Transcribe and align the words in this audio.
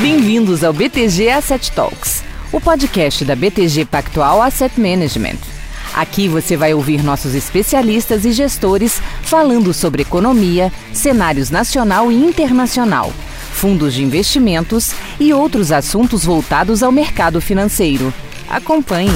Bem-vindos 0.00 0.64
ao 0.64 0.72
BTG 0.72 1.30
Asset 1.30 1.70
Talks, 1.70 2.24
o 2.52 2.60
podcast 2.60 3.24
da 3.24 3.36
BTG 3.36 3.84
Pactual 3.84 4.42
Asset 4.42 4.78
Management. 4.78 5.38
Aqui 5.94 6.28
você 6.28 6.56
vai 6.56 6.74
ouvir 6.74 7.02
nossos 7.02 7.34
especialistas 7.34 8.24
e 8.24 8.32
gestores 8.32 9.00
falando 9.22 9.72
sobre 9.72 10.02
economia, 10.02 10.72
cenários 10.92 11.48
nacional 11.48 12.10
e 12.10 12.16
internacional, 12.16 13.12
fundos 13.52 13.94
de 13.94 14.02
investimentos 14.02 14.92
e 15.20 15.32
outros 15.32 15.70
assuntos 15.70 16.24
voltados 16.24 16.82
ao 16.82 16.90
mercado 16.90 17.40
financeiro. 17.40 18.12
Acompanhe. 18.50 19.12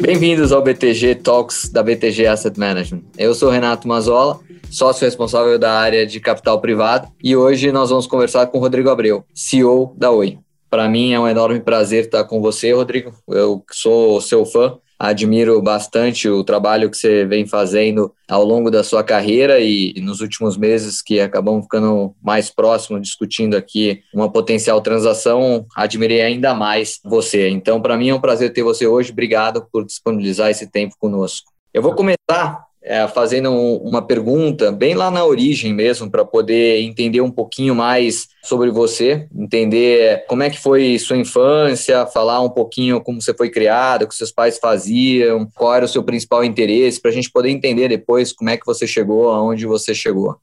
Bem-vindos 0.00 0.52
ao 0.52 0.62
BTG 0.62 1.16
Talks 1.16 1.70
da 1.70 1.82
BTG 1.82 2.26
Asset 2.26 2.58
Management. 2.58 3.02
Eu 3.16 3.34
sou 3.34 3.50
Renato 3.50 3.88
Mazola 3.88 4.40
sócio 4.72 5.04
responsável 5.04 5.58
da 5.58 5.72
área 5.72 6.06
de 6.06 6.18
capital 6.18 6.60
privado, 6.60 7.08
e 7.22 7.36
hoje 7.36 7.70
nós 7.70 7.90
vamos 7.90 8.06
conversar 8.06 8.46
com 8.46 8.58
o 8.58 8.60
Rodrigo 8.60 8.88
Abreu, 8.88 9.24
CEO 9.34 9.94
da 9.98 10.10
Oi. 10.10 10.38
Para 10.70 10.88
mim 10.88 11.12
é 11.12 11.20
um 11.20 11.28
enorme 11.28 11.60
prazer 11.60 12.06
estar 12.06 12.24
com 12.24 12.40
você, 12.40 12.72
Rodrigo. 12.72 13.12
Eu 13.28 13.62
sou 13.70 14.18
seu 14.22 14.46
fã, 14.46 14.78
admiro 14.98 15.60
bastante 15.60 16.26
o 16.26 16.42
trabalho 16.42 16.88
que 16.88 16.96
você 16.96 17.26
vem 17.26 17.46
fazendo 17.46 18.10
ao 18.26 18.42
longo 18.42 18.70
da 18.70 18.82
sua 18.82 19.04
carreira 19.04 19.60
e 19.60 19.92
nos 20.00 20.22
últimos 20.22 20.56
meses 20.56 21.02
que 21.02 21.20
acabamos 21.20 21.64
ficando 21.64 22.14
mais 22.22 22.48
próximos 22.48 23.02
discutindo 23.02 23.54
aqui 23.54 24.00
uma 24.14 24.32
potencial 24.32 24.80
transação, 24.80 25.66
admirei 25.76 26.22
ainda 26.22 26.54
mais 26.54 26.98
você. 27.04 27.50
Então, 27.50 27.82
para 27.82 27.98
mim 27.98 28.08
é 28.08 28.14
um 28.14 28.20
prazer 28.20 28.50
ter 28.54 28.62
você 28.62 28.86
hoje. 28.86 29.12
Obrigado 29.12 29.66
por 29.70 29.84
disponibilizar 29.84 30.48
esse 30.48 30.66
tempo 30.70 30.94
conosco. 30.98 31.52
Eu 31.74 31.82
vou 31.82 31.94
começar 31.94 32.71
é, 32.82 33.06
fazendo 33.06 33.52
uma 33.52 34.02
pergunta 34.02 34.72
bem 34.72 34.94
lá 34.94 35.10
na 35.10 35.24
origem 35.24 35.72
mesmo, 35.72 36.10
para 36.10 36.24
poder 36.24 36.80
entender 36.82 37.20
um 37.20 37.30
pouquinho 37.30 37.74
mais 37.74 38.28
sobre 38.42 38.70
você, 38.70 39.28
entender 39.34 40.24
como 40.26 40.42
é 40.42 40.50
que 40.50 40.60
foi 40.60 40.98
sua 40.98 41.16
infância, 41.16 42.06
falar 42.06 42.40
um 42.40 42.50
pouquinho 42.50 43.00
como 43.00 43.22
você 43.22 43.32
foi 43.32 43.50
criado, 43.50 44.02
o 44.02 44.08
que 44.08 44.14
seus 44.14 44.32
pais 44.32 44.58
faziam, 44.58 45.48
qual 45.54 45.74
era 45.74 45.84
o 45.84 45.88
seu 45.88 46.02
principal 46.02 46.44
interesse, 46.44 47.00
para 47.00 47.10
a 47.10 47.14
gente 47.14 47.30
poder 47.30 47.50
entender 47.50 47.88
depois 47.88 48.32
como 48.32 48.50
é 48.50 48.56
que 48.56 48.66
você 48.66 48.86
chegou 48.86 49.30
aonde 49.30 49.64
você 49.64 49.94
chegou. 49.94 50.36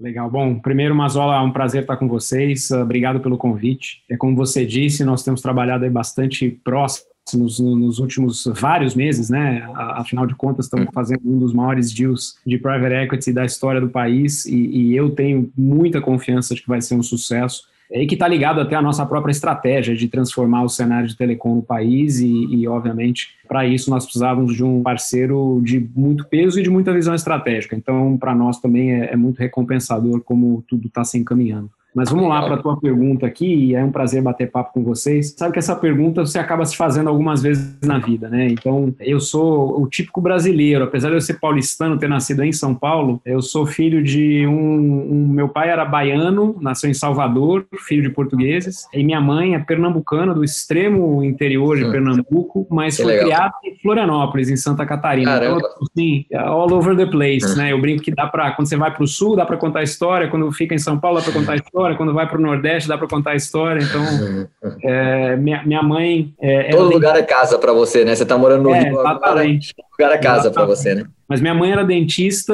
Legal. 0.00 0.28
Bom, 0.30 0.58
primeiro, 0.58 0.94
Mazola, 0.94 1.36
é 1.36 1.40
um 1.40 1.52
prazer 1.52 1.82
estar 1.82 1.96
com 1.96 2.08
vocês. 2.08 2.70
Obrigado 2.70 3.20
pelo 3.20 3.38
convite. 3.38 4.02
É 4.10 4.16
como 4.16 4.34
você 4.34 4.66
disse, 4.66 5.04
nós 5.04 5.22
temos 5.22 5.40
trabalhado 5.40 5.84
aí 5.84 5.90
bastante 5.90 6.50
próximo 6.64 7.11
nos, 7.34 7.58
nos, 7.60 7.98
últimos 7.98 8.44
vários 8.54 8.94
meses, 8.94 9.30
né? 9.30 9.66
Afinal 9.74 10.26
de 10.26 10.34
contas, 10.34 10.66
estamos 10.66 10.88
hum. 10.88 10.92
fazendo 10.92 11.22
um 11.24 11.38
dos 11.38 11.52
maiores 11.52 11.92
deals 11.92 12.36
de 12.46 12.58
private 12.58 12.94
equity 12.94 13.32
da 13.32 13.44
história 13.44 13.80
do 13.80 13.88
país 13.88 14.44
e, 14.44 14.56
e 14.56 14.96
eu 14.96 15.10
tenho 15.10 15.50
muita 15.56 16.00
confiança 16.00 16.54
de 16.54 16.62
que 16.62 16.68
vai 16.68 16.80
ser 16.80 16.94
um 16.94 17.02
sucesso 17.02 17.70
e 17.90 18.06
que 18.06 18.14
está 18.14 18.26
ligado 18.26 18.60
até 18.60 18.74
à 18.74 18.82
nossa 18.82 19.04
própria 19.04 19.30
estratégia 19.30 19.94
de 19.94 20.08
transformar 20.08 20.62
o 20.62 20.68
cenário 20.68 21.06
de 21.06 21.16
telecom 21.16 21.56
no 21.56 21.62
país 21.62 22.20
e, 22.20 22.26
e 22.26 22.66
obviamente, 22.66 23.36
para 23.46 23.66
isso 23.66 23.90
nós 23.90 24.04
precisávamos 24.04 24.56
de 24.56 24.64
um 24.64 24.82
parceiro 24.82 25.60
de 25.62 25.78
muito 25.94 26.26
peso 26.26 26.58
e 26.58 26.62
de 26.62 26.70
muita 26.70 26.92
visão 26.92 27.14
estratégica. 27.14 27.76
Então, 27.76 28.16
para 28.16 28.34
nós 28.34 28.58
também 28.58 28.92
é, 28.92 29.12
é 29.12 29.16
muito 29.16 29.38
recompensador 29.38 30.22
como 30.22 30.64
tudo 30.66 30.86
está 30.86 31.04
se 31.04 31.18
encaminhando. 31.18 31.70
Mas 31.94 32.10
vamos 32.10 32.28
lá 32.28 32.42
para 32.42 32.54
a 32.54 32.58
tua 32.58 32.78
pergunta 32.78 33.26
aqui, 33.26 33.46
e 33.46 33.74
é 33.74 33.84
um 33.84 33.92
prazer 33.92 34.22
bater 34.22 34.50
papo 34.50 34.72
com 34.72 34.82
vocês. 34.82 35.34
Sabe 35.36 35.52
que 35.52 35.58
essa 35.58 35.76
pergunta 35.76 36.24
você 36.24 36.38
acaba 36.38 36.64
se 36.64 36.76
fazendo 36.76 37.08
algumas 37.08 37.42
vezes 37.42 37.76
na 37.82 37.98
vida, 37.98 38.28
né? 38.28 38.48
Então, 38.48 38.94
eu 39.00 39.20
sou 39.20 39.80
o 39.80 39.86
típico 39.86 40.20
brasileiro, 40.20 40.84
apesar 40.84 41.10
de 41.10 41.16
eu 41.16 41.20
ser 41.20 41.34
paulistano, 41.34 41.98
ter 41.98 42.08
nascido 42.08 42.42
em 42.42 42.52
São 42.52 42.74
Paulo, 42.74 43.20
eu 43.24 43.42
sou 43.42 43.66
filho 43.66 44.02
de 44.02 44.46
um, 44.46 45.12
um 45.12 45.28
meu 45.28 45.48
pai 45.48 45.68
era 45.68 45.84
baiano, 45.84 46.56
nasceu 46.60 46.88
em 46.88 46.94
Salvador, 46.94 47.66
filho 47.86 48.02
de 48.02 48.10
portugueses, 48.10 48.86
e 48.92 49.04
minha 49.04 49.20
mãe 49.20 49.54
é 49.54 49.58
pernambucana, 49.58 50.34
do 50.34 50.42
extremo 50.42 51.22
interior 51.22 51.76
de 51.76 51.90
Pernambuco, 51.90 52.66
mas 52.70 52.96
que 52.96 53.02
foi 53.02 53.12
legal. 53.12 53.26
criada 53.26 53.54
em 53.64 53.78
Florianópolis, 53.80 54.48
em 54.48 54.56
Santa 54.56 54.86
Catarina. 54.86 55.32
Caramba. 55.32 55.58
Então, 55.58 55.70
assim, 55.82 56.24
all 56.34 56.72
over 56.72 56.96
the 56.96 57.06
place, 57.06 57.56
né? 57.56 57.72
Eu 57.72 57.80
brinco 57.80 58.02
que 58.02 58.14
dá 58.14 58.26
para, 58.26 58.52
quando 58.52 58.68
você 58.68 58.76
vai 58.76 58.90
para 58.92 59.02
o 59.02 59.06
sul, 59.06 59.36
dá 59.36 59.44
para 59.44 59.56
contar 59.56 59.82
história, 59.82 60.28
quando 60.28 60.50
fica 60.52 60.74
em 60.74 60.78
São 60.78 60.98
Paulo, 60.98 61.18
dá 61.18 61.24
para 61.24 61.32
contar 61.32 61.56
história 61.56 61.81
história, 61.82 61.96
quando 61.96 62.14
vai 62.14 62.28
para 62.28 62.38
o 62.38 62.40
Nordeste 62.40 62.88
dá 62.88 62.96
para 62.96 63.08
contar 63.08 63.32
a 63.32 63.34
história. 63.34 63.82
Então, 63.82 64.02
é, 64.82 65.36
minha, 65.36 65.62
minha 65.64 65.82
mãe. 65.82 66.32
É, 66.40 66.70
Todo 66.70 66.92
lugar 66.92 67.16
é 67.16 67.22
casa 67.22 67.58
para 67.58 67.72
você, 67.72 68.04
né? 68.04 68.14
Você 68.14 68.22
está 68.22 68.38
morando 68.38 68.64
no 68.64 68.74
é, 68.74 68.80
Rio. 68.80 69.00
Exatamente. 69.00 69.74
Lugar 69.98 70.14
é 70.14 70.18
casa 70.18 70.50
para 70.50 70.64
você, 70.64 70.94
né? 70.94 71.04
Mas 71.32 71.40
minha 71.40 71.54
mãe 71.54 71.72
era 71.72 71.82
dentista 71.82 72.52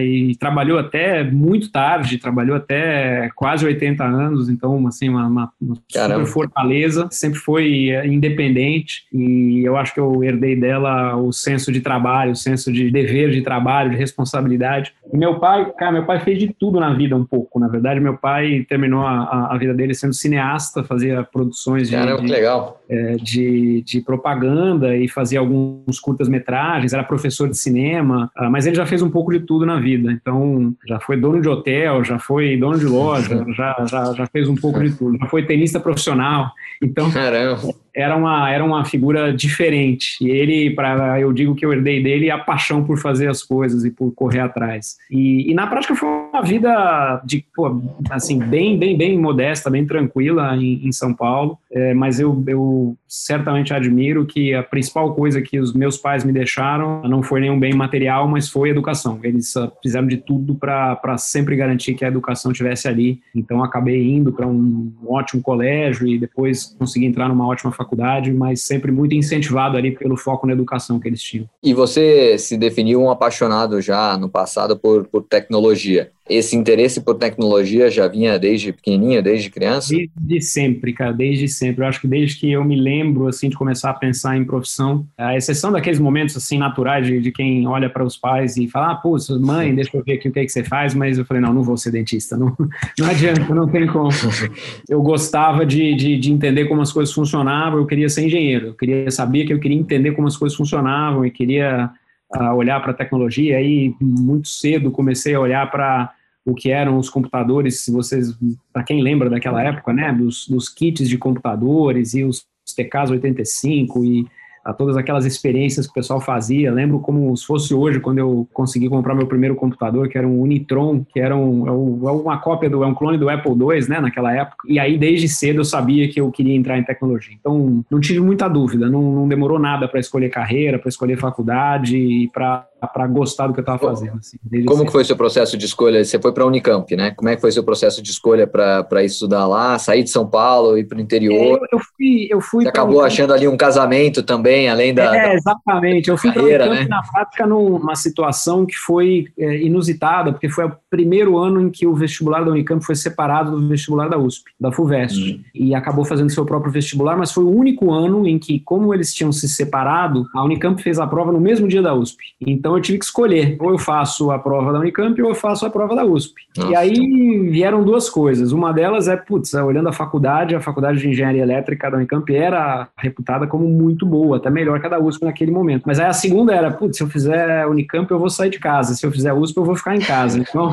e 0.00 0.34
trabalhou 0.34 0.80
até 0.80 1.22
muito 1.22 1.70
tarde, 1.70 2.18
trabalhou 2.18 2.56
até 2.56 3.30
quase 3.36 3.64
80 3.64 4.02
anos, 4.02 4.48
então, 4.48 4.84
assim, 4.88 5.08
uma, 5.08 5.28
uma, 5.28 5.52
super 5.88 6.26
fortaleza, 6.26 7.06
sempre 7.08 7.38
foi 7.38 7.90
eh, 7.90 8.04
independente 8.04 9.04
e 9.12 9.62
eu 9.64 9.76
acho 9.76 9.94
que 9.94 10.00
eu 10.00 10.24
herdei 10.24 10.56
dela 10.56 11.14
o 11.14 11.32
senso 11.32 11.70
de 11.70 11.80
trabalho, 11.80 12.32
o 12.32 12.36
senso 12.36 12.72
de 12.72 12.90
dever 12.90 13.30
de 13.30 13.42
trabalho, 13.42 13.90
de 13.90 13.96
responsabilidade. 13.96 14.92
E 15.12 15.16
meu 15.16 15.38
pai, 15.38 15.72
cara, 15.78 15.92
meu 15.92 16.04
pai 16.04 16.18
fez 16.18 16.36
de 16.36 16.52
tudo 16.52 16.80
na 16.80 16.92
vida 16.94 17.14
um 17.14 17.24
pouco, 17.24 17.60
na 17.60 17.68
verdade, 17.68 18.00
meu 18.00 18.16
pai 18.16 18.66
terminou 18.68 19.06
a, 19.06 19.52
a 19.52 19.56
vida 19.56 19.72
dele 19.72 19.94
sendo 19.94 20.14
cineasta, 20.14 20.82
fazia 20.82 21.22
produções 21.22 21.88
de, 21.88 21.94
Caramba, 21.94 22.22
de, 22.22 22.28
legal. 22.28 22.82
É, 22.88 23.16
de, 23.16 23.82
de 23.82 24.00
propaganda 24.00 24.96
e 24.96 25.06
fazia 25.06 25.38
alguns 25.38 26.00
curtas-metragens, 26.00 26.85
era 26.92 27.04
professor 27.04 27.48
de 27.48 27.56
cinema, 27.56 28.30
uh, 28.38 28.50
mas 28.50 28.66
ele 28.66 28.76
já 28.76 28.86
fez 28.86 29.02
um 29.02 29.10
pouco 29.10 29.32
de 29.32 29.40
tudo 29.40 29.64
na 29.64 29.80
vida. 29.80 30.12
Então, 30.12 30.74
já 30.86 31.00
foi 31.00 31.16
dono 31.16 31.40
de 31.40 31.48
hotel, 31.48 32.04
já 32.04 32.18
foi 32.18 32.56
dono 32.56 32.78
de 32.78 32.86
loja, 32.86 33.44
já, 33.56 33.76
já, 33.88 34.12
já 34.12 34.26
fez 34.26 34.48
um 34.48 34.54
pouco 34.54 34.82
de 34.82 34.92
tudo. 34.92 35.18
Já 35.18 35.26
foi 35.26 35.44
tenista 35.46 35.80
profissional. 35.80 36.52
Então, 36.82 37.10
Caramba 37.10 37.85
era 37.96 38.14
uma, 38.14 38.50
era 38.50 38.62
uma 38.62 38.84
figura 38.84 39.32
diferente. 39.32 40.18
E 40.20 40.28
ele, 40.28 40.70
para 40.70 41.18
eu 41.18 41.32
digo 41.32 41.54
que 41.54 41.64
eu 41.64 41.72
herdei 41.72 42.02
dele 42.02 42.30
a 42.30 42.36
paixão 42.36 42.84
por 42.84 42.98
fazer 42.98 43.28
as 43.28 43.42
coisas 43.42 43.86
e 43.86 43.90
por 43.90 44.12
correr 44.12 44.40
atrás. 44.40 44.98
E, 45.10 45.50
e 45.50 45.54
na 45.54 45.66
prática 45.66 45.96
foi 45.96 46.06
uma 46.06 46.42
vida 46.42 47.22
de, 47.24 47.42
pô, 47.54 47.80
assim, 48.10 48.38
bem, 48.38 48.78
bem, 48.78 48.98
bem 48.98 49.18
modesta, 49.18 49.70
bem 49.70 49.86
tranquila 49.86 50.54
em, 50.56 50.86
em 50.86 50.92
São 50.92 51.14
Paulo. 51.14 51.58
É, 51.72 51.94
mas 51.94 52.20
eu, 52.20 52.44
eu 52.46 52.94
certamente 53.08 53.72
admiro 53.72 54.26
que 54.26 54.52
a 54.52 54.62
principal 54.62 55.14
coisa 55.14 55.40
que 55.40 55.58
os 55.58 55.72
meus 55.72 55.96
pais 55.96 56.22
me 56.22 56.32
deixaram 56.32 57.00
não 57.04 57.22
foi 57.22 57.40
nenhum 57.40 57.58
bem 57.58 57.72
material, 57.72 58.28
mas 58.28 58.46
foi 58.46 58.68
educação. 58.68 59.18
Eles 59.22 59.54
fizeram 59.82 60.06
de 60.06 60.18
tudo 60.18 60.54
para 60.54 61.16
sempre 61.16 61.56
garantir 61.56 61.94
que 61.94 62.04
a 62.04 62.08
educação 62.08 62.52
estivesse 62.52 62.88
ali. 62.88 63.20
Então 63.34 63.64
acabei 63.64 64.06
indo 64.06 64.32
para 64.32 64.46
um 64.46 64.92
ótimo 65.06 65.40
colégio 65.40 66.06
e 66.06 66.18
depois 66.18 66.76
consegui 66.78 67.06
entrar 67.06 67.28
numa 67.30 67.46
ótima 67.46 67.72
faculdade 67.72 67.85
faculdade, 67.86 68.32
mas 68.32 68.62
sempre 68.62 68.90
muito 68.90 69.14
incentivado 69.14 69.76
ali 69.76 69.92
pelo 69.92 70.16
foco 70.16 70.46
na 70.46 70.52
educação 70.52 70.98
que 70.98 71.08
eles 71.08 71.22
tinham. 71.22 71.48
E 71.62 71.72
você 71.72 72.36
se 72.36 72.58
definiu 72.58 73.00
um 73.00 73.10
apaixonado 73.10 73.80
já 73.80 74.18
no 74.18 74.28
passado 74.28 74.76
por, 74.76 75.06
por 75.06 75.22
tecnologia. 75.22 76.10
Esse 76.28 76.56
interesse 76.56 77.00
por 77.00 77.14
tecnologia 77.14 77.88
já 77.88 78.08
vinha 78.08 78.38
desde 78.38 78.72
pequenininho, 78.72 79.22
desde 79.22 79.48
criança? 79.48 79.94
Desde 80.16 80.46
sempre, 80.46 80.92
cara, 80.92 81.12
desde 81.12 81.46
sempre. 81.46 81.84
Eu 81.84 81.88
acho 81.88 82.00
que 82.00 82.08
desde 82.08 82.36
que 82.36 82.50
eu 82.50 82.64
me 82.64 82.74
lembro, 82.74 83.28
assim, 83.28 83.48
de 83.48 83.56
começar 83.56 83.90
a 83.90 83.94
pensar 83.94 84.36
em 84.36 84.44
profissão, 84.44 85.06
a 85.16 85.36
exceção 85.36 85.70
daqueles 85.70 86.00
momentos, 86.00 86.36
assim, 86.36 86.58
naturais 86.58 87.06
de, 87.06 87.20
de 87.20 87.30
quem 87.30 87.66
olha 87.68 87.88
para 87.88 88.04
os 88.04 88.16
pais 88.16 88.56
e 88.56 88.66
fala, 88.66 88.92
ah, 88.92 88.94
pô, 88.96 89.16
mãe, 89.40 89.72
deixa 89.72 89.96
eu 89.96 90.02
ver 90.02 90.14
aqui 90.14 90.28
o 90.28 90.32
que, 90.32 90.40
é 90.40 90.44
que 90.44 90.50
você 90.50 90.64
faz, 90.64 90.94
mas 90.94 91.16
eu 91.16 91.24
falei, 91.24 91.40
não, 91.40 91.54
não 91.54 91.62
vou 91.62 91.76
ser 91.76 91.92
dentista, 91.92 92.36
não, 92.36 92.56
não 92.98 93.06
adianta, 93.08 93.54
não 93.54 93.68
tem 93.68 93.86
como. 93.86 94.10
Eu 94.88 95.02
gostava 95.02 95.64
de, 95.64 95.94
de, 95.94 96.18
de 96.18 96.32
entender 96.32 96.66
como 96.66 96.80
as 96.80 96.92
coisas 96.92 97.14
funcionavam, 97.14 97.78
eu 97.78 97.86
queria 97.86 98.08
ser 98.08 98.24
engenheiro, 98.24 98.68
eu 98.68 98.74
queria 98.74 99.10
saber 99.10 99.44
que 99.44 99.52
eu 99.52 99.58
queria 99.58 99.76
entender 99.76 100.12
como 100.12 100.26
as 100.26 100.36
coisas 100.36 100.56
funcionavam 100.56 101.24
e 101.24 101.30
queria 101.30 101.90
a 102.32 102.54
olhar 102.54 102.80
para 102.80 102.90
a 102.90 102.94
tecnologia. 102.94 103.56
Aí, 103.56 103.94
muito 104.00 104.48
cedo, 104.48 104.90
comecei 104.90 105.34
a 105.34 105.40
olhar 105.40 105.70
para 105.70 106.12
o 106.44 106.54
que 106.54 106.70
eram 106.70 106.96
os 106.96 107.10
computadores, 107.10 107.80
se 107.80 107.90
vocês, 107.90 108.36
para 108.72 108.84
quem 108.84 109.02
lembra 109.02 109.28
daquela 109.28 109.62
época, 109.62 109.92
né, 109.92 110.12
dos, 110.12 110.46
dos 110.46 110.68
kits 110.68 111.08
de 111.08 111.18
computadores 111.18 112.14
e 112.14 112.22
os 112.22 112.46
TKs 112.76 113.10
85 113.10 114.04
e 114.04 114.26
a 114.66 114.72
todas 114.72 114.96
aquelas 114.96 115.24
experiências 115.24 115.86
que 115.86 115.92
o 115.92 115.94
pessoal 115.94 116.20
fazia. 116.20 116.72
Lembro 116.72 116.98
como 116.98 117.34
se 117.36 117.46
fosse 117.46 117.72
hoje, 117.72 118.00
quando 118.00 118.18
eu 118.18 118.48
consegui 118.52 118.88
comprar 118.88 119.14
meu 119.14 119.28
primeiro 119.28 119.54
computador, 119.54 120.08
que 120.08 120.18
era 120.18 120.26
um 120.26 120.40
Unitron, 120.42 121.04
que 121.04 121.20
era 121.20 121.36
um, 121.36 121.66
é, 121.66 122.08
é 122.08 122.12
uma 122.12 122.38
cópia 122.38 122.68
do, 122.68 122.82
é 122.82 122.86
um 122.86 122.94
clone 122.94 123.16
do 123.16 123.30
Apple 123.30 123.52
II, 123.52 123.88
né, 123.88 124.00
naquela 124.00 124.34
época. 124.34 124.66
E 124.66 124.80
aí, 124.80 124.98
desde 124.98 125.28
cedo, 125.28 125.60
eu 125.60 125.64
sabia 125.64 126.08
que 126.08 126.20
eu 126.20 126.28
queria 126.32 126.56
entrar 126.56 126.76
em 126.76 126.82
tecnologia. 126.82 127.36
Então, 127.38 127.84
não 127.88 128.00
tive 128.00 128.18
muita 128.18 128.48
dúvida, 128.48 128.90
não, 128.90 129.02
não 129.02 129.28
demorou 129.28 129.58
nada 129.58 129.86
para 129.86 130.00
escolher 130.00 130.30
carreira, 130.30 130.80
para 130.80 130.88
escolher 130.88 131.16
faculdade 131.16 131.96
e 131.96 132.28
para 132.28 132.66
para 132.86 133.06
gostar 133.06 133.46
do 133.46 133.52
que 133.52 133.60
eu 133.60 133.62
estava 133.62 133.78
fazendo. 133.78 134.18
Assim, 134.18 134.38
Como 134.64 134.84
que 134.84 134.92
foi 134.92 135.02
o 135.02 135.04
seu 135.04 135.16
processo 135.16 135.56
de 135.56 135.64
escolha? 135.64 136.04
Você 136.04 136.18
foi 136.18 136.32
para 136.32 136.44
a 136.44 136.46
Unicamp, 136.46 136.94
né? 136.96 137.10
Como 137.12 137.28
é 137.28 137.34
que 137.34 137.40
foi 137.40 137.50
o 137.50 137.52
seu 137.52 137.64
processo 137.64 138.02
de 138.02 138.10
escolha 138.10 138.46
para 138.46 139.04
estudar 139.04 139.46
lá, 139.46 139.78
sair 139.78 140.02
de 140.02 140.10
São 140.10 140.26
Paulo, 140.26 140.78
ir 140.78 140.84
para 140.84 140.98
o 140.98 141.00
interior? 141.00 141.34
É, 141.34 141.52
eu, 141.52 141.66
eu, 141.72 141.78
fui, 141.78 142.28
eu 142.30 142.40
fui 142.40 142.64
Você 142.64 142.68
acabou 142.68 143.02
achando 143.02 143.32
ali 143.32 143.48
um 143.48 143.56
casamento 143.56 144.22
também, 144.22 144.68
além 144.68 144.94
da. 144.94 145.16
É, 145.16 145.34
exatamente. 145.34 146.08
Eu 146.08 146.16
fui 146.16 146.32
para 146.32 146.42
Unicamp 146.42 146.70
né? 146.70 146.86
na 146.88 147.02
prática 147.02 147.46
numa 147.46 147.96
situação 147.96 148.66
que 148.66 148.76
foi 148.76 149.26
é, 149.38 149.62
inusitada, 149.62 150.32
porque 150.32 150.48
foi 150.48 150.66
o 150.66 150.72
primeiro 150.90 151.38
ano 151.38 151.60
em 151.60 151.70
que 151.70 151.86
o 151.86 151.94
vestibular 151.94 152.44
da 152.44 152.50
Unicamp 152.50 152.84
foi 152.84 152.94
separado 152.94 153.50
do 153.50 153.68
vestibular 153.68 154.08
da 154.08 154.18
USP, 154.18 154.50
da 154.58 154.72
FUVEST, 154.72 155.34
hum. 155.34 155.40
e 155.54 155.74
acabou 155.74 156.04
fazendo 156.04 156.30
seu 156.30 156.44
próprio 156.44 156.72
vestibular, 156.72 157.16
mas 157.16 157.32
foi 157.32 157.44
o 157.44 157.50
único 157.50 157.92
ano 157.92 158.26
em 158.26 158.38
que, 158.38 158.60
como 158.60 158.92
eles 158.92 159.12
tinham 159.12 159.32
se 159.32 159.48
separado, 159.48 160.26
a 160.34 160.44
Unicamp 160.44 160.80
fez 160.82 160.98
a 160.98 161.06
prova 161.06 161.32
no 161.32 161.40
mesmo 161.40 161.68
dia 161.68 161.82
da 161.82 161.94
USP. 161.94 162.18
Então 162.40 162.75
eu 162.76 162.82
tive 162.82 162.98
que 162.98 163.04
escolher, 163.04 163.56
ou 163.60 163.70
eu 163.70 163.78
faço 163.78 164.30
a 164.30 164.38
prova 164.38 164.72
da 164.72 164.78
Unicamp 164.78 165.20
ou 165.22 165.30
eu 165.30 165.34
faço 165.34 165.66
a 165.66 165.70
prova 165.70 165.94
da 165.94 166.04
USP. 166.04 166.42
Nossa. 166.56 166.70
E 166.70 166.76
aí 166.76 167.48
vieram 167.50 167.84
duas 167.84 168.08
coisas. 168.08 168.52
Uma 168.52 168.72
delas 168.72 169.08
é, 169.08 169.16
putz, 169.16 169.54
olhando 169.54 169.88
a 169.88 169.92
faculdade, 169.92 170.54
a 170.54 170.60
faculdade 170.60 170.98
de 170.98 171.08
engenharia 171.08 171.42
elétrica 171.42 171.90
da 171.90 171.96
Unicamp 171.96 172.34
era 172.34 172.88
reputada 172.96 173.46
como 173.46 173.68
muito 173.68 174.06
boa, 174.06 174.36
até 174.36 174.50
melhor 174.50 174.80
que 174.80 174.86
a 174.86 174.90
da 174.90 174.98
USP 174.98 175.24
naquele 175.24 175.50
momento. 175.50 175.84
Mas 175.86 175.98
aí 175.98 176.06
a 176.06 176.12
segunda 176.12 176.54
era, 176.54 176.70
putz, 176.70 176.96
se 176.96 177.02
eu 177.02 177.08
fizer 177.08 177.66
Unicamp 177.66 178.10
eu 178.10 178.18
vou 178.18 178.30
sair 178.30 178.50
de 178.50 178.58
casa, 178.58 178.94
se 178.94 179.04
eu 179.04 179.12
fizer 179.12 179.32
USP 179.32 179.56
eu 179.56 179.64
vou 179.64 179.76
ficar 179.76 179.96
em 179.96 180.00
casa. 180.00 180.38
Então, 180.38 180.70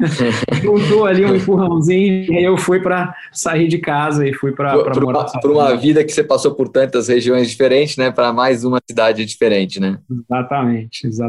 juntou 0.62 1.06
ali 1.06 1.24
um 1.24 1.34
empurrãozinho 1.34 2.32
e 2.32 2.36
aí 2.36 2.44
eu 2.44 2.56
fui 2.56 2.80
para 2.80 3.14
sair 3.32 3.68
de 3.68 3.78
casa 3.78 4.26
e 4.26 4.32
fui 4.32 4.52
para 4.52 4.74
morar. 5.00 5.24
Por 5.40 5.50
uma 5.50 5.76
vida 5.76 6.04
que 6.04 6.12
você 6.12 6.24
passou 6.24 6.54
por 6.54 6.68
tantas 6.68 7.08
regiões 7.08 7.48
diferentes, 7.48 7.96
né, 7.96 8.10
para 8.10 8.32
mais 8.32 8.64
uma 8.64 8.78
cidade 8.88 9.24
diferente, 9.24 9.80
né? 9.80 9.98
Exatamente, 10.10 11.06
exatamente. 11.06 11.21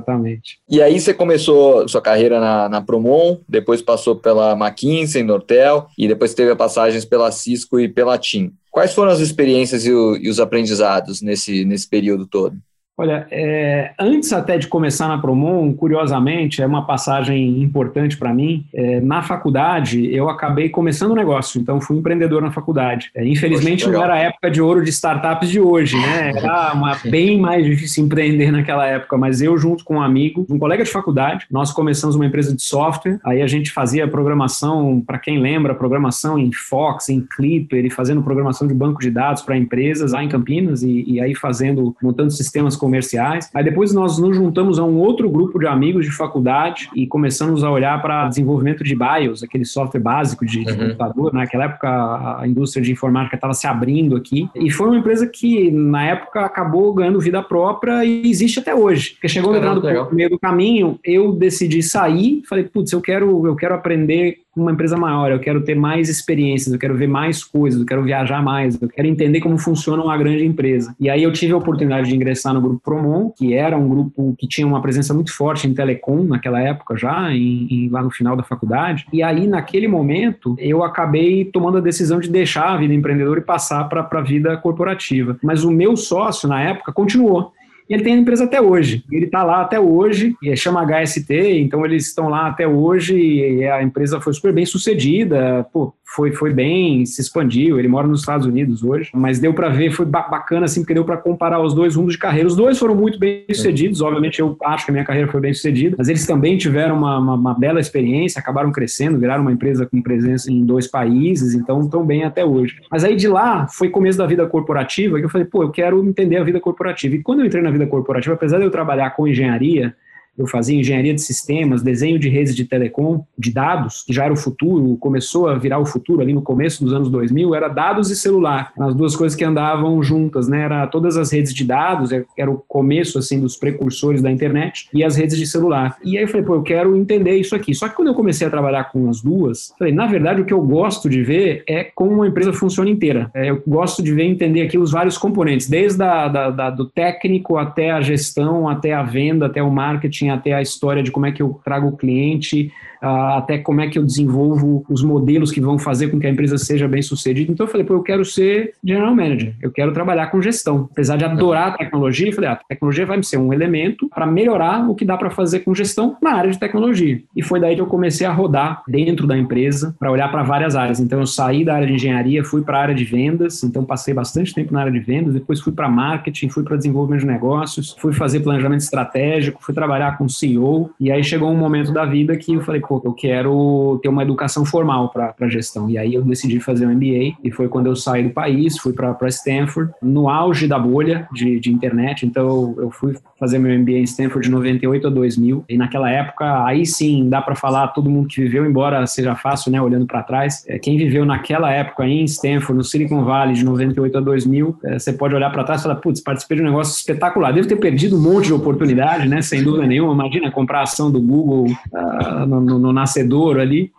E 0.69 0.81
aí 0.81 0.99
você 0.99 1.13
começou 1.13 1.87
sua 1.87 2.01
carreira 2.01 2.39
na, 2.39 2.69
na 2.69 2.81
Promon, 2.81 3.39
depois 3.47 3.81
passou 3.81 4.15
pela 4.15 4.53
McKinsey, 4.53 5.23
Nortel, 5.23 5.87
e 5.97 6.07
depois 6.07 6.33
teve 6.33 6.55
passagens 6.55 7.05
pela 7.05 7.31
Cisco 7.31 7.79
e 7.79 7.87
pela 7.87 8.17
TIM. 8.17 8.53
Quais 8.71 8.93
foram 8.93 9.11
as 9.11 9.19
experiências 9.19 9.85
e, 9.85 9.91
o, 9.91 10.15
e 10.17 10.29
os 10.29 10.39
aprendizados 10.39 11.21
nesse, 11.21 11.63
nesse 11.63 11.87
período 11.87 12.25
todo? 12.25 12.57
Olha, 12.95 13.25
é, 13.31 13.91
antes 13.99 14.31
até 14.31 14.55
de 14.55 14.67
começar 14.67 15.07
na 15.07 15.17
Promon, 15.17 15.73
curiosamente, 15.73 16.61
é 16.61 16.65
uma 16.65 16.85
passagem 16.85 17.59
importante 17.61 18.15
para 18.17 18.31
mim. 18.31 18.65
É, 18.71 19.01
na 19.01 19.23
faculdade, 19.23 20.13
eu 20.13 20.29
acabei 20.29 20.69
começando 20.69 21.11
um 21.11 21.15
negócio, 21.15 21.59
então 21.59 21.81
fui 21.81 21.97
empreendedor 21.97 22.39
na 22.39 22.51
faculdade. 22.51 23.09
É, 23.15 23.25
infelizmente, 23.25 23.83
Poxa, 23.85 23.97
não 23.97 24.03
era 24.03 24.13
a 24.13 24.19
época 24.19 24.51
de 24.51 24.61
ouro 24.61 24.83
de 24.83 24.91
startups 24.91 25.49
de 25.49 25.59
hoje, 25.59 25.97
né? 25.97 26.33
Era 26.35 26.73
uma, 26.73 26.95
bem 27.09 27.39
mais 27.39 27.65
difícil 27.65 28.05
empreender 28.05 28.51
naquela 28.51 28.85
época, 28.85 29.17
mas 29.17 29.41
eu, 29.41 29.57
junto 29.57 29.83
com 29.83 29.95
um 29.95 30.01
amigo, 30.01 30.45
um 30.47 30.59
colega 30.59 30.83
de 30.83 30.91
faculdade, 30.91 31.47
nós 31.49 31.71
começamos 31.71 32.15
uma 32.15 32.27
empresa 32.27 32.55
de 32.55 32.61
software. 32.61 33.19
Aí 33.25 33.41
a 33.41 33.47
gente 33.47 33.71
fazia 33.71 34.07
programação, 34.07 35.01
para 35.01 35.17
quem 35.17 35.39
lembra, 35.39 35.73
programação 35.73 36.37
em 36.37 36.51
Fox, 36.51 37.09
em 37.09 37.21
Clipper, 37.21 37.83
e 37.85 37.89
fazendo 37.89 38.21
programação 38.21 38.67
de 38.67 38.73
banco 38.75 39.01
de 39.01 39.09
dados 39.09 39.41
para 39.41 39.57
empresas 39.57 40.11
lá 40.11 40.23
em 40.23 40.29
Campinas, 40.29 40.83
e, 40.83 41.03
e 41.07 41.19
aí 41.19 41.33
fazendo, 41.33 41.95
montando 41.99 42.29
sistemas 42.29 42.75
comerciais. 42.83 43.49
Aí 43.53 43.63
depois 43.63 43.93
nós 43.93 44.17
nos 44.19 44.35
juntamos 44.35 44.77
a 44.77 44.83
um 44.83 44.97
outro 44.97 45.29
grupo 45.29 45.57
de 45.57 45.65
amigos 45.65 46.05
de 46.05 46.11
faculdade 46.11 46.89
e 46.93 47.07
começamos 47.07 47.63
a 47.63 47.71
olhar 47.71 48.01
para 48.01 48.27
desenvolvimento 48.27 48.83
de 48.83 48.93
BIOS, 48.93 49.41
aquele 49.41 49.63
software 49.63 50.01
básico 50.01 50.45
de, 50.45 50.65
de 50.65 50.71
uhum. 50.73 50.77
computador. 50.79 51.33
Naquela 51.33 51.65
época 51.65 52.39
a 52.39 52.45
indústria 52.45 52.83
de 52.83 52.91
informática 52.91 53.35
estava 53.35 53.53
se 53.53 53.65
abrindo 53.65 54.17
aqui 54.17 54.49
e 54.53 54.69
foi 54.69 54.87
uma 54.87 54.97
empresa 54.97 55.25
que 55.25 55.71
na 55.71 56.03
época 56.03 56.41
acabou 56.41 56.93
ganhando 56.93 57.21
vida 57.21 57.41
própria 57.41 58.03
e 58.03 58.29
existe 58.29 58.59
até 58.59 58.75
hoje. 58.75 59.11
Porque 59.11 59.29
chegou 59.29 59.51
um 59.51 59.53
determinado 59.53 60.13
meio 60.13 60.29
do 60.29 60.37
caminho, 60.39 60.99
eu 61.03 61.31
decidi 61.31 61.81
sair, 61.81 62.43
falei, 62.49 62.65
putz, 62.65 62.91
eu 62.91 62.99
quero, 62.99 63.47
eu 63.47 63.55
quero 63.55 63.73
aprender 63.73 64.42
uma 64.55 64.71
empresa 64.71 64.95
maior, 64.95 65.31
eu 65.31 65.39
quero 65.39 65.61
ter 65.63 65.75
mais 65.75 66.09
experiências, 66.09 66.73
eu 66.73 66.79
quero 66.79 66.95
ver 66.95 67.07
mais 67.07 67.43
coisas, 67.43 67.79
eu 67.79 67.85
quero 67.85 68.03
viajar 68.03 68.41
mais, 68.41 68.79
eu 68.81 68.87
quero 68.87 69.07
entender 69.07 69.41
como 69.41 69.57
funciona 69.57 70.03
uma 70.03 70.17
grande 70.17 70.45
empresa. 70.45 70.95
E 70.99 71.09
aí 71.09 71.23
eu 71.23 71.31
tive 71.31 71.53
a 71.53 71.57
oportunidade 71.57 72.09
de 72.09 72.15
ingressar 72.15 72.53
no 72.53 72.61
grupo 72.61 72.81
Promon, 72.83 73.31
que 73.31 73.53
era 73.53 73.77
um 73.77 73.87
grupo 73.87 74.35
que 74.37 74.47
tinha 74.47 74.67
uma 74.67 74.81
presença 74.81 75.13
muito 75.13 75.33
forte 75.35 75.67
em 75.67 75.73
telecom 75.73 76.23
naquela 76.23 76.59
época 76.59 76.95
já, 76.95 77.31
em, 77.31 77.67
em, 77.69 77.89
lá 77.89 78.01
no 78.01 78.11
final 78.11 78.35
da 78.35 78.43
faculdade. 78.43 79.05
E 79.11 79.23
aí 79.23 79.47
naquele 79.47 79.87
momento 79.87 80.55
eu 80.59 80.83
acabei 80.83 81.45
tomando 81.45 81.77
a 81.77 81.81
decisão 81.81 82.19
de 82.19 82.29
deixar 82.29 82.73
a 82.73 82.77
vida 82.77 82.93
empreendedora 82.93 83.39
e 83.39 83.43
passar 83.43 83.83
para 83.85 84.07
a 84.11 84.21
vida 84.21 84.55
corporativa. 84.57 85.37
Mas 85.41 85.63
o 85.63 85.71
meu 85.71 85.97
sócio 85.97 86.47
na 86.47 86.61
época 86.61 86.91
continuou. 86.91 87.51
E 87.89 87.93
ele 87.93 88.03
tem 88.03 88.13
a 88.13 88.17
empresa 88.17 88.45
até 88.45 88.61
hoje. 88.61 89.03
Ele 89.11 89.25
está 89.25 89.43
lá 89.43 89.61
até 89.61 89.79
hoje, 89.79 90.35
e 90.41 90.55
chama 90.55 90.83
HST, 90.85 91.33
então 91.59 91.85
eles 91.85 92.07
estão 92.07 92.29
lá 92.29 92.47
até 92.47 92.67
hoje, 92.67 93.17
e 93.17 93.67
a 93.67 93.83
empresa 93.83 94.21
foi 94.21 94.33
super 94.33 94.53
bem 94.53 94.65
sucedida. 94.65 95.65
Pô, 95.71 95.93
foi, 96.13 96.31
foi 96.31 96.53
bem, 96.53 97.05
se 97.05 97.21
expandiu. 97.21 97.79
Ele 97.79 97.87
mora 97.87 98.07
nos 98.07 98.19
Estados 98.19 98.45
Unidos 98.45 98.83
hoje, 98.83 99.09
mas 99.13 99.39
deu 99.39 99.53
para 99.53 99.69
ver, 99.69 99.91
foi 99.91 100.05
bacana 100.05 100.65
assim, 100.65 100.81
porque 100.81 100.93
deu 100.93 101.03
para 101.03 101.17
comparar 101.17 101.59
os 101.59 101.73
dois 101.73 101.95
rumos 101.95 102.13
de 102.13 102.19
carreira. 102.19 102.47
Os 102.47 102.55
dois 102.55 102.77
foram 102.77 102.95
muito 102.95 103.17
bem 103.17 103.43
sucedidos, 103.49 103.99
obviamente 104.01 104.39
eu 104.39 104.55
acho 104.63 104.85
que 104.85 104.91
a 104.91 104.93
minha 104.93 105.03
carreira 105.03 105.31
foi 105.31 105.41
bem 105.41 105.53
sucedida, 105.53 105.95
mas 105.97 106.09
eles 106.09 106.25
também 106.25 106.55
tiveram 106.55 106.97
uma, 106.97 107.17
uma, 107.17 107.33
uma 107.33 107.53
bela 107.53 107.79
experiência, 107.79 108.39
acabaram 108.39 108.71
crescendo, 108.71 109.17
viraram 109.17 109.41
uma 109.41 109.51
empresa 109.51 109.85
com 109.87 110.01
presença 110.01 110.51
em 110.51 110.63
dois 110.63 110.87
países, 110.87 111.55
então 111.55 111.81
estão 111.81 112.05
bem 112.05 112.23
até 112.23 112.45
hoje. 112.45 112.75
Mas 112.91 113.03
aí 113.03 113.15
de 113.15 113.27
lá 113.27 113.67
foi 113.67 113.89
começo 113.89 114.17
da 114.17 114.27
vida 114.27 114.45
corporativa 114.45 115.17
que 115.17 115.25
eu 115.25 115.29
falei, 115.29 115.47
pô, 115.47 115.63
eu 115.63 115.71
quero 115.71 116.03
entender 116.05 116.37
a 116.37 116.43
vida 116.43 116.59
corporativa. 116.59 117.15
E 117.15 117.23
quando 117.23 117.39
eu 117.39 117.45
entrei 117.45 117.63
na 117.63 117.71
vida 117.71 117.87
corporativa, 117.87 118.35
apesar 118.35 118.59
de 118.59 118.65
eu 118.65 118.71
trabalhar 118.71 119.09
com 119.11 119.27
engenharia, 119.27 119.95
eu 120.37 120.47
fazia 120.47 120.79
engenharia 120.79 121.13
de 121.13 121.21
sistemas, 121.21 121.83
desenho 121.83 122.17
de 122.17 122.29
redes 122.29 122.55
de 122.55 122.65
telecom, 122.65 123.23
de 123.37 123.51
dados, 123.51 124.03
que 124.05 124.13
já 124.13 124.25
era 124.25 124.33
o 124.33 124.37
futuro, 124.37 124.97
começou 124.97 125.47
a 125.47 125.55
virar 125.55 125.79
o 125.79 125.85
futuro 125.85 126.21
ali 126.21 126.33
no 126.33 126.41
começo 126.41 126.83
dos 126.83 126.93
anos 126.93 127.09
2000, 127.09 127.53
era 127.53 127.67
dados 127.67 128.09
e 128.09 128.15
celular, 128.15 128.71
as 128.79 128.95
duas 128.95 129.15
coisas 129.15 129.35
que 129.35 129.43
andavam 129.43 130.01
juntas, 130.01 130.47
né? 130.47 130.63
Era 130.63 130.87
todas 130.87 131.17
as 131.17 131.31
redes 131.31 131.53
de 131.53 131.63
dados, 131.63 132.11
é, 132.11 132.25
era 132.37 132.49
o 132.49 132.63
começo 132.67 133.17
assim 133.19 133.39
dos 133.39 133.55
precursores 133.55 134.21
da 134.21 134.31
internet 134.31 134.87
e 134.93 135.03
as 135.03 135.15
redes 135.15 135.37
de 135.37 135.45
celular. 135.45 135.97
E 136.03 136.17
aí 136.17 136.23
eu 136.23 136.27
falei, 136.27 136.45
pô, 136.45 136.55
eu 136.55 136.63
quero 136.63 136.95
entender 136.95 137.35
isso 137.35 137.55
aqui. 137.55 137.73
Só 137.73 137.87
que 137.87 137.95
quando 137.95 138.07
eu 138.07 138.13
comecei 138.13 138.47
a 138.47 138.49
trabalhar 138.49 138.85
com 138.85 139.09
as 139.09 139.21
duas, 139.21 139.73
falei, 139.77 139.93
na 139.93 140.07
verdade 140.07 140.41
o 140.41 140.45
que 140.45 140.53
eu 140.53 140.61
gosto 140.61 141.09
de 141.09 141.21
ver 141.23 141.63
é 141.67 141.83
como 141.83 142.11
uma 142.11 142.27
empresa 142.27 142.51
funciona 142.53 142.89
inteira. 142.89 143.29
É, 143.33 143.49
eu 143.49 143.61
gosto 143.67 144.01
de 144.01 144.13
ver 144.13 144.23
entender 144.23 144.61
aqui 144.61 144.77
os 144.77 144.91
vários 144.91 145.17
componentes, 145.17 145.69
desde 145.69 146.01
a, 146.03 146.27
da, 146.27 146.49
da, 146.49 146.69
do 146.69 146.85
técnico 146.85 147.57
até 147.57 147.91
a 147.91 148.01
gestão, 148.01 148.67
até 148.67 148.93
a 148.93 149.03
venda, 149.03 149.45
até 149.45 149.61
o 149.61 149.71
marketing 149.71 150.22
marketing, 150.23 150.29
até 150.29 150.53
a 150.53 150.61
história 150.61 151.03
de 151.03 151.11
como 151.11 151.25
é 151.25 151.31
que 151.31 151.41
eu 151.41 151.59
trago 151.63 151.87
o 151.87 151.97
cliente, 151.97 152.71
até 153.03 153.57
como 153.57 153.81
é 153.81 153.87
que 153.87 153.99
eu 153.99 154.03
desenvolvo 154.03 154.85
os 154.89 155.03
modelos 155.03 155.51
que 155.51 155.59
vão 155.59 155.77
fazer 155.77 156.07
com 156.07 156.19
que 156.19 156.27
a 156.27 156.29
empresa 156.29 156.57
seja 156.57 156.87
bem 156.87 157.01
sucedida. 157.01 157.51
Então 157.51 157.65
eu 157.65 157.71
falei, 157.71 157.85
pô, 157.85 157.93
eu 157.95 158.03
quero 158.03 158.23
ser 158.23 158.73
general 158.83 159.15
manager, 159.15 159.53
eu 159.61 159.71
quero 159.71 159.91
trabalhar 159.91 160.27
com 160.27 160.41
gestão. 160.41 160.87
Apesar 160.91 161.17
de 161.17 161.25
adorar 161.25 161.69
a 161.69 161.71
tecnologia, 161.77 162.29
eu 162.29 162.33
falei, 162.33 162.49
ah, 162.49 162.53
a 162.53 162.67
tecnologia 162.67 163.05
vai 163.05 163.21
ser 163.23 163.37
um 163.37 163.51
elemento 163.53 164.09
para 164.09 164.25
melhorar 164.25 164.89
o 164.89 164.95
que 164.95 165.05
dá 165.05 165.17
para 165.17 165.29
fazer 165.29 165.59
com 165.59 165.75
gestão 165.75 166.17
na 166.21 166.33
área 166.33 166.51
de 166.51 166.57
tecnologia. 166.57 167.21
E 167.35 167.41
foi 167.43 167.59
daí 167.59 167.75
que 167.75 167.81
eu 167.81 167.87
comecei 167.87 168.25
a 168.25 168.31
rodar 168.31 168.83
dentro 168.87 169.27
da 169.27 169.37
empresa 169.37 169.95
para 169.99 170.11
olhar 170.11 170.29
para 170.31 170.43
várias 170.43 170.75
áreas. 170.75 170.99
Então 170.99 171.19
eu 171.19 171.27
saí 171.27 171.65
da 171.65 171.75
área 171.75 171.87
de 171.87 171.93
engenharia, 171.93 172.43
fui 172.43 172.61
para 172.61 172.77
a 172.77 172.81
área 172.81 172.95
de 172.95 173.03
vendas, 173.03 173.63
então 173.63 173.83
passei 173.83 174.13
bastante 174.13 174.53
tempo 174.53 174.73
na 174.73 174.81
área 174.81 174.91
de 174.91 174.99
vendas, 174.99 175.33
depois 175.33 175.59
fui 175.59 175.73
para 175.73 175.89
marketing, 175.89 176.49
fui 176.49 176.63
para 176.63 176.77
desenvolvimento 176.77 177.21
de 177.21 177.27
negócios, 177.27 177.95
fui 177.99 178.13
fazer 178.13 178.39
planejamento 178.39 178.81
estratégico, 178.81 179.63
fui 179.63 179.73
trabalhar 179.73 180.17
com 180.17 180.27
CEO, 180.29 180.91
e 180.99 181.11
aí 181.11 181.23
chegou 181.23 181.51
um 181.51 181.57
momento 181.57 181.91
da 181.91 182.05
vida 182.05 182.35
que 182.35 182.53
eu 182.53 182.61
falei, 182.61 182.81
pô, 182.81 182.92
eu 183.03 183.13
quero 183.13 183.99
ter 184.01 184.09
uma 184.09 184.23
educação 184.23 184.65
formal 184.65 185.09
para 185.09 185.47
gestão. 185.47 185.89
E 185.89 185.97
aí 185.97 186.13
eu 186.13 186.21
decidi 186.21 186.59
fazer 186.59 186.85
um 186.85 186.93
MBA, 186.93 187.37
e 187.43 187.51
foi 187.51 187.67
quando 187.67 187.87
eu 187.87 187.95
saí 187.95 188.23
do 188.23 188.29
país, 188.29 188.77
fui 188.77 188.93
para 188.93 189.27
Stanford, 189.27 189.91
no 190.01 190.29
auge 190.29 190.67
da 190.67 190.77
bolha 190.77 191.27
de, 191.31 191.59
de 191.59 191.71
internet, 191.71 192.25
então 192.25 192.75
eu 192.77 192.91
fui 192.91 193.15
fazer 193.43 193.59
meu 193.59 193.77
MBA 193.77 193.91
em 193.91 194.03
Stanford 194.03 194.47
de 194.47 194.51
98 194.51 195.07
a 195.07 195.09
2000, 195.09 195.65
e 195.67 195.77
naquela 195.77 196.09
época, 196.09 196.65
aí 196.65 196.85
sim, 196.85 197.27
dá 197.27 197.41
para 197.41 197.55
falar 197.55 197.89
todo 197.89 198.09
mundo 198.09 198.29
que 198.29 198.39
viveu, 198.39 198.65
embora 198.65 199.05
seja 199.05 199.35
fácil, 199.35 199.69
né, 199.69 199.81
olhando 199.81 200.05
para 200.05 200.23
trás, 200.23 200.63
é, 200.65 200.79
quem 200.79 200.97
viveu 200.97 201.25
naquela 201.25 201.69
época 201.69 202.07
em 202.07 202.23
Stanford, 202.23 202.77
no 202.77 202.83
Silicon 202.85 203.25
Valley, 203.25 203.55
de 203.55 203.65
98 203.65 204.17
a 204.17 204.21
2000, 204.21 204.79
é, 204.85 204.97
você 204.97 205.11
pode 205.11 205.35
olhar 205.35 205.49
para 205.51 205.65
trás 205.65 205.81
e 205.81 205.83
falar, 205.83 205.95
putz, 205.95 206.21
participei 206.21 206.55
de 206.55 206.63
um 206.63 206.67
negócio 206.67 206.97
espetacular, 206.97 207.51
devo 207.51 207.67
ter 207.67 207.75
perdido 207.75 208.15
um 208.15 208.21
monte 208.21 208.45
de 208.45 208.53
oportunidade, 208.53 209.27
né, 209.27 209.41
sem 209.41 209.61
dúvida 209.61 209.85
nenhuma, 209.85 210.13
imagina 210.13 210.49
comprar 210.49 210.79
a 210.79 210.83
ação 210.83 211.11
do 211.11 211.19
Google 211.19 211.65
uh, 211.65 212.45
no, 212.47 212.61
no, 212.61 212.79
no 212.79 212.93
nascedouro 212.93 213.59
ali, 213.59 213.91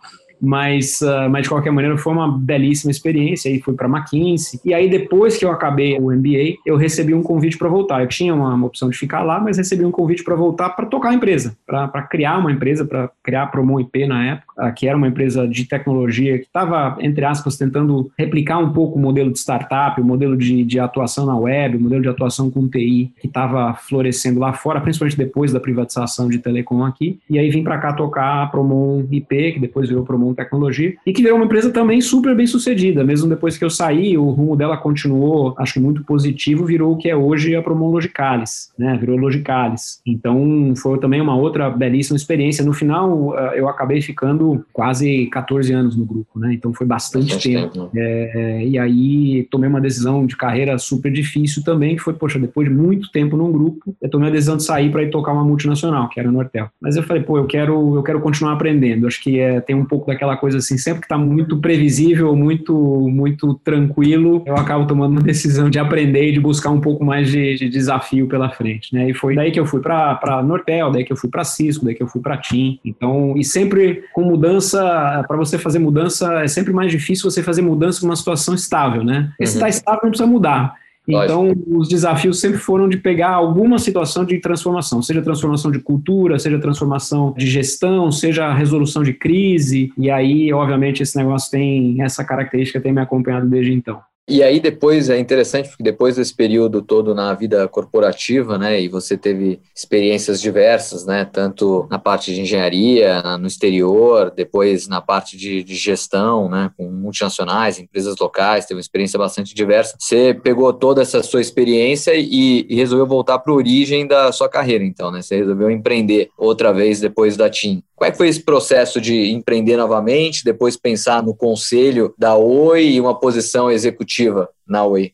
mas, 0.45 1.01
uh, 1.01 1.29
mas 1.29 1.43
de 1.43 1.49
qualquer 1.49 1.71
maneira 1.71 1.97
foi 1.97 2.13
uma 2.13 2.31
belíssima 2.31 2.91
experiência. 2.91 3.49
Aí 3.49 3.59
fui 3.59 3.73
para 3.73 3.87
McKinsey 3.87 4.59
e 4.63 4.73
aí 4.73 4.89
depois 4.89 5.37
que 5.37 5.43
eu 5.43 5.51
acabei 5.51 5.97
o 5.97 6.11
MBA, 6.11 6.59
eu 6.65 6.77
recebi 6.77 7.13
um 7.13 7.23
convite 7.23 7.57
para 7.57 7.67
voltar. 7.67 8.01
Eu 8.01 8.07
tinha 8.07 8.33
uma, 8.33 8.53
uma, 8.53 8.67
opção 8.67 8.89
de 8.89 8.97
ficar 8.97 9.23
lá, 9.23 9.39
mas 9.39 9.57
recebi 9.57 9.83
um 9.83 9.91
convite 9.91 10.23
para 10.23 10.35
voltar 10.35 10.69
para 10.69 10.85
tocar 10.85 11.09
a 11.09 11.13
empresa, 11.13 11.57
para 11.65 12.01
criar 12.03 12.37
uma 12.37 12.51
empresa, 12.51 12.85
para 12.85 13.09
criar 13.23 13.43
a 13.43 13.47
Promon 13.47 13.79
IP 13.79 14.05
na 14.05 14.25
época. 14.25 14.44
Que 14.75 14.87
era 14.87 14.97
uma 14.97 15.07
empresa 15.07 15.47
de 15.47 15.65
tecnologia 15.65 16.37
que 16.37 16.45
estava, 16.45 16.97
entre 16.99 17.25
aspas, 17.25 17.57
tentando 17.57 18.11
replicar 18.17 18.57
um 18.59 18.71
pouco 18.71 18.97
o 18.97 19.01
modelo 19.01 19.31
de 19.31 19.39
startup, 19.39 19.99
o 19.99 20.03
modelo 20.03 20.37
de, 20.37 20.63
de 20.63 20.79
atuação 20.79 21.25
na 21.25 21.37
web, 21.37 21.77
o 21.77 21.81
modelo 21.81 22.01
de 22.01 22.09
atuação 22.09 22.49
com 22.49 22.67
TI 22.67 23.11
que 23.19 23.27
estava 23.27 23.73
florescendo 23.73 24.39
lá 24.39 24.53
fora, 24.53 24.81
principalmente 24.81 25.17
depois 25.17 25.51
da 25.51 25.59
privatização 25.59 26.29
de 26.29 26.39
telecom 26.39 26.83
aqui. 26.83 27.19
E 27.29 27.37
aí 27.37 27.49
vim 27.49 27.63
para 27.63 27.77
cá 27.77 27.93
tocar 27.93 28.43
a 28.43 28.47
Promon 28.47 29.05
IP, 29.11 29.53
que 29.53 29.59
depois 29.59 29.89
virou 29.89 30.05
Promon 30.05 30.33
Tecnologia, 30.33 30.95
e 31.05 31.13
que 31.13 31.21
virou 31.21 31.37
uma 31.37 31.45
empresa 31.45 31.71
também 31.71 32.01
super 32.01 32.35
bem 32.35 32.47
sucedida. 32.47 33.03
Mesmo 33.03 33.29
depois 33.29 33.57
que 33.57 33.65
eu 33.65 33.69
saí, 33.69 34.17
o 34.17 34.29
rumo 34.29 34.55
dela 34.55 34.77
continuou, 34.77 35.53
acho 35.57 35.73
que 35.73 35.79
muito 35.79 36.03
positivo, 36.03 36.65
virou 36.65 36.93
o 36.93 36.97
que 36.97 37.09
é 37.09 37.15
hoje 37.15 37.55
a 37.55 37.61
Promon 37.61 37.91
Logicalis, 37.91 38.71
né? 38.77 38.97
Virou 38.99 39.17
Logicalis. 39.17 40.01
Então 40.05 40.73
foi 40.77 40.99
também 40.99 41.21
uma 41.21 41.35
outra 41.35 41.69
belíssima 41.69 42.17
experiência. 42.17 42.63
No 42.63 42.73
final, 42.73 43.37
eh, 43.37 43.59
eu 43.59 43.67
acabei 43.67 44.01
ficando 44.01 44.44
quase 44.73 45.27
14 45.27 45.73
anos 45.73 45.95
no 45.95 46.05
grupo, 46.05 46.39
né? 46.39 46.53
Então 46.53 46.73
foi 46.73 46.85
bastante, 46.85 47.33
bastante 47.33 47.49
tempo. 47.49 47.73
tempo 47.73 47.89
né? 47.93 48.01
é, 48.01 48.65
e 48.65 48.77
aí 48.79 49.47
tomei 49.49 49.69
uma 49.69 49.81
decisão 49.81 50.25
de 50.25 50.35
carreira 50.35 50.77
super 50.77 51.11
difícil 51.11 51.63
também, 51.63 51.95
que 51.95 52.01
foi, 52.01 52.13
poxa, 52.13 52.39
depois 52.39 52.67
de 52.67 52.73
muito 52.73 53.11
tempo 53.11 53.37
num 53.37 53.51
grupo, 53.51 53.95
eu 54.01 54.09
tomei 54.09 54.29
a 54.29 54.31
decisão 54.31 54.57
de 54.57 54.63
sair 54.63 54.91
para 54.91 55.03
ir 55.03 55.09
tocar 55.09 55.33
uma 55.33 55.43
multinacional, 55.43 56.09
que 56.09 56.19
era 56.19 56.29
a 56.29 56.31
Nortel. 56.31 56.69
Mas 56.81 56.95
eu 56.95 57.03
falei, 57.03 57.23
pô, 57.23 57.37
eu 57.37 57.45
quero, 57.45 57.95
eu 57.95 58.03
quero 58.03 58.19
continuar 58.19 58.53
aprendendo. 58.53 59.07
Acho 59.07 59.21
que 59.21 59.39
é, 59.39 59.59
tem 59.61 59.75
um 59.75 59.85
pouco 59.85 60.07
daquela 60.07 60.37
coisa 60.37 60.57
assim, 60.57 60.77
sempre 60.77 61.01
que 61.01 61.05
está 61.05 61.17
muito 61.17 61.57
previsível, 61.57 62.35
muito, 62.35 62.73
muito 63.09 63.55
tranquilo, 63.63 64.43
eu 64.45 64.55
acabo 64.55 64.85
tomando 64.85 65.11
uma 65.11 65.21
decisão 65.21 65.69
de 65.69 65.79
aprender 65.79 66.29
e 66.29 66.31
de 66.31 66.39
buscar 66.39 66.69
um 66.69 66.81
pouco 66.81 67.03
mais 67.03 67.29
de, 67.29 67.55
de 67.55 67.69
desafio 67.69 68.27
pela 68.27 68.49
frente, 68.49 68.93
né? 68.93 69.09
E 69.09 69.13
foi 69.13 69.35
daí 69.35 69.51
que 69.51 69.59
eu 69.59 69.65
fui 69.65 69.81
para 69.81 70.43
Nortel, 70.43 70.91
daí 70.91 71.03
que 71.03 71.11
eu 71.11 71.17
fui 71.17 71.29
para 71.29 71.43
Cisco, 71.43 71.85
daí 71.85 71.95
que 71.95 72.03
eu 72.03 72.07
fui 72.07 72.21
para 72.21 72.37
TIM. 72.37 72.79
Então, 72.83 73.35
e 73.37 73.43
sempre 73.43 74.03
com 74.13 74.23
mudança, 74.35 75.23
para 75.27 75.37
você 75.37 75.57
fazer 75.57 75.79
mudança, 75.79 76.43
é 76.43 76.47
sempre 76.47 76.73
mais 76.73 76.91
difícil 76.91 77.29
você 77.29 77.41
fazer 77.41 77.61
mudança 77.61 78.05
numa 78.05 78.15
situação 78.15 78.53
estável, 78.53 79.03
né? 79.03 79.31
Uhum. 79.39 79.45
se 79.45 79.53
está 79.53 79.69
estável, 79.69 80.01
não 80.03 80.09
precisa 80.09 80.29
mudar. 80.29 80.75
Então, 81.07 81.49
Lógico. 81.49 81.77
os 81.77 81.87
desafios 81.87 82.39
sempre 82.39 82.57
foram 82.57 82.89
de 82.89 82.97
pegar 82.97 83.29
alguma 83.29 83.77
situação 83.77 84.25
de 84.25 84.39
transformação, 84.39 85.03
seja 85.03 85.21
transformação 85.21 85.69
de 85.71 85.79
cultura, 85.79 86.39
seja 86.39 86.59
transformação 86.59 87.33
de 87.37 87.45
gestão, 87.45 88.11
seja 88.11 88.51
resolução 88.51 89.03
de 89.03 89.13
crise. 89.13 89.93
E 89.97 90.09
aí, 90.09 90.51
obviamente, 90.51 91.03
esse 91.03 91.15
negócio 91.15 91.51
tem 91.51 92.01
essa 92.01 92.23
característica, 92.23 92.81
tem 92.81 92.91
me 92.91 93.01
acompanhado 93.01 93.47
desde 93.47 93.71
então. 93.71 93.99
E 94.27 94.41
aí 94.41 94.59
depois 94.59 95.07
é 95.07 95.19
interessante 95.19 95.69
porque 95.69 95.83
depois 95.83 96.15
desse 96.15 96.33
período 96.33 96.81
todo 96.81 97.13
na 97.13 97.31
vida 97.35 97.67
corporativa, 97.67 98.57
né, 98.57 98.81
e 98.81 98.87
você 98.87 99.15
teve 99.15 99.59
experiências 99.75 100.41
diversas, 100.41 101.05
né, 101.05 101.25
tanto 101.25 101.87
na 101.91 101.99
parte 101.99 102.33
de 102.33 102.41
engenharia, 102.41 103.21
no 103.37 103.45
exterior, 103.45 104.31
depois 104.35 104.87
na 104.87 104.99
parte 104.99 105.37
de, 105.37 105.63
de 105.63 105.75
gestão, 105.75 106.49
né, 106.49 106.71
com 106.75 106.89
multinacionais, 106.89 107.77
empresas 107.77 108.15
locais, 108.19 108.65
teve 108.65 108.79
uma 108.79 108.81
experiência 108.81 109.19
bastante 109.19 109.53
diversa. 109.53 109.95
Você 109.99 110.33
pegou 110.33 110.73
toda 110.73 111.03
essa 111.03 111.21
sua 111.21 111.39
experiência 111.39 112.15
e, 112.15 112.65
e 112.67 112.75
resolveu 112.75 113.05
voltar 113.05 113.37
para 113.37 113.53
a 113.53 113.55
origem 113.55 114.07
da 114.07 114.31
sua 114.31 114.49
carreira, 114.49 114.83
então, 114.83 115.11
né? 115.11 115.21
Você 115.21 115.35
resolveu 115.35 115.69
empreender 115.69 116.31
outra 116.35 116.73
vez 116.73 116.99
depois 116.99 117.37
da 117.37 117.47
TIM. 117.47 117.83
Como 117.95 118.07
é 118.07 118.11
que 118.11 118.17
foi 118.17 118.27
esse 118.27 118.43
processo 118.43 118.99
de 118.99 119.31
empreender 119.31 119.77
novamente, 119.77 120.43
depois 120.43 120.75
pensar 120.75 121.23
no 121.23 121.33
conselho 121.33 122.13
da 122.17 122.35
Oi 122.35 122.87
e 122.87 123.01
uma 123.01 123.17
posição 123.17 123.71
executiva 123.71 124.49
na 124.67 124.83
Oi? 124.83 125.13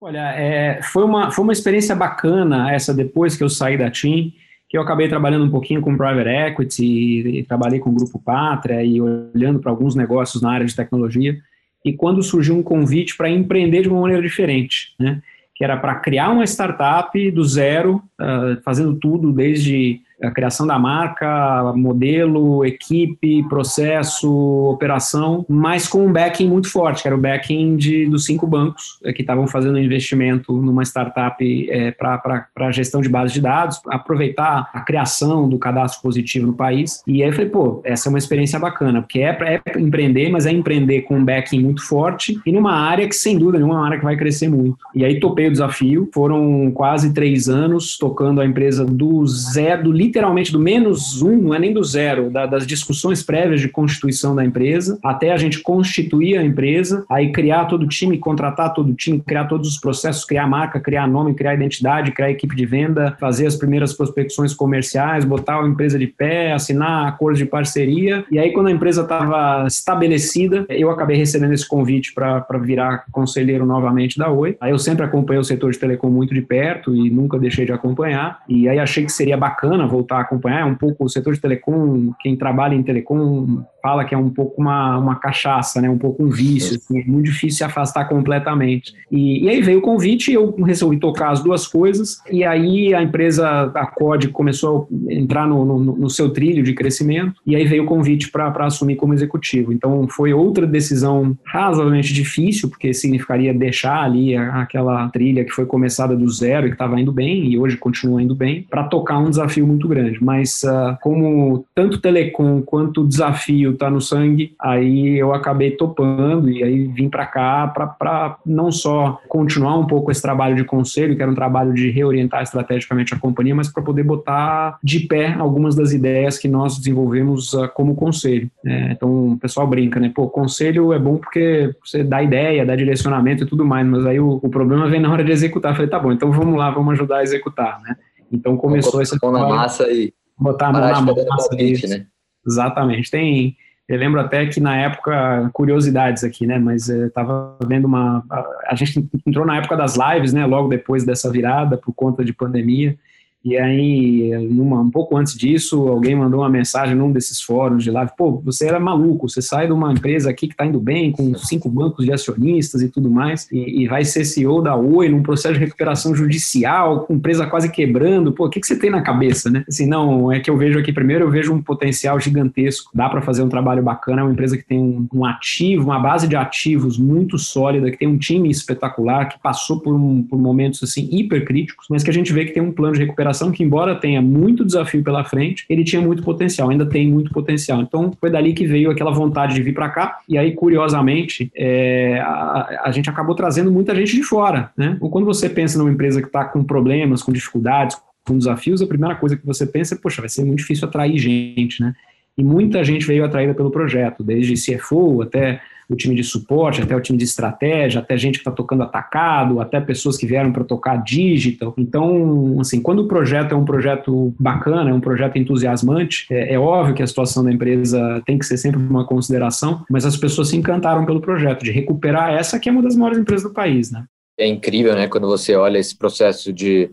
Olha, 0.00 0.32
é, 0.32 0.80
foi, 0.82 1.04
uma, 1.04 1.30
foi 1.30 1.42
uma 1.42 1.52
experiência 1.52 1.94
bacana 1.94 2.72
essa 2.72 2.94
depois 2.94 3.36
que 3.36 3.42
eu 3.42 3.48
saí 3.48 3.76
da 3.76 3.90
TIM, 3.90 4.32
que 4.68 4.78
eu 4.78 4.82
acabei 4.82 5.08
trabalhando 5.08 5.44
um 5.44 5.50
pouquinho 5.50 5.80
com 5.80 5.96
private 5.96 6.28
equity, 6.28 6.84
e, 6.84 7.38
e 7.40 7.42
trabalhei 7.42 7.80
com 7.80 7.90
o 7.90 7.94
Grupo 7.94 8.18
Pátria 8.18 8.82
e 8.84 9.00
olhando 9.00 9.58
para 9.58 9.72
alguns 9.72 9.96
negócios 9.96 10.40
na 10.40 10.52
área 10.52 10.64
de 10.66 10.76
tecnologia. 10.76 11.36
E 11.84 11.92
quando 11.92 12.22
surgiu 12.22 12.56
um 12.56 12.62
convite 12.62 13.16
para 13.16 13.28
empreender 13.28 13.82
de 13.82 13.88
uma 13.88 14.00
maneira 14.00 14.22
diferente, 14.22 14.94
né? 14.98 15.20
que 15.60 15.64
era 15.64 15.76
para 15.76 15.96
criar 15.96 16.30
uma 16.30 16.44
startup 16.44 17.30
do 17.32 17.44
zero, 17.44 18.02
uh, 18.18 18.62
fazendo 18.62 18.94
tudo 18.94 19.30
desde 19.30 20.00
a 20.22 20.30
criação 20.30 20.66
da 20.66 20.78
marca, 20.78 21.72
modelo, 21.74 22.64
equipe, 22.64 23.42
processo, 23.48 24.30
operação, 24.70 25.44
mas 25.48 25.88
com 25.88 26.06
um 26.06 26.12
backing 26.12 26.48
muito 26.48 26.70
forte, 26.70 27.02
que 27.02 27.08
era 27.08 27.16
o 27.16 27.20
backing 27.20 27.76
de, 27.76 28.06
dos 28.06 28.24
cinco 28.24 28.46
bancos 28.46 28.98
é, 29.04 29.12
que 29.12 29.22
estavam 29.22 29.46
fazendo 29.46 29.78
investimento 29.78 30.52
numa 30.52 30.82
startup 30.82 31.70
é, 31.70 31.90
para 31.90 32.70
gestão 32.70 33.00
de 33.00 33.08
base 33.08 33.34
de 33.34 33.40
dados, 33.40 33.80
aproveitar 33.88 34.68
a 34.72 34.80
criação 34.80 35.48
do 35.48 35.58
cadastro 35.58 36.02
positivo 36.02 36.46
no 36.46 36.52
país. 36.52 37.02
E 37.06 37.22
aí 37.22 37.28
eu 37.28 37.32
falei, 37.32 37.48
pô, 37.48 37.80
essa 37.84 38.08
é 38.08 38.10
uma 38.10 38.18
experiência 38.18 38.58
bacana, 38.58 39.00
porque 39.00 39.20
é, 39.20 39.60
é 39.64 39.78
empreender, 39.78 40.28
mas 40.30 40.46
é 40.46 40.52
empreender 40.52 41.02
com 41.02 41.16
um 41.16 41.24
backing 41.24 41.60
muito 41.60 41.86
forte 41.86 42.38
e 42.44 42.52
numa 42.52 42.72
área 42.72 43.08
que, 43.08 43.14
sem 43.14 43.38
dúvida 43.38 43.62
é 43.62 43.66
uma 43.66 43.84
área 43.84 43.98
que 43.98 44.04
vai 44.04 44.16
crescer 44.16 44.48
muito. 44.48 44.78
E 44.94 45.04
aí 45.04 45.18
topei 45.18 45.48
o 45.48 45.52
desafio, 45.52 46.08
foram 46.12 46.70
quase 46.72 47.12
três 47.12 47.48
anos 47.48 47.96
tocando 47.96 48.40
a 48.40 48.46
empresa 48.46 48.84
do 48.84 49.26
zero, 49.26 49.84
do 49.84 49.92
literalmente 49.92 50.09
do 50.10 50.58
menos 50.58 51.22
um, 51.22 51.36
não 51.36 51.54
é 51.54 51.58
nem 51.58 51.72
do 51.72 51.82
zero, 51.82 52.30
da, 52.30 52.46
das 52.46 52.66
discussões 52.66 53.22
prévias 53.22 53.60
de 53.60 53.68
constituição 53.68 54.34
da 54.34 54.44
empresa, 54.44 54.98
até 55.04 55.32
a 55.32 55.36
gente 55.36 55.60
constituir 55.60 56.36
a 56.36 56.44
empresa, 56.44 57.04
aí 57.08 57.32
criar 57.32 57.66
todo 57.66 57.82
o 57.82 57.88
time, 57.88 58.18
contratar 58.18 58.74
todo 58.74 58.90
o 58.90 58.94
time, 58.94 59.20
criar 59.20 59.44
todos 59.44 59.68
os 59.68 59.78
processos, 59.78 60.24
criar 60.24 60.46
marca, 60.46 60.80
criar 60.80 61.06
nome, 61.06 61.34
criar 61.34 61.54
identidade, 61.54 62.12
criar 62.12 62.30
equipe 62.30 62.54
de 62.54 62.66
venda, 62.66 63.16
fazer 63.20 63.46
as 63.46 63.56
primeiras 63.56 63.92
prospecções 63.92 64.54
comerciais, 64.54 65.24
botar 65.24 65.62
a 65.62 65.66
empresa 65.66 65.98
de 65.98 66.06
pé, 66.06 66.52
assinar 66.52 67.08
acordos 67.08 67.38
de 67.38 67.46
parceria. 67.46 68.24
E 68.30 68.38
aí, 68.38 68.52
quando 68.52 68.68
a 68.68 68.72
empresa 68.72 69.02
estava 69.02 69.66
estabelecida, 69.66 70.66
eu 70.68 70.90
acabei 70.90 71.16
recebendo 71.16 71.52
esse 71.52 71.66
convite 71.66 72.12
para 72.12 72.58
virar 72.58 73.04
conselheiro 73.10 73.66
novamente 73.66 74.18
da 74.18 74.30
Oi. 74.30 74.56
Aí 74.60 74.70
eu 74.70 74.78
sempre 74.78 75.04
acompanhei 75.04 75.40
o 75.40 75.44
setor 75.44 75.72
de 75.72 75.78
telecom 75.78 76.08
muito 76.08 76.32
de 76.32 76.40
perto 76.40 76.94
e 76.94 77.10
nunca 77.10 77.38
deixei 77.38 77.64
de 77.64 77.72
acompanhar. 77.72 78.42
E 78.48 78.68
aí 78.68 78.78
achei 78.78 79.04
que 79.04 79.12
seria 79.12 79.36
bacana 79.36 79.86
voltar 79.86 79.99
a 80.10 80.20
acompanhar, 80.20 80.60
é 80.60 80.64
um 80.64 80.74
pouco 80.74 81.04
o 81.04 81.08
setor 81.08 81.34
de 81.34 81.40
telecom, 81.40 82.12
quem 82.20 82.36
trabalha 82.36 82.74
em 82.74 82.82
telecom 82.82 83.62
fala 83.82 84.04
que 84.04 84.14
é 84.14 84.18
um 84.18 84.30
pouco 84.30 84.60
uma, 84.60 84.98
uma 84.98 85.16
cachaça, 85.16 85.80
né? 85.80 85.88
um 85.88 85.98
pouco 85.98 86.22
um 86.22 86.28
vício, 86.28 86.76
assim, 86.76 87.00
é 87.00 87.04
muito 87.04 87.26
difícil 87.26 87.58
se 87.58 87.64
afastar 87.64 88.08
completamente. 88.08 88.92
E, 89.10 89.44
e, 89.44 89.48
aí 89.48 89.60
veio 89.60 89.78
o 89.78 89.82
convite, 89.82 90.32
eu 90.32 90.54
resolvi 90.62 90.98
tocar 90.98 91.30
as 91.30 91.42
duas 91.42 91.66
coisas, 91.66 92.18
e 92.30 92.44
aí 92.44 92.94
a 92.94 93.02
empresa, 93.02 93.72
a 93.74 93.86
COD, 93.86 94.28
começou 94.28 94.88
a 95.08 95.12
entrar 95.12 95.46
no, 95.46 95.64
no, 95.64 95.96
no 95.96 96.10
seu 96.10 96.30
trilho 96.30 96.62
de 96.62 96.74
crescimento, 96.74 97.40
e 97.46 97.56
aí 97.56 97.64
veio 97.66 97.84
o 97.84 97.86
convite 97.86 98.30
para 98.30 98.66
assumir 98.66 98.96
como 98.96 99.14
executivo. 99.14 99.72
Então 99.72 100.06
foi 100.08 100.32
outra 100.32 100.66
decisão 100.66 101.36
razoavelmente 101.44 102.12
difícil, 102.12 102.68
porque 102.68 102.92
significaria 102.92 103.52
deixar 103.52 104.02
ali 104.02 104.36
aquela 104.36 105.08
trilha 105.08 105.44
que 105.44 105.50
foi 105.50 105.66
começada 105.66 106.16
do 106.16 106.28
zero 106.28 106.66
e 106.66 106.70
que 106.70 106.74
estava 106.74 107.00
indo 107.00 107.12
bem, 107.12 107.46
e 107.46 107.58
hoje 107.58 107.76
continua 107.76 108.22
indo 108.22 108.34
bem, 108.34 108.66
para 108.68 108.84
tocar 108.84 109.18
um 109.18 109.30
desafio 109.30 109.66
muito 109.66 109.88
grande. 109.90 110.22
Mas 110.22 110.62
uh, 110.62 110.96
como 111.02 111.64
tanto 111.74 112.00
telecom 112.00 112.62
quanto 112.62 113.06
desafio 113.06 113.40
desafio 113.40 113.76
tá 113.76 113.90
no 113.90 114.00
sangue, 114.00 114.54
aí 114.58 115.18
eu 115.18 115.32
acabei 115.32 115.72
topando 115.72 116.50
e 116.50 116.62
aí 116.62 116.86
vim 116.86 117.08
para 117.08 117.26
cá 117.26 117.66
para 117.68 118.38
não 118.44 118.70
só 118.70 119.20
continuar 119.28 119.78
um 119.78 119.86
pouco 119.86 120.10
esse 120.10 120.22
trabalho 120.22 120.56
de 120.56 120.64
conselho, 120.64 121.16
que 121.16 121.22
era 121.22 121.30
um 121.30 121.34
trabalho 121.34 121.72
de 121.72 121.90
reorientar 121.90 122.42
estrategicamente 122.42 123.14
a 123.14 123.18
companhia, 123.18 123.54
mas 123.54 123.68
para 123.68 123.82
poder 123.82 124.02
botar 124.02 124.78
de 124.82 125.00
pé 125.00 125.34
algumas 125.38 125.74
das 125.74 125.92
ideias 125.92 126.38
que 126.38 126.48
nós 126.48 126.78
desenvolvemos 126.78 127.52
uh, 127.52 127.68
como 127.68 127.94
conselho. 127.94 128.50
É, 128.64 128.92
então 128.92 129.32
o 129.32 129.38
pessoal 129.38 129.66
brinca, 129.66 129.98
né? 129.98 130.10
Pô, 130.14 130.28
conselho 130.28 130.92
é 130.92 130.98
bom 130.98 131.16
porque 131.16 131.74
você 131.84 132.02
dá 132.02 132.22
ideia, 132.22 132.66
dá 132.66 132.76
direcionamento 132.76 133.44
e 133.44 133.46
tudo 133.46 133.64
mais, 133.64 133.86
mas 133.86 134.06
aí 134.06 134.20
o, 134.20 134.40
o 134.42 134.48
problema 134.48 134.88
vem 134.88 135.00
na 135.00 135.10
hora 135.10 135.24
de 135.24 135.32
executar. 135.32 135.72
Eu 135.72 135.76
falei, 135.76 135.90
tá 135.90 135.98
bom, 135.98 136.12
então 136.12 136.30
vamos 136.30 136.56
lá, 136.56 136.70
vamos 136.70 136.92
ajudar 136.92 137.18
a 137.18 137.22
executar, 137.22 137.80
né? 137.82 137.96
Então 138.30 138.56
começou 138.56 139.00
essa. 139.00 139.18
na 139.22 139.48
massa 139.48 139.90
e 139.90 140.12
botar 140.38 140.68
a 140.68 140.72
mão 140.72 140.80
na 140.80 141.02
massa. 141.02 141.54
né? 141.54 142.06
Exatamente. 142.46 143.10
Tem, 143.10 143.56
eu 143.88 143.98
lembro 143.98 144.20
até 144.20 144.46
que 144.46 144.60
na 144.60 144.76
época, 144.76 145.50
curiosidades 145.52 146.24
aqui, 146.24 146.46
né? 146.46 146.58
Mas 146.58 146.88
estava 146.88 147.56
eh, 147.60 147.66
vendo 147.66 147.86
uma. 147.86 148.24
A, 148.30 148.46
a, 148.68 148.74
gente 148.74 149.08
entrou 149.26 149.44
na 149.44 149.56
época 149.58 149.76
das 149.76 149.96
lives, 149.96 150.32
né? 150.32 150.46
Logo 150.46 150.68
depois 150.68 151.04
dessa 151.04 151.30
virada, 151.30 151.76
por 151.76 151.92
conta 151.92 152.24
de 152.24 152.32
pandemia. 152.32 152.96
E 153.42 153.56
aí, 153.56 154.30
numa, 154.50 154.80
um 154.80 154.90
pouco 154.90 155.16
antes 155.16 155.34
disso, 155.34 155.88
alguém 155.88 156.14
mandou 156.14 156.40
uma 156.40 156.48
mensagem 156.48 156.94
num 156.94 157.10
desses 157.10 157.40
fóruns 157.40 157.82
de 157.82 157.90
live, 157.90 158.12
pô, 158.16 158.32
você 158.44 158.66
era 158.66 158.78
maluco, 158.78 159.28
você 159.28 159.40
sai 159.40 159.66
de 159.66 159.72
uma 159.72 159.90
empresa 159.92 160.28
aqui 160.28 160.46
que 160.46 160.52
está 160.52 160.66
indo 160.66 160.78
bem, 160.78 161.10
com 161.10 161.34
cinco 161.34 161.68
bancos 161.68 162.04
de 162.04 162.12
acionistas 162.12 162.82
e 162.82 162.88
tudo 162.90 163.10
mais, 163.10 163.48
e, 163.50 163.82
e, 163.82 163.88
vai 163.88 164.04
ser 164.04 164.26
CEO 164.26 164.60
da 164.60 164.76
Oi 164.76 165.08
num 165.08 165.22
processo 165.22 165.54
de 165.54 165.60
recuperação 165.60 166.14
judicial, 166.14 167.06
com 167.06 167.14
empresa 167.14 167.46
quase 167.46 167.70
quebrando, 167.70 168.30
pô, 168.32 168.46
o 168.46 168.50
que, 168.50 168.60
que 168.60 168.66
você 168.66 168.76
tem 168.76 168.90
na 168.90 169.00
cabeça, 169.00 169.48
né? 169.48 169.64
Assim, 169.66 169.86
não, 169.86 170.30
é 170.30 170.38
que 170.38 170.50
eu 170.50 170.56
vejo 170.58 170.78
aqui, 170.78 170.92
primeiro, 170.92 171.24
eu 171.24 171.30
vejo 171.30 171.54
um 171.54 171.62
potencial 171.62 172.20
gigantesco, 172.20 172.90
dá 172.94 173.08
para 173.08 173.22
fazer 173.22 173.42
um 173.42 173.48
trabalho 173.48 173.82
bacana, 173.82 174.20
é 174.20 174.24
uma 174.24 174.32
empresa 174.32 174.58
que 174.58 174.66
tem 174.66 174.78
um, 174.78 175.08
um, 175.14 175.24
ativo, 175.24 175.84
uma 175.84 175.98
base 175.98 176.28
de 176.28 176.36
ativos 176.36 176.98
muito 176.98 177.38
sólida, 177.38 177.90
que 177.90 177.96
tem 177.96 178.08
um 178.08 178.18
time 178.18 178.50
espetacular, 178.50 179.30
que 179.30 179.38
passou 179.38 179.80
por, 179.80 179.94
um, 179.94 180.22
por 180.22 180.38
momentos, 180.38 180.82
assim, 180.82 181.08
hipercríticos, 181.10 181.86
mas 181.88 182.02
que 182.02 182.10
a 182.10 182.12
gente 182.12 182.32
vê 182.34 182.44
que 182.44 182.52
tem 182.52 182.62
um 182.62 182.72
plano 182.72 182.94
de 182.94 183.00
recuperação 183.00 183.29
consideração 183.30 183.50
que, 183.50 183.62
embora 183.62 183.94
tenha 183.94 184.20
muito 184.20 184.64
desafio 184.64 185.02
pela 185.02 185.24
frente, 185.24 185.64
ele 185.68 185.84
tinha 185.84 186.02
muito 186.02 186.22
potencial, 186.22 186.70
ainda 186.70 186.84
tem 186.84 187.08
muito 187.08 187.30
potencial. 187.30 187.80
Então, 187.80 188.12
foi 188.20 188.30
dali 188.30 188.52
que 188.52 188.66
veio 188.66 188.90
aquela 188.90 189.10
vontade 189.10 189.54
de 189.54 189.62
vir 189.62 189.72
para 189.72 189.88
cá. 189.88 190.18
E 190.28 190.36
aí, 190.36 190.52
curiosamente, 190.52 191.50
é, 191.54 192.20
a, 192.20 192.82
a, 192.84 192.90
gente 192.90 193.08
acabou 193.08 193.34
trazendo 193.34 193.70
muita 193.70 193.94
gente 193.94 194.14
de 194.14 194.22
fora. 194.22 194.70
Né? 194.76 194.94
Então, 194.96 195.08
quando 195.08 195.24
você 195.24 195.48
pensa 195.48 195.78
numa 195.78 195.90
empresa 195.90 196.20
que 196.20 196.26
está 196.26 196.44
com 196.44 196.62
problemas, 196.62 197.22
com 197.22 197.32
dificuldades, 197.32 197.96
com 198.26 198.36
desafios, 198.36 198.82
a 198.82 198.86
primeira 198.86 199.14
coisa 199.14 199.36
que 199.36 199.46
você 199.46 199.66
pensa 199.66 199.94
é, 199.94 199.98
poxa, 199.98 200.20
vai 200.20 200.28
ser 200.28 200.44
muito 200.44 200.58
difícil 200.58 200.86
atrair 200.86 201.16
gente, 201.18 201.80
né? 201.80 201.94
E 202.38 202.44
muita 202.44 202.82
gente 202.84 203.06
veio 203.06 203.24
atraída 203.24 203.52
pelo 203.54 203.70
projeto, 203.70 204.22
desde 204.22 204.54
CFO 204.54 205.22
até 205.22 205.60
o 205.90 205.96
time 205.96 206.14
de 206.14 206.22
suporte, 206.22 206.80
até 206.80 206.94
o 206.94 207.00
time 207.00 207.18
de 207.18 207.24
estratégia, 207.24 208.00
até 208.00 208.16
gente 208.16 208.34
que 208.34 208.40
está 208.40 208.52
tocando 208.52 208.84
atacado, 208.84 209.60
até 209.60 209.80
pessoas 209.80 210.16
que 210.16 210.24
vieram 210.24 210.52
para 210.52 210.62
tocar 210.62 210.96
digital. 210.96 211.74
Então, 211.76 212.58
assim, 212.60 212.80
quando 212.80 213.00
o 213.00 213.08
projeto 213.08 213.52
é 213.52 213.56
um 213.56 213.64
projeto 213.64 214.32
bacana, 214.38 214.90
é 214.90 214.94
um 214.94 215.00
projeto 215.00 215.36
entusiasmante, 215.36 216.26
é, 216.30 216.54
é 216.54 216.58
óbvio 216.58 216.94
que 216.94 217.02
a 217.02 217.06
situação 217.06 217.44
da 217.44 217.52
empresa 217.52 218.22
tem 218.24 218.38
que 218.38 218.46
ser 218.46 218.56
sempre 218.56 218.80
uma 218.80 219.04
consideração, 219.04 219.84
mas 219.90 220.06
as 220.06 220.16
pessoas 220.16 220.48
se 220.48 220.56
encantaram 220.56 221.04
pelo 221.04 221.20
projeto, 221.20 221.64
de 221.64 221.72
recuperar 221.72 222.32
essa 222.32 222.58
que 222.58 222.68
é 222.68 222.72
uma 222.72 222.82
das 222.82 222.94
maiores 222.94 223.18
empresas 223.18 223.42
do 223.42 223.52
país, 223.52 223.90
né? 223.90 224.04
É 224.38 224.46
incrível, 224.46 224.94
né, 224.94 225.06
quando 225.08 225.26
você 225.26 225.54
olha 225.54 225.78
esse 225.78 225.98
processo 225.98 226.52
de 226.52 226.88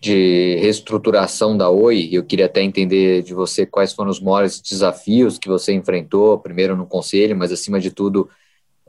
de 0.00 0.56
reestruturação 0.60 1.56
da 1.56 1.68
Oi. 1.68 2.08
Eu 2.10 2.24
queria 2.24 2.46
até 2.46 2.62
entender 2.62 3.22
de 3.22 3.34
você 3.34 3.66
quais 3.66 3.92
foram 3.92 4.10
os 4.10 4.20
maiores 4.20 4.60
desafios 4.60 5.38
que 5.38 5.48
você 5.48 5.74
enfrentou, 5.74 6.38
primeiro 6.38 6.74
no 6.74 6.86
conselho, 6.86 7.36
mas 7.36 7.52
acima 7.52 7.78
de 7.78 7.90
tudo, 7.90 8.28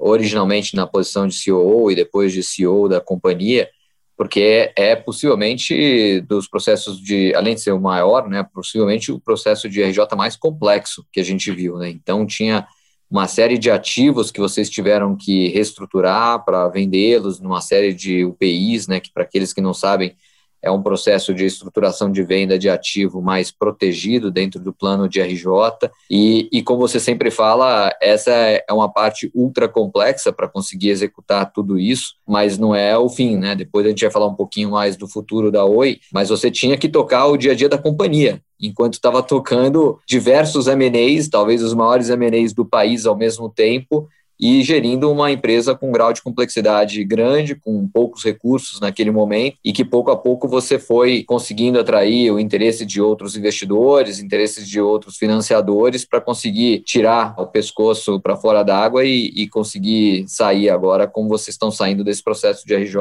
originalmente 0.02 0.76
na 0.76 0.88
posição 0.88 1.28
de 1.28 1.36
CEO 1.36 1.92
e 1.92 1.96
depois 1.96 2.34
de 2.34 2.42
CEO 2.42 2.90
da 2.90 3.00
companhia, 3.00 3.70
porque 4.18 4.72
é, 4.76 4.96
possivelmente 4.96 6.22
dos 6.22 6.48
processos 6.48 7.00
de, 7.00 7.34
além 7.36 7.56
de 7.56 7.62
ser 7.62 7.72
o 7.72 7.80
maior, 7.80 8.28
né, 8.28 8.46
possivelmente 8.54 9.12
o 9.12 9.20
processo 9.20 9.70
de 9.70 9.82
RJ 9.82 10.16
mais 10.16 10.36
complexo 10.36 11.06
que 11.12 11.20
a 11.20 11.24
gente 11.24 11.52
viu, 11.52 11.78
né? 11.78 11.90
Então 11.90 12.26
tinha 12.26 12.68
uma 13.10 13.28
série 13.28 13.58
de 13.58 13.70
ativos 13.70 14.32
que 14.32 14.40
vocês 14.40 14.70
tiveram 14.70 15.16
que 15.18 15.50
reestruturar 15.50 16.44
para 16.46 16.68
vendê-los 16.70 17.40
numa 17.40 17.62
série 17.62 17.94
de 17.94 18.24
UPIs, 18.24 18.88
né, 18.88 19.00
que 19.00 19.12
para 19.12 19.24
aqueles 19.24 19.54
que 19.54 19.62
não 19.62 19.74
sabem, 19.74 20.16
é 20.62 20.70
um 20.70 20.82
processo 20.82 21.34
de 21.34 21.46
estruturação 21.46 22.12
de 22.12 22.24
venda 22.24 22.58
de 22.58 22.70
ativo 22.70 23.22
mais 23.22 23.52
protegido 23.52 24.30
dentro 24.30 24.60
do 24.60 24.72
plano 24.72 25.08
de 25.08 25.22
RJ. 25.22 25.90
E, 26.10 26.48
e 26.52 26.62
como 26.62 26.82
você 26.82 27.00
sempre 27.00 27.32
fala, 27.32 27.92
essa 28.02 28.32
é 28.32 28.64
uma 28.72 28.92
parte 28.92 29.32
ultra 29.34 29.68
complexa 29.68 30.32
para 30.32 30.48
conseguir 30.48 30.90
executar 30.90 31.52
tudo 31.52 31.80
isso, 31.80 32.16
mas 32.28 32.58
não 32.58 32.76
é 32.76 32.98
o 32.98 33.10
fim, 33.10 33.38
né? 33.38 33.56
Depois 33.56 33.86
a 33.86 33.90
gente 33.90 34.02
vai 34.02 34.12
falar 34.12 34.28
um 34.28 34.36
pouquinho 34.36 34.72
mais 34.72 34.96
do 34.96 35.08
futuro 35.08 35.52
da 35.52 35.66
Oi, 35.66 36.00
mas 36.12 36.30
você 36.30 36.52
tinha 36.52 36.78
que 36.78 36.90
tocar 36.90 37.26
o 37.28 37.38
dia 37.38 37.52
a 37.52 37.56
dia 37.56 37.70
da 37.70 37.78
companhia 37.78 38.42
enquanto 38.62 38.94
estava 38.94 39.24
tocando 39.24 40.00
diversos 40.06 40.68
M&As, 40.68 41.28
talvez 41.28 41.64
os 41.64 41.74
maiores 41.74 42.10
M&As 42.10 42.54
do 42.54 42.64
país 42.64 43.06
ao 43.06 43.18
mesmo 43.18 43.50
tempo, 43.50 44.08
e 44.42 44.64
gerindo 44.64 45.12
uma 45.12 45.32
empresa 45.32 45.76
com 45.76 45.90
um 45.90 45.92
grau 45.92 46.12
de 46.12 46.22
complexidade 46.24 47.04
grande, 47.04 47.54
com 47.54 47.88
poucos 47.88 48.24
recursos 48.24 48.80
naquele 48.80 49.12
momento, 49.12 49.58
e 49.64 49.72
que 49.72 49.86
pouco 49.86 50.10
a 50.10 50.18
pouco 50.18 50.48
você 50.48 50.80
foi 50.80 51.24
conseguindo 51.24 51.80
atrair 51.80 52.32
o 52.32 52.40
interesse 52.40 52.84
de 52.84 53.00
outros 53.00 53.38
investidores, 53.38 54.18
interesses 54.18 54.68
de 54.68 54.82
outros 54.82 55.16
financiadores, 55.18 56.04
para 56.04 56.20
conseguir 56.20 56.80
tirar 56.80 57.36
o 57.38 57.46
pescoço 57.46 58.20
para 58.20 58.36
fora 58.36 58.64
d'água 58.64 59.06
e, 59.06 59.28
e 59.28 59.48
conseguir 59.48 60.26
sair 60.28 60.72
agora, 60.72 61.08
como 61.08 61.30
vocês 61.30 61.54
estão 61.54 61.70
saindo 61.70 62.04
desse 62.04 62.24
processo 62.24 62.66
de 62.66 62.76
RJ 62.76 62.96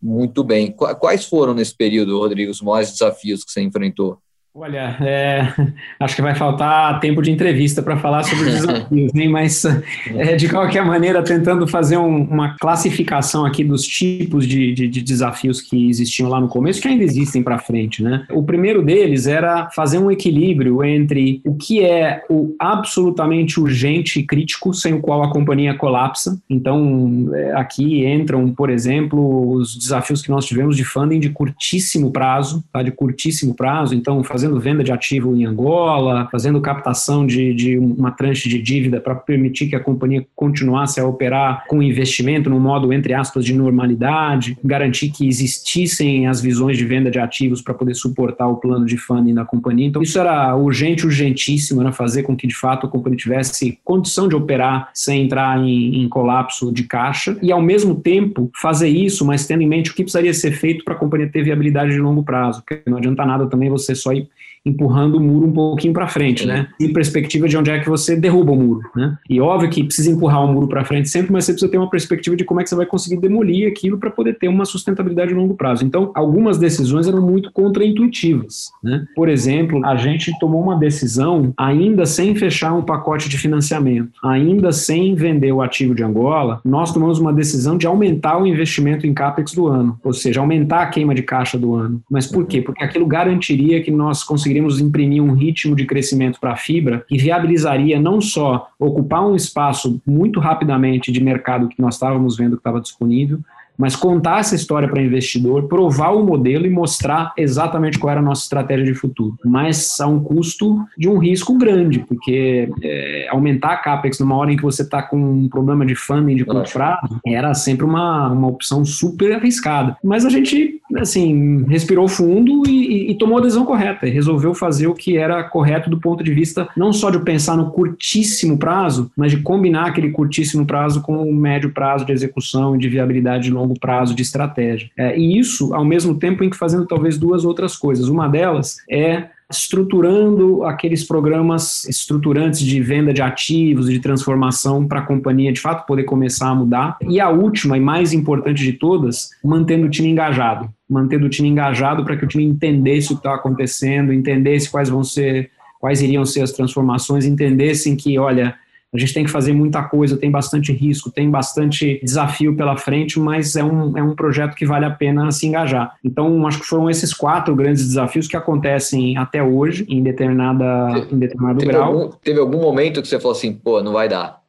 muito 0.00 0.42
bem. 0.42 0.72
Quais 0.72 1.26
foram 1.26 1.54
nesse 1.54 1.76
período, 1.76 2.18
Rodrigo, 2.18 2.50
os 2.50 2.60
maiores 2.62 2.90
desafios 2.90 3.44
que 3.44 3.52
você 3.52 3.60
enfrentou? 3.60 4.18
Olha, 4.54 4.98
é, 5.00 5.48
acho 5.98 6.14
que 6.14 6.20
vai 6.20 6.34
faltar 6.34 7.00
tempo 7.00 7.22
de 7.22 7.30
entrevista 7.30 7.82
para 7.82 7.96
falar 7.96 8.22
sobre 8.22 8.50
os 8.50 8.54
desafios, 8.60 9.14
hein? 9.14 9.28
mas 9.30 9.64
é, 10.14 10.36
de 10.36 10.46
qualquer 10.46 10.84
maneira, 10.84 11.22
tentando 11.22 11.66
fazer 11.66 11.96
um, 11.96 12.24
uma 12.24 12.54
classificação 12.58 13.46
aqui 13.46 13.64
dos 13.64 13.86
tipos 13.86 14.46
de, 14.46 14.74
de, 14.74 14.88
de, 14.88 15.00
desafios 15.00 15.62
que 15.62 15.88
existiam 15.88 16.28
lá 16.28 16.38
no 16.38 16.48
começo, 16.48 16.82
que 16.82 16.88
ainda 16.88 17.02
existem 17.02 17.42
para 17.42 17.58
frente. 17.58 18.02
Né? 18.02 18.26
O 18.30 18.42
primeiro 18.42 18.82
deles 18.82 19.26
era 19.26 19.70
fazer 19.70 19.96
um 19.96 20.10
equilíbrio 20.10 20.84
entre 20.84 21.40
o 21.46 21.54
que 21.54 21.82
é 21.82 22.22
o 22.28 22.54
absolutamente 22.58 23.58
urgente 23.58 24.20
e 24.20 24.26
crítico, 24.26 24.74
sem 24.74 24.92
o 24.92 25.00
qual 25.00 25.22
a 25.22 25.32
companhia 25.32 25.74
colapsa. 25.74 26.38
Então, 26.50 27.30
é, 27.32 27.54
aqui 27.54 28.04
entram, 28.04 28.52
por 28.52 28.68
exemplo, 28.68 29.54
os 29.54 29.74
desafios 29.78 30.20
que 30.20 30.30
nós 30.30 30.44
tivemos 30.44 30.76
de 30.76 30.84
funding 30.84 31.20
de 31.20 31.30
curtíssimo 31.30 32.12
prazo, 32.12 32.62
tá? 32.70 32.82
de 32.82 32.90
curtíssimo 32.90 33.54
prazo. 33.54 33.94
Então, 33.94 34.22
fazer 34.22 34.41
fazendo 34.42 34.58
venda 34.58 34.82
de 34.82 34.90
ativo 34.90 35.36
em 35.36 35.44
Angola, 35.44 36.28
fazendo 36.32 36.60
captação 36.60 37.24
de, 37.24 37.54
de 37.54 37.78
uma 37.78 38.10
tranche 38.10 38.48
de 38.48 38.60
dívida 38.60 39.00
para 39.00 39.14
permitir 39.14 39.68
que 39.68 39.76
a 39.76 39.80
companhia 39.80 40.26
continuasse 40.34 40.98
a 40.98 41.06
operar 41.06 41.64
com 41.68 41.80
investimento 41.80 42.50
no 42.50 42.58
modo, 42.58 42.92
entre 42.92 43.14
aspas, 43.14 43.44
de 43.44 43.54
normalidade, 43.54 44.58
garantir 44.64 45.10
que 45.10 45.28
existissem 45.28 46.26
as 46.26 46.40
visões 46.40 46.76
de 46.76 46.84
venda 46.84 47.08
de 47.08 47.20
ativos 47.20 47.62
para 47.62 47.72
poder 47.72 47.94
suportar 47.94 48.48
o 48.48 48.56
plano 48.56 48.84
de 48.84 48.96
funding 48.96 49.34
da 49.34 49.44
companhia. 49.44 49.86
Então, 49.86 50.02
isso 50.02 50.18
era 50.18 50.56
urgente, 50.56 51.06
urgentíssimo, 51.06 51.80
era 51.80 51.92
fazer 51.92 52.24
com 52.24 52.36
que, 52.36 52.48
de 52.48 52.56
fato, 52.56 52.86
a 52.86 52.90
companhia 52.90 53.16
tivesse 53.16 53.78
condição 53.84 54.26
de 54.26 54.34
operar 54.34 54.90
sem 54.92 55.22
entrar 55.22 55.56
em, 55.60 56.02
em 56.02 56.08
colapso 56.08 56.72
de 56.72 56.82
caixa 56.82 57.38
e, 57.40 57.52
ao 57.52 57.62
mesmo 57.62 57.94
tempo, 57.94 58.50
fazer 58.60 58.88
isso, 58.88 59.24
mas 59.24 59.46
tendo 59.46 59.62
em 59.62 59.68
mente 59.68 59.92
o 59.92 59.94
que 59.94 60.02
precisaria 60.02 60.34
ser 60.34 60.50
feito 60.50 60.84
para 60.84 60.94
a 60.94 60.98
companhia 60.98 61.30
ter 61.30 61.44
viabilidade 61.44 61.92
de 61.92 61.98
longo 61.98 62.24
prazo, 62.24 62.62
porque 62.66 62.90
não 62.90 62.98
adianta 62.98 63.24
nada 63.24 63.46
também 63.46 63.70
você 63.70 63.94
só 63.94 64.12
ir 64.12 64.31
empurrando 64.64 65.16
o 65.16 65.20
muro 65.20 65.46
um 65.46 65.52
pouquinho 65.52 65.92
para 65.92 66.06
frente, 66.06 66.46
né? 66.46 66.68
Em 66.80 66.92
perspectiva 66.92 67.48
de 67.48 67.56
onde 67.56 67.70
é 67.70 67.80
que 67.80 67.88
você 67.88 68.16
derruba 68.16 68.52
o 68.52 68.56
muro, 68.56 68.80
né? 68.94 69.16
E 69.28 69.40
óbvio 69.40 69.70
que 69.70 69.84
precisa 69.84 70.10
empurrar 70.10 70.44
o 70.44 70.52
muro 70.52 70.68
para 70.68 70.84
frente 70.84 71.08
sempre, 71.08 71.32
mas 71.32 71.44
você 71.44 71.52
precisa 71.52 71.70
ter 71.70 71.78
uma 71.78 71.90
perspectiva 71.90 72.36
de 72.36 72.44
como 72.44 72.60
é 72.60 72.62
que 72.62 72.68
você 72.68 72.76
vai 72.76 72.86
conseguir 72.86 73.20
demolir 73.20 73.68
aquilo 73.68 73.98
para 73.98 74.10
poder 74.10 74.38
ter 74.38 74.48
uma 74.48 74.64
sustentabilidade 74.64 75.32
a 75.32 75.36
longo 75.36 75.54
prazo. 75.54 75.84
Então, 75.84 76.10
algumas 76.14 76.58
decisões 76.58 77.06
eram 77.06 77.20
muito 77.20 77.50
contraintuitivas, 77.52 78.70
né? 78.82 79.04
Por 79.14 79.28
exemplo, 79.28 79.84
a 79.84 79.96
gente 79.96 80.32
tomou 80.38 80.62
uma 80.62 80.76
decisão 80.76 81.52
ainda 81.56 82.06
sem 82.06 82.34
fechar 82.34 82.72
um 82.72 82.82
pacote 82.82 83.28
de 83.28 83.38
financiamento, 83.38 84.12
ainda 84.22 84.72
sem 84.72 85.14
vender 85.14 85.52
o 85.52 85.62
ativo 85.62 85.94
de 85.94 86.02
Angola, 86.02 86.60
nós 86.64 86.92
tomamos 86.92 87.18
uma 87.18 87.32
decisão 87.32 87.76
de 87.76 87.86
aumentar 87.86 88.40
o 88.40 88.46
investimento 88.46 89.06
em 89.06 89.14
capex 89.14 89.52
do 89.52 89.66
ano, 89.66 89.98
ou 90.04 90.12
seja, 90.12 90.40
aumentar 90.40 90.82
a 90.82 90.86
queima 90.86 91.14
de 91.14 91.22
caixa 91.22 91.58
do 91.58 91.74
ano. 91.74 92.00
Mas 92.10 92.26
por 92.26 92.46
quê? 92.46 92.60
Porque 92.62 92.84
aquilo 92.84 93.06
garantiria 93.06 93.82
que 93.82 93.90
nós 93.90 94.22
conseguiríamos 94.22 94.51
conseguiríamos 94.52 94.80
imprimir 94.80 95.22
um 95.22 95.32
ritmo 95.32 95.74
de 95.74 95.86
crescimento 95.86 96.38
para 96.38 96.52
a 96.52 96.56
fibra 96.56 97.04
que 97.08 97.16
viabilizaria 97.16 97.98
não 97.98 98.20
só 98.20 98.70
ocupar 98.78 99.26
um 99.26 99.34
espaço 99.34 100.00
muito 100.06 100.40
rapidamente 100.40 101.10
de 101.10 101.22
mercado 101.22 101.68
que 101.68 101.80
nós 101.80 101.94
estávamos 101.94 102.36
vendo 102.36 102.56
que 102.56 102.60
estava 102.60 102.80
disponível, 102.80 103.40
mas 103.82 103.96
contar 103.96 104.38
essa 104.38 104.54
história 104.54 104.88
para 104.88 105.02
investidor, 105.02 105.66
provar 105.66 106.10
o 106.10 106.24
modelo 106.24 106.64
e 106.64 106.70
mostrar 106.70 107.32
exatamente 107.36 107.98
qual 107.98 108.12
era 108.12 108.20
a 108.20 108.22
nossa 108.22 108.44
estratégia 108.44 108.84
de 108.84 108.94
futuro. 108.94 109.36
Mas 109.44 110.00
a 110.00 110.06
um 110.06 110.22
custo 110.22 110.78
de 110.96 111.08
um 111.08 111.18
risco 111.18 111.58
grande, 111.58 111.98
porque 111.98 112.70
é, 112.80 113.26
aumentar 113.28 113.72
a 113.72 113.76
CAPEX 113.78 114.20
numa 114.20 114.36
hora 114.36 114.52
em 114.52 114.56
que 114.56 114.62
você 114.62 114.82
está 114.82 115.02
com 115.02 115.16
um 115.16 115.48
problema 115.48 115.84
de 115.84 115.96
funding 115.96 116.36
de 116.36 116.44
curto 116.44 116.72
prazo 116.72 117.20
era 117.26 117.52
sempre 117.54 117.84
uma, 117.84 118.30
uma 118.30 118.46
opção 118.46 118.84
super 118.84 119.32
arriscada. 119.32 119.96
Mas 120.04 120.24
a 120.24 120.28
gente, 120.28 120.80
assim, 120.94 121.64
respirou 121.64 122.06
fundo 122.06 122.62
e, 122.68 123.08
e, 123.08 123.10
e 123.10 123.14
tomou 123.18 123.38
a 123.38 123.40
decisão 123.40 123.66
correta, 123.66 124.06
e 124.06 124.12
resolveu 124.12 124.54
fazer 124.54 124.86
o 124.86 124.94
que 124.94 125.16
era 125.16 125.42
correto 125.42 125.90
do 125.90 125.98
ponto 125.98 126.22
de 126.22 126.32
vista 126.32 126.68
não 126.76 126.92
só 126.92 127.10
de 127.10 127.18
pensar 127.18 127.56
no 127.56 127.72
curtíssimo 127.72 128.56
prazo, 128.56 129.10
mas 129.16 129.32
de 129.32 129.38
combinar 129.38 129.86
aquele 129.86 130.10
curtíssimo 130.10 130.64
prazo 130.64 131.02
com 131.02 131.16
o 131.16 131.34
médio 131.34 131.72
prazo 131.72 132.04
de 132.04 132.12
execução 132.12 132.76
e 132.76 132.78
de 132.78 132.88
viabilidade 132.88 133.42
de 133.42 133.50
longo 133.50 133.71
longo 133.72 133.80
prazo 133.80 134.14
de 134.14 134.22
estratégia. 134.22 134.90
É, 134.96 135.18
e 135.18 135.38
isso, 135.38 135.74
ao 135.74 135.84
mesmo 135.84 136.14
tempo 136.14 136.44
em 136.44 136.50
que 136.50 136.56
fazendo 136.56 136.86
talvez 136.86 137.18
duas 137.18 137.44
outras 137.44 137.76
coisas. 137.76 138.08
Uma 138.08 138.28
delas 138.28 138.76
é 138.90 139.28
estruturando 139.50 140.64
aqueles 140.64 141.04
programas 141.04 141.84
estruturantes 141.84 142.60
de 142.60 142.80
venda 142.80 143.12
de 143.12 143.20
ativos 143.20 143.90
de 143.90 144.00
transformação 144.00 144.86
para 144.86 145.00
a 145.00 145.06
companhia 145.06 145.52
de 145.52 145.60
fato 145.60 145.86
poder 145.86 146.04
começar 146.04 146.48
a 146.48 146.54
mudar. 146.54 146.96
E 147.02 147.20
a 147.20 147.28
última 147.28 147.76
e 147.76 147.80
mais 147.80 148.14
importante 148.14 148.62
de 148.62 148.72
todas, 148.72 149.30
mantendo 149.44 149.86
o 149.86 149.90
time 149.90 150.08
engajado. 150.08 150.70
Mantendo 150.88 151.26
o 151.26 151.28
time 151.28 151.48
engajado 151.48 152.02
para 152.02 152.16
que 152.16 152.24
o 152.24 152.28
time 152.28 152.44
entendesse 152.44 153.12
o 153.12 153.16
que 153.16 153.20
está 153.20 153.34
acontecendo, 153.34 154.12
entendesse 154.12 154.70
quais 154.70 154.88
vão 154.88 155.04
ser, 155.04 155.50
quais 155.78 156.00
iriam 156.00 156.24
ser 156.24 156.40
as 156.42 156.52
transformações, 156.52 157.26
entendessem 157.26 157.94
que, 157.94 158.18
olha, 158.18 158.54
a 158.94 158.98
gente 158.98 159.14
tem 159.14 159.24
que 159.24 159.30
fazer 159.30 159.54
muita 159.54 159.82
coisa, 159.82 160.18
tem 160.18 160.30
bastante 160.30 160.70
risco, 160.70 161.10
tem 161.10 161.30
bastante 161.30 161.98
desafio 162.02 162.54
pela 162.54 162.76
frente, 162.76 163.18
mas 163.18 163.56
é 163.56 163.64
um, 163.64 163.96
é 163.96 164.02
um 164.02 164.14
projeto 164.14 164.54
que 164.54 164.66
vale 164.66 164.84
a 164.84 164.90
pena 164.90 165.32
se 165.32 165.46
engajar. 165.46 165.94
Então, 166.04 166.46
acho 166.46 166.60
que 166.60 166.66
foram 166.66 166.90
esses 166.90 167.14
quatro 167.14 167.56
grandes 167.56 167.86
desafios 167.86 168.28
que 168.28 168.36
acontecem 168.36 169.16
até 169.16 169.42
hoje, 169.42 169.86
em, 169.88 170.02
determinada, 170.02 171.06
em 171.10 171.18
determinado 171.18 171.58
teve 171.60 171.72
grau. 171.72 171.84
Algum, 171.84 172.10
teve 172.22 172.38
algum 172.38 172.60
momento 172.60 173.00
que 173.00 173.08
você 173.08 173.18
falou 173.18 173.32
assim, 173.36 173.54
pô, 173.54 173.82
não 173.82 173.92
vai 173.92 174.08
dar? 174.08 174.41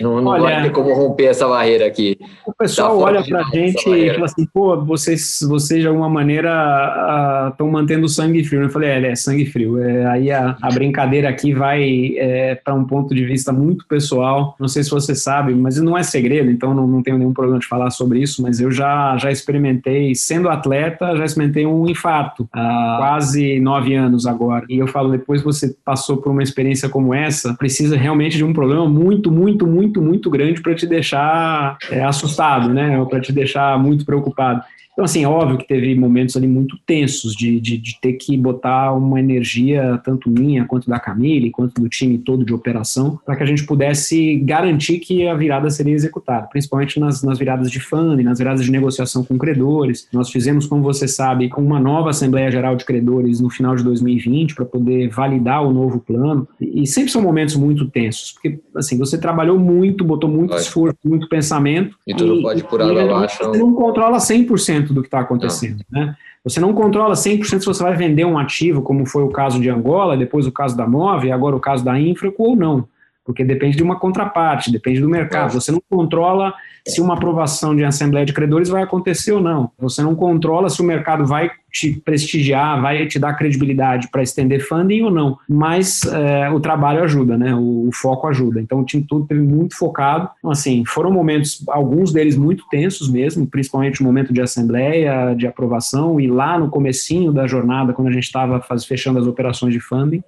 Não, 0.00 0.20
não 0.20 0.32
olha, 0.32 0.42
vai 0.42 0.62
ter 0.62 0.70
como 0.70 0.92
romper 0.94 1.26
essa 1.26 1.46
barreira 1.48 1.86
aqui. 1.86 2.18
O 2.46 2.52
pessoal 2.52 2.98
olha 2.98 3.22
para 3.22 3.40
a 3.40 3.50
gente 3.50 3.88
e 3.88 4.12
fala 4.12 4.24
assim, 4.26 4.46
pô, 4.46 4.80
vocês, 4.84 5.38
vocês 5.48 5.80
de 5.80 5.86
alguma 5.86 6.08
maneira 6.08 7.48
estão 7.50 7.70
mantendo 7.70 8.06
o 8.06 8.08
sangue 8.08 8.44
frio. 8.44 8.62
Eu 8.62 8.70
falei, 8.70 8.90
é, 8.90 9.10
é 9.10 9.14
sangue 9.14 9.46
frio. 9.46 9.82
É, 9.82 10.06
aí 10.06 10.30
a, 10.30 10.56
a, 10.60 10.68
brincadeira 10.70 11.28
aqui 11.28 11.52
vai 11.52 12.14
é, 12.16 12.54
para 12.54 12.74
um 12.74 12.84
ponto 12.84 13.14
de 13.14 13.24
vista 13.24 13.52
muito 13.52 13.86
pessoal. 13.86 14.56
Não 14.58 14.68
sei 14.68 14.82
se 14.82 14.90
você 14.90 15.14
sabe, 15.14 15.54
mas 15.54 15.80
não 15.80 15.96
é 15.96 16.02
segredo, 16.02 16.50
então 16.50 16.74
não, 16.74 16.86
não 16.86 17.02
tenho 17.02 17.18
nenhum 17.18 17.32
problema 17.32 17.58
de 17.58 17.66
falar 17.66 17.90
sobre 17.90 18.20
isso, 18.20 18.42
mas 18.42 18.60
eu 18.60 18.70
já, 18.70 19.16
já 19.18 19.30
experimentei, 19.30 20.14
sendo 20.14 20.48
atleta, 20.48 21.16
já 21.16 21.24
experimentei 21.24 21.66
um 21.66 21.86
infarto 21.88 22.48
há 22.52 22.96
quase 22.98 23.60
nove 23.60 23.94
anos 23.94 24.26
agora. 24.26 24.64
E 24.68 24.78
eu 24.78 24.86
falo, 24.86 25.10
depois 25.10 25.42
você 25.42 25.74
passou 25.84 26.16
por 26.16 26.30
uma 26.30 26.42
experiência 26.42 26.88
como 26.88 27.14
essa, 27.14 27.54
precisa 27.54 27.96
realmente 27.96 28.36
de 28.36 28.44
um 28.44 28.52
problema 28.52 28.81
muito, 28.88 29.30
muito, 29.30 29.66
muito, 29.66 30.00
muito 30.00 30.30
grande 30.30 30.60
para 30.60 30.74
te 30.74 30.86
deixar 30.86 31.76
é, 31.90 32.02
assustado, 32.04 32.72
né? 32.72 33.04
Para 33.08 33.20
te 33.20 33.32
deixar 33.32 33.78
muito 33.78 34.04
preocupado. 34.04 34.62
Então, 34.92 35.06
assim, 35.06 35.24
óbvio 35.24 35.56
que 35.56 35.66
teve 35.66 35.94
momentos 35.94 36.36
ali 36.36 36.46
muito 36.46 36.76
tensos 36.86 37.34
de, 37.34 37.58
de, 37.58 37.78
de, 37.78 37.98
ter 38.00 38.12
que 38.14 38.36
botar 38.36 38.92
uma 38.92 39.18
energia, 39.18 39.98
tanto 40.04 40.28
minha 40.28 40.66
quanto 40.66 40.88
da 40.88 41.00
Camille, 41.00 41.50
quanto 41.50 41.80
do 41.80 41.88
time 41.88 42.18
todo 42.18 42.44
de 42.44 42.52
operação, 42.52 43.18
para 43.24 43.34
que 43.36 43.42
a 43.42 43.46
gente 43.46 43.64
pudesse 43.64 44.36
garantir 44.36 44.98
que 44.98 45.26
a 45.26 45.34
virada 45.34 45.70
seria 45.70 45.94
executada, 45.94 46.46
principalmente 46.46 47.00
nas, 47.00 47.22
nas 47.22 47.38
viradas 47.38 47.70
de 47.70 47.80
funding, 47.80 48.22
nas 48.22 48.38
viradas 48.38 48.64
de 48.64 48.70
negociação 48.70 49.24
com 49.24 49.38
credores. 49.38 50.08
Nós 50.12 50.30
fizemos, 50.30 50.66
como 50.66 50.82
você 50.82 51.08
sabe, 51.08 51.50
uma 51.56 51.80
nova 51.80 52.10
Assembleia 52.10 52.50
Geral 52.50 52.76
de 52.76 52.84
Credores 52.84 53.40
no 53.40 53.48
final 53.48 53.74
de 53.74 53.82
2020 53.82 54.54
para 54.54 54.66
poder 54.66 55.08
validar 55.08 55.66
o 55.66 55.72
novo 55.72 56.00
plano. 56.00 56.46
E, 56.60 56.82
e 56.82 56.86
sempre 56.86 57.10
são 57.10 57.22
momentos 57.22 57.56
muito 57.56 57.88
tensos, 57.88 58.32
porque, 58.32 58.60
assim, 58.76 58.98
você 58.98 59.16
trabalhou 59.16 59.58
muito, 59.58 60.04
botou 60.04 60.28
muito 60.28 60.50
pode. 60.50 60.62
esforço, 60.62 60.98
muito 61.02 61.28
pensamento. 61.30 61.96
E 62.06 62.14
tudo 62.14 62.36
e, 62.36 62.42
pode 62.42 62.64
por 62.64 62.82
água 62.82 63.02
abaixo. 63.04 63.38
Você 63.42 63.58
não 63.58 63.72
controla 63.72 64.18
100% 64.18 64.81
do 64.88 65.02
que 65.02 65.08
está 65.08 65.20
acontecendo. 65.20 65.84
Né? 65.90 66.16
Você 66.44 66.58
não 66.58 66.72
controla 66.72 67.14
100% 67.14 67.44
se 67.44 67.66
você 67.66 67.82
vai 67.82 67.94
vender 67.94 68.24
um 68.24 68.38
ativo, 68.38 68.82
como 68.82 69.06
foi 69.06 69.22
o 69.22 69.28
caso 69.28 69.60
de 69.60 69.68
Angola, 69.68 70.16
depois 70.16 70.46
o 70.46 70.52
caso 70.52 70.76
da 70.76 70.86
Move, 70.86 71.30
agora 71.30 71.54
o 71.54 71.60
caso 71.60 71.84
da 71.84 71.98
Infraco 71.98 72.42
ou 72.42 72.56
não 72.56 72.88
porque 73.24 73.44
depende 73.44 73.76
de 73.76 73.82
uma 73.82 73.98
contraparte, 73.98 74.70
depende 74.70 75.00
do 75.00 75.08
mercado. 75.08 75.52
Você 75.52 75.70
não 75.70 75.82
controla 75.88 76.52
se 76.86 77.00
uma 77.00 77.14
aprovação 77.14 77.76
de 77.76 77.84
assembleia 77.84 78.26
de 78.26 78.32
credores 78.32 78.68
vai 78.68 78.82
acontecer 78.82 79.32
ou 79.32 79.40
não. 79.40 79.70
Você 79.78 80.02
não 80.02 80.14
controla 80.14 80.68
se 80.68 80.80
o 80.80 80.84
mercado 80.84 81.24
vai 81.24 81.50
te 81.72 81.92
prestigiar, 82.04 82.82
vai 82.82 83.06
te 83.06 83.18
dar 83.18 83.34
credibilidade 83.34 84.08
para 84.10 84.22
estender 84.22 84.66
funding 84.66 85.02
ou 85.02 85.10
não. 85.10 85.38
Mas 85.48 86.02
é, 86.04 86.50
o 86.50 86.60
trabalho 86.60 87.02
ajuda, 87.02 87.38
né? 87.38 87.54
O, 87.54 87.88
o, 87.88 87.90
foco 87.92 88.26
ajuda. 88.26 88.60
Então 88.60 88.80
o 88.80 88.84
time 88.84 89.04
tudo 89.08 89.26
teve 89.26 89.40
muito 89.40 89.76
focado. 89.76 90.28
Então, 90.38 90.50
assim, 90.50 90.84
foram 90.84 91.10
momentos, 91.10 91.64
alguns 91.68 92.12
deles 92.12 92.36
muito 92.36 92.64
tensos 92.70 93.08
mesmo, 93.08 93.46
principalmente 93.46 94.00
o 94.00 94.04
momento 94.04 94.32
de 94.32 94.40
assembleia, 94.40 95.34
de 95.34 95.46
aprovação 95.46 96.20
e 96.20 96.26
lá 96.26 96.58
no 96.58 96.68
comecinho 96.68 97.32
da 97.32 97.46
jornada, 97.46 97.92
quando 97.92 98.08
a 98.08 98.12
gente 98.12 98.24
estava 98.24 98.60
fechando 98.86 99.18
as 99.18 99.26
operações 99.26 99.72
de 99.72 99.80
funding 99.80 100.22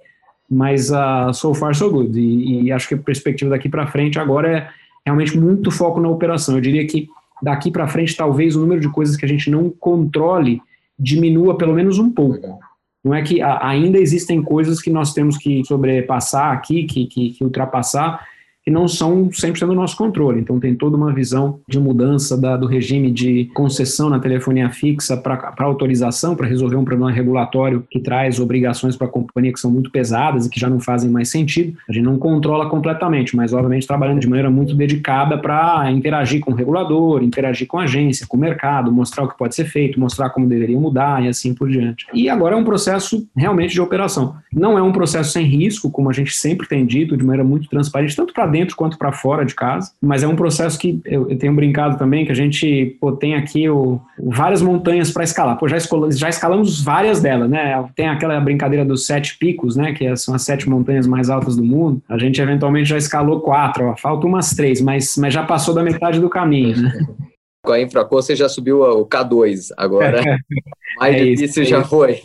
mas 0.49 0.89
uh, 0.91 1.33
so 1.33 1.53
far 1.53 1.75
so 1.75 1.89
good. 1.89 2.19
E, 2.19 2.63
e 2.63 2.71
acho 2.71 2.87
que 2.87 2.95
a 2.95 2.97
perspectiva 2.97 3.49
daqui 3.49 3.69
para 3.69 3.87
frente 3.87 4.19
agora 4.19 4.49
é 4.49 4.69
realmente 5.05 5.37
muito 5.37 5.71
foco 5.71 5.99
na 5.99 6.09
operação. 6.09 6.55
Eu 6.55 6.61
diria 6.61 6.85
que 6.85 7.07
daqui 7.41 7.71
para 7.71 7.87
frente 7.87 8.15
talvez 8.15 8.55
o 8.55 8.59
número 8.59 8.79
de 8.79 8.89
coisas 8.89 9.15
que 9.15 9.25
a 9.25 9.27
gente 9.27 9.49
não 9.49 9.69
controle 9.69 10.61
diminua 10.97 11.57
pelo 11.57 11.73
menos 11.73 11.99
um 11.99 12.09
pouco. 12.09 12.59
Não 13.03 13.13
é 13.13 13.21
que 13.21 13.41
a, 13.41 13.67
ainda 13.67 13.99
existem 13.99 14.41
coisas 14.41 14.81
que 14.81 14.89
nós 14.89 15.13
temos 15.13 15.37
que 15.37 15.63
sobrepassar 15.65 16.51
aqui, 16.51 16.85
que, 16.85 17.05
que, 17.05 17.29
que 17.31 17.43
ultrapassar, 17.43 18.25
que 18.65 18.71
não 18.71 18.87
são 18.87 19.29
100% 19.29 19.67
do 19.67 19.75
nosso 19.75 19.95
controle. 19.95 20.41
Então, 20.41 20.59
tem 20.59 20.73
toda 20.73 20.97
uma 20.97 21.13
visão 21.13 21.59
de 21.69 21.79
mudança 21.79 22.35
da, 22.35 22.57
do 22.57 22.65
regime 22.65 23.11
de 23.11 23.45
concessão 23.53 24.09
na 24.09 24.17
telefonia 24.17 24.71
fixa 24.71 25.15
para 25.15 25.53
autorização, 25.59 26.35
para 26.35 26.47
resolver 26.47 26.75
um 26.75 26.83
problema 26.83 27.11
regulatório 27.11 27.85
que 27.91 27.99
traz 27.99 28.39
obrigações 28.39 28.97
para 28.97 29.05
a 29.05 29.09
companhia 29.09 29.53
que 29.53 29.59
são 29.59 29.69
muito 29.69 29.91
pesadas 29.91 30.47
e 30.47 30.49
que 30.49 30.59
já 30.59 30.67
não 30.67 30.79
fazem 30.79 31.11
mais 31.11 31.29
sentido. 31.29 31.77
A 31.87 31.93
gente 31.93 32.03
não 32.03 32.17
controla 32.17 32.67
completamente, 32.67 33.35
mas, 33.35 33.53
obviamente, 33.53 33.85
trabalhando 33.85 34.19
de 34.19 34.27
maneira 34.27 34.49
muito 34.49 34.73
dedicada 34.73 35.37
para 35.37 35.91
interagir 35.91 36.41
com 36.41 36.51
o 36.51 36.55
regulador, 36.55 37.21
interagir 37.21 37.67
com 37.67 37.77
a 37.77 37.83
agência, 37.83 38.25
com 38.25 38.35
o 38.35 38.39
mercado, 38.39 38.91
mostrar 38.91 39.25
o 39.25 39.27
que 39.27 39.37
pode 39.37 39.53
ser 39.53 39.65
feito, 39.65 39.99
mostrar 39.99 40.31
como 40.31 40.47
deveria 40.47 40.79
mudar 40.79 41.23
e 41.23 41.27
assim 41.27 41.53
por 41.53 41.69
diante. 41.69 42.07
E 42.11 42.27
agora 42.29 42.55
é 42.55 42.57
um 42.57 42.63
processo 42.63 43.27
realmente 43.35 43.73
de 43.73 43.81
operação. 43.81 44.37
Não 44.51 44.75
é 44.75 44.81
um 44.81 44.91
processo 44.91 45.31
sem 45.31 45.45
risco, 45.45 45.91
como 45.91 46.09
a 46.09 46.13
gente 46.13 46.35
sempre 46.35 46.67
tem 46.67 46.83
dito, 46.83 47.15
de 47.15 47.23
maneira 47.23 47.43
muito 47.43 47.69
transparente, 47.69 48.15
tanto 48.15 48.33
para 48.33 48.54
dentro 48.55 48.75
quanto 48.77 48.97
para 48.97 49.11
fora 49.11 49.45
de 49.45 49.53
casa. 49.53 49.91
Mas 50.01 50.23
é 50.23 50.27
um 50.27 50.35
processo 50.35 50.79
que 50.79 51.01
eu, 51.03 51.29
eu 51.29 51.37
tenho 51.37 51.53
brincado 51.53 51.97
também, 51.97 52.25
que 52.25 52.31
a 52.31 52.35
gente 52.35 52.97
pô, 53.01 53.11
tem 53.11 53.35
aqui 53.35 53.69
o, 53.69 53.99
várias 54.17 54.61
montanhas 54.61 55.11
para 55.11 55.25
escalar. 55.25 55.57
Pô, 55.57 55.67
já, 55.67 55.77
já 56.11 56.29
escalamos 56.29 56.81
várias 56.81 57.21
delas, 57.21 57.49
né? 57.49 57.83
Tem 57.95 58.07
aquela 58.07 58.39
brincadeira 58.39 58.85
dos 58.85 59.05
sete 59.05 59.37
picos, 59.37 59.75
né? 59.75 59.91
Que 59.91 60.15
são 60.15 60.33
as 60.33 60.43
sete 60.43 60.69
montanhas 60.69 61.05
mais 61.05 61.29
altas 61.29 61.57
do 61.57 61.63
mundo. 61.63 62.01
A 62.07 62.17
gente 62.17 62.41
eventualmente 62.41 62.89
já 62.89 62.97
escalou 62.97 63.41
quatro, 63.41 63.87
ó, 63.87 63.97
falta 63.97 64.25
umas 64.25 64.51
três, 64.51 64.79
mas, 64.79 65.15
mas 65.17 65.33
já 65.33 65.43
passou 65.43 65.73
da 65.73 65.83
metade 65.83 66.19
do 66.19 66.29
caminho, 66.29 66.81
né? 66.81 66.93
com 67.65 67.71
a 67.71 67.81
Infraco 67.81 68.15
você 68.15 68.35
já 68.35 68.47
subiu 68.47 68.81
o 68.81 69.05
K2, 69.05 69.73
agora 69.75 70.21
mais 70.97 71.15
é 71.15 71.23
difícil 71.25 71.63
isso, 71.63 71.71
já 71.71 71.79
é 71.79 71.83
foi. 71.83 72.21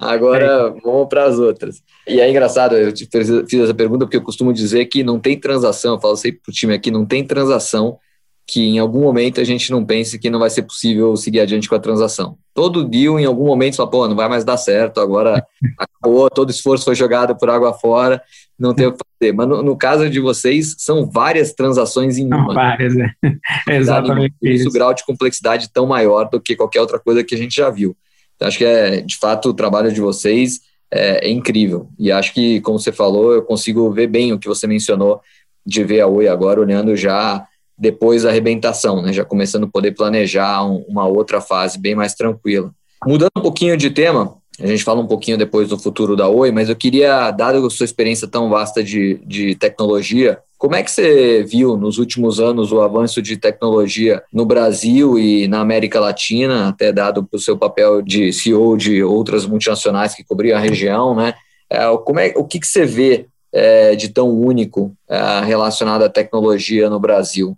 Agora 0.00 0.74
é. 0.76 0.80
vamos 0.80 1.08
para 1.08 1.24
as 1.24 1.38
outras. 1.38 1.82
E 2.06 2.20
é 2.20 2.30
engraçado, 2.30 2.76
eu 2.76 2.92
fiz 2.96 3.60
essa 3.60 3.74
pergunta 3.74 4.06
porque 4.06 4.16
eu 4.16 4.22
costumo 4.22 4.52
dizer 4.52 4.86
que 4.86 5.02
não 5.02 5.20
tem 5.20 5.38
transação, 5.38 5.94
eu 5.94 6.00
falo 6.00 6.16
sempre 6.16 6.40
para 6.42 6.50
o 6.50 6.54
time 6.54 6.72
aqui, 6.72 6.90
não 6.90 7.04
tem 7.04 7.24
transação 7.24 7.98
que 8.46 8.62
em 8.62 8.78
algum 8.78 9.00
momento 9.00 9.40
a 9.40 9.44
gente 9.44 9.70
não 9.70 9.84
pense 9.84 10.18
que 10.18 10.28
não 10.28 10.38
vai 10.38 10.50
ser 10.50 10.62
possível 10.62 11.16
seguir 11.16 11.40
adiante 11.40 11.68
com 11.68 11.74
a 11.74 11.80
transação. 11.80 12.36
Todo 12.52 12.84
deal, 12.84 13.18
em 13.18 13.24
algum 13.24 13.46
momento, 13.46 13.76
fala, 13.76 13.90
pô, 13.90 14.06
não 14.06 14.14
vai 14.14 14.28
mais 14.28 14.44
dar 14.44 14.58
certo, 14.58 15.00
agora 15.00 15.44
acabou, 15.78 16.28
todo 16.28 16.50
esforço 16.50 16.84
foi 16.84 16.94
jogado 16.94 17.36
por 17.36 17.48
água 17.48 17.72
fora, 17.72 18.22
não 18.58 18.74
tem 18.74 18.86
o 18.86 18.92
que 18.92 18.98
fazer. 19.20 19.32
Mas 19.32 19.48
no, 19.48 19.62
no 19.62 19.76
caso 19.76 20.08
de 20.08 20.20
vocês, 20.20 20.74
são 20.78 21.10
várias 21.10 21.52
transações 21.52 22.18
em 22.18 22.26
uma. 22.26 22.54
várias, 22.54 22.94
é. 23.68 23.76
exatamente 23.76 24.34
isso. 24.42 24.70
grau 24.70 24.94
de 24.94 25.04
complexidade 25.04 25.70
tão 25.72 25.86
maior 25.86 26.28
do 26.28 26.40
que 26.40 26.56
qualquer 26.56 26.80
outra 26.80 26.98
coisa 26.98 27.24
que 27.24 27.34
a 27.34 27.38
gente 27.38 27.54
já 27.54 27.70
viu. 27.70 27.96
Então, 28.36 28.48
acho 28.48 28.58
que, 28.58 28.64
é, 28.64 29.00
de 29.00 29.16
fato, 29.16 29.48
o 29.48 29.54
trabalho 29.54 29.92
de 29.92 30.00
vocês 30.00 30.60
é, 30.90 31.28
é 31.28 31.30
incrível. 31.30 31.88
E 31.98 32.10
acho 32.10 32.32
que, 32.32 32.60
como 32.60 32.78
você 32.78 32.92
falou, 32.92 33.32
eu 33.32 33.42
consigo 33.42 33.90
ver 33.90 34.06
bem 34.06 34.32
o 34.32 34.38
que 34.38 34.48
você 34.48 34.66
mencionou 34.66 35.20
de 35.66 35.82
ver 35.82 36.00
a 36.00 36.06
Oi 36.06 36.28
agora, 36.28 36.60
olhando 36.60 36.96
já 36.96 37.46
depois 37.76 38.22
da 38.22 38.28
arrebentação, 38.28 39.02
né? 39.02 39.12
já 39.12 39.24
começando 39.24 39.64
a 39.64 39.68
poder 39.68 39.92
planejar 39.92 40.64
um, 40.64 40.84
uma 40.88 41.06
outra 41.06 41.40
fase 41.40 41.78
bem 41.78 41.94
mais 41.94 42.14
tranquila. 42.14 42.72
Mudando 43.04 43.32
um 43.36 43.42
pouquinho 43.42 43.76
de 43.76 43.90
tema, 43.90 44.36
a 44.60 44.66
gente 44.66 44.84
fala 44.84 45.00
um 45.00 45.06
pouquinho 45.06 45.36
depois 45.36 45.68
do 45.68 45.78
futuro 45.78 46.14
da 46.14 46.28
Oi, 46.28 46.52
mas 46.52 46.68
eu 46.68 46.76
queria, 46.76 47.30
dado 47.30 47.66
a 47.66 47.70
sua 47.70 47.84
experiência 47.84 48.28
tão 48.28 48.48
vasta 48.48 48.82
de, 48.82 49.20
de 49.26 49.54
tecnologia, 49.56 50.38
como 50.56 50.76
é 50.76 50.82
que 50.82 50.90
você 50.90 51.42
viu 51.42 51.76
nos 51.76 51.98
últimos 51.98 52.40
anos 52.40 52.72
o 52.72 52.80
avanço 52.80 53.20
de 53.20 53.36
tecnologia 53.36 54.22
no 54.32 54.46
Brasil 54.46 55.18
e 55.18 55.46
na 55.46 55.60
América 55.60 56.00
Latina, 56.00 56.68
até 56.68 56.90
dado 56.90 57.28
o 57.30 57.38
seu 57.38 57.56
papel 57.56 58.00
de 58.00 58.32
CEO 58.32 58.76
de 58.76 59.02
outras 59.02 59.44
multinacionais 59.44 60.14
que 60.14 60.24
cobriam 60.24 60.56
a 60.56 60.60
região, 60.60 61.14
né? 61.14 61.34
É, 61.68 61.84
como 61.98 62.18
é, 62.18 62.32
o 62.36 62.44
que, 62.44 62.60
que 62.60 62.66
você 62.66 62.86
vê 62.86 63.26
é, 63.52 63.94
de 63.94 64.08
tão 64.08 64.30
único 64.30 64.94
é, 65.08 65.40
relacionado 65.44 66.02
à 66.02 66.08
tecnologia 66.08 66.88
no 66.88 66.98
Brasil? 66.98 67.56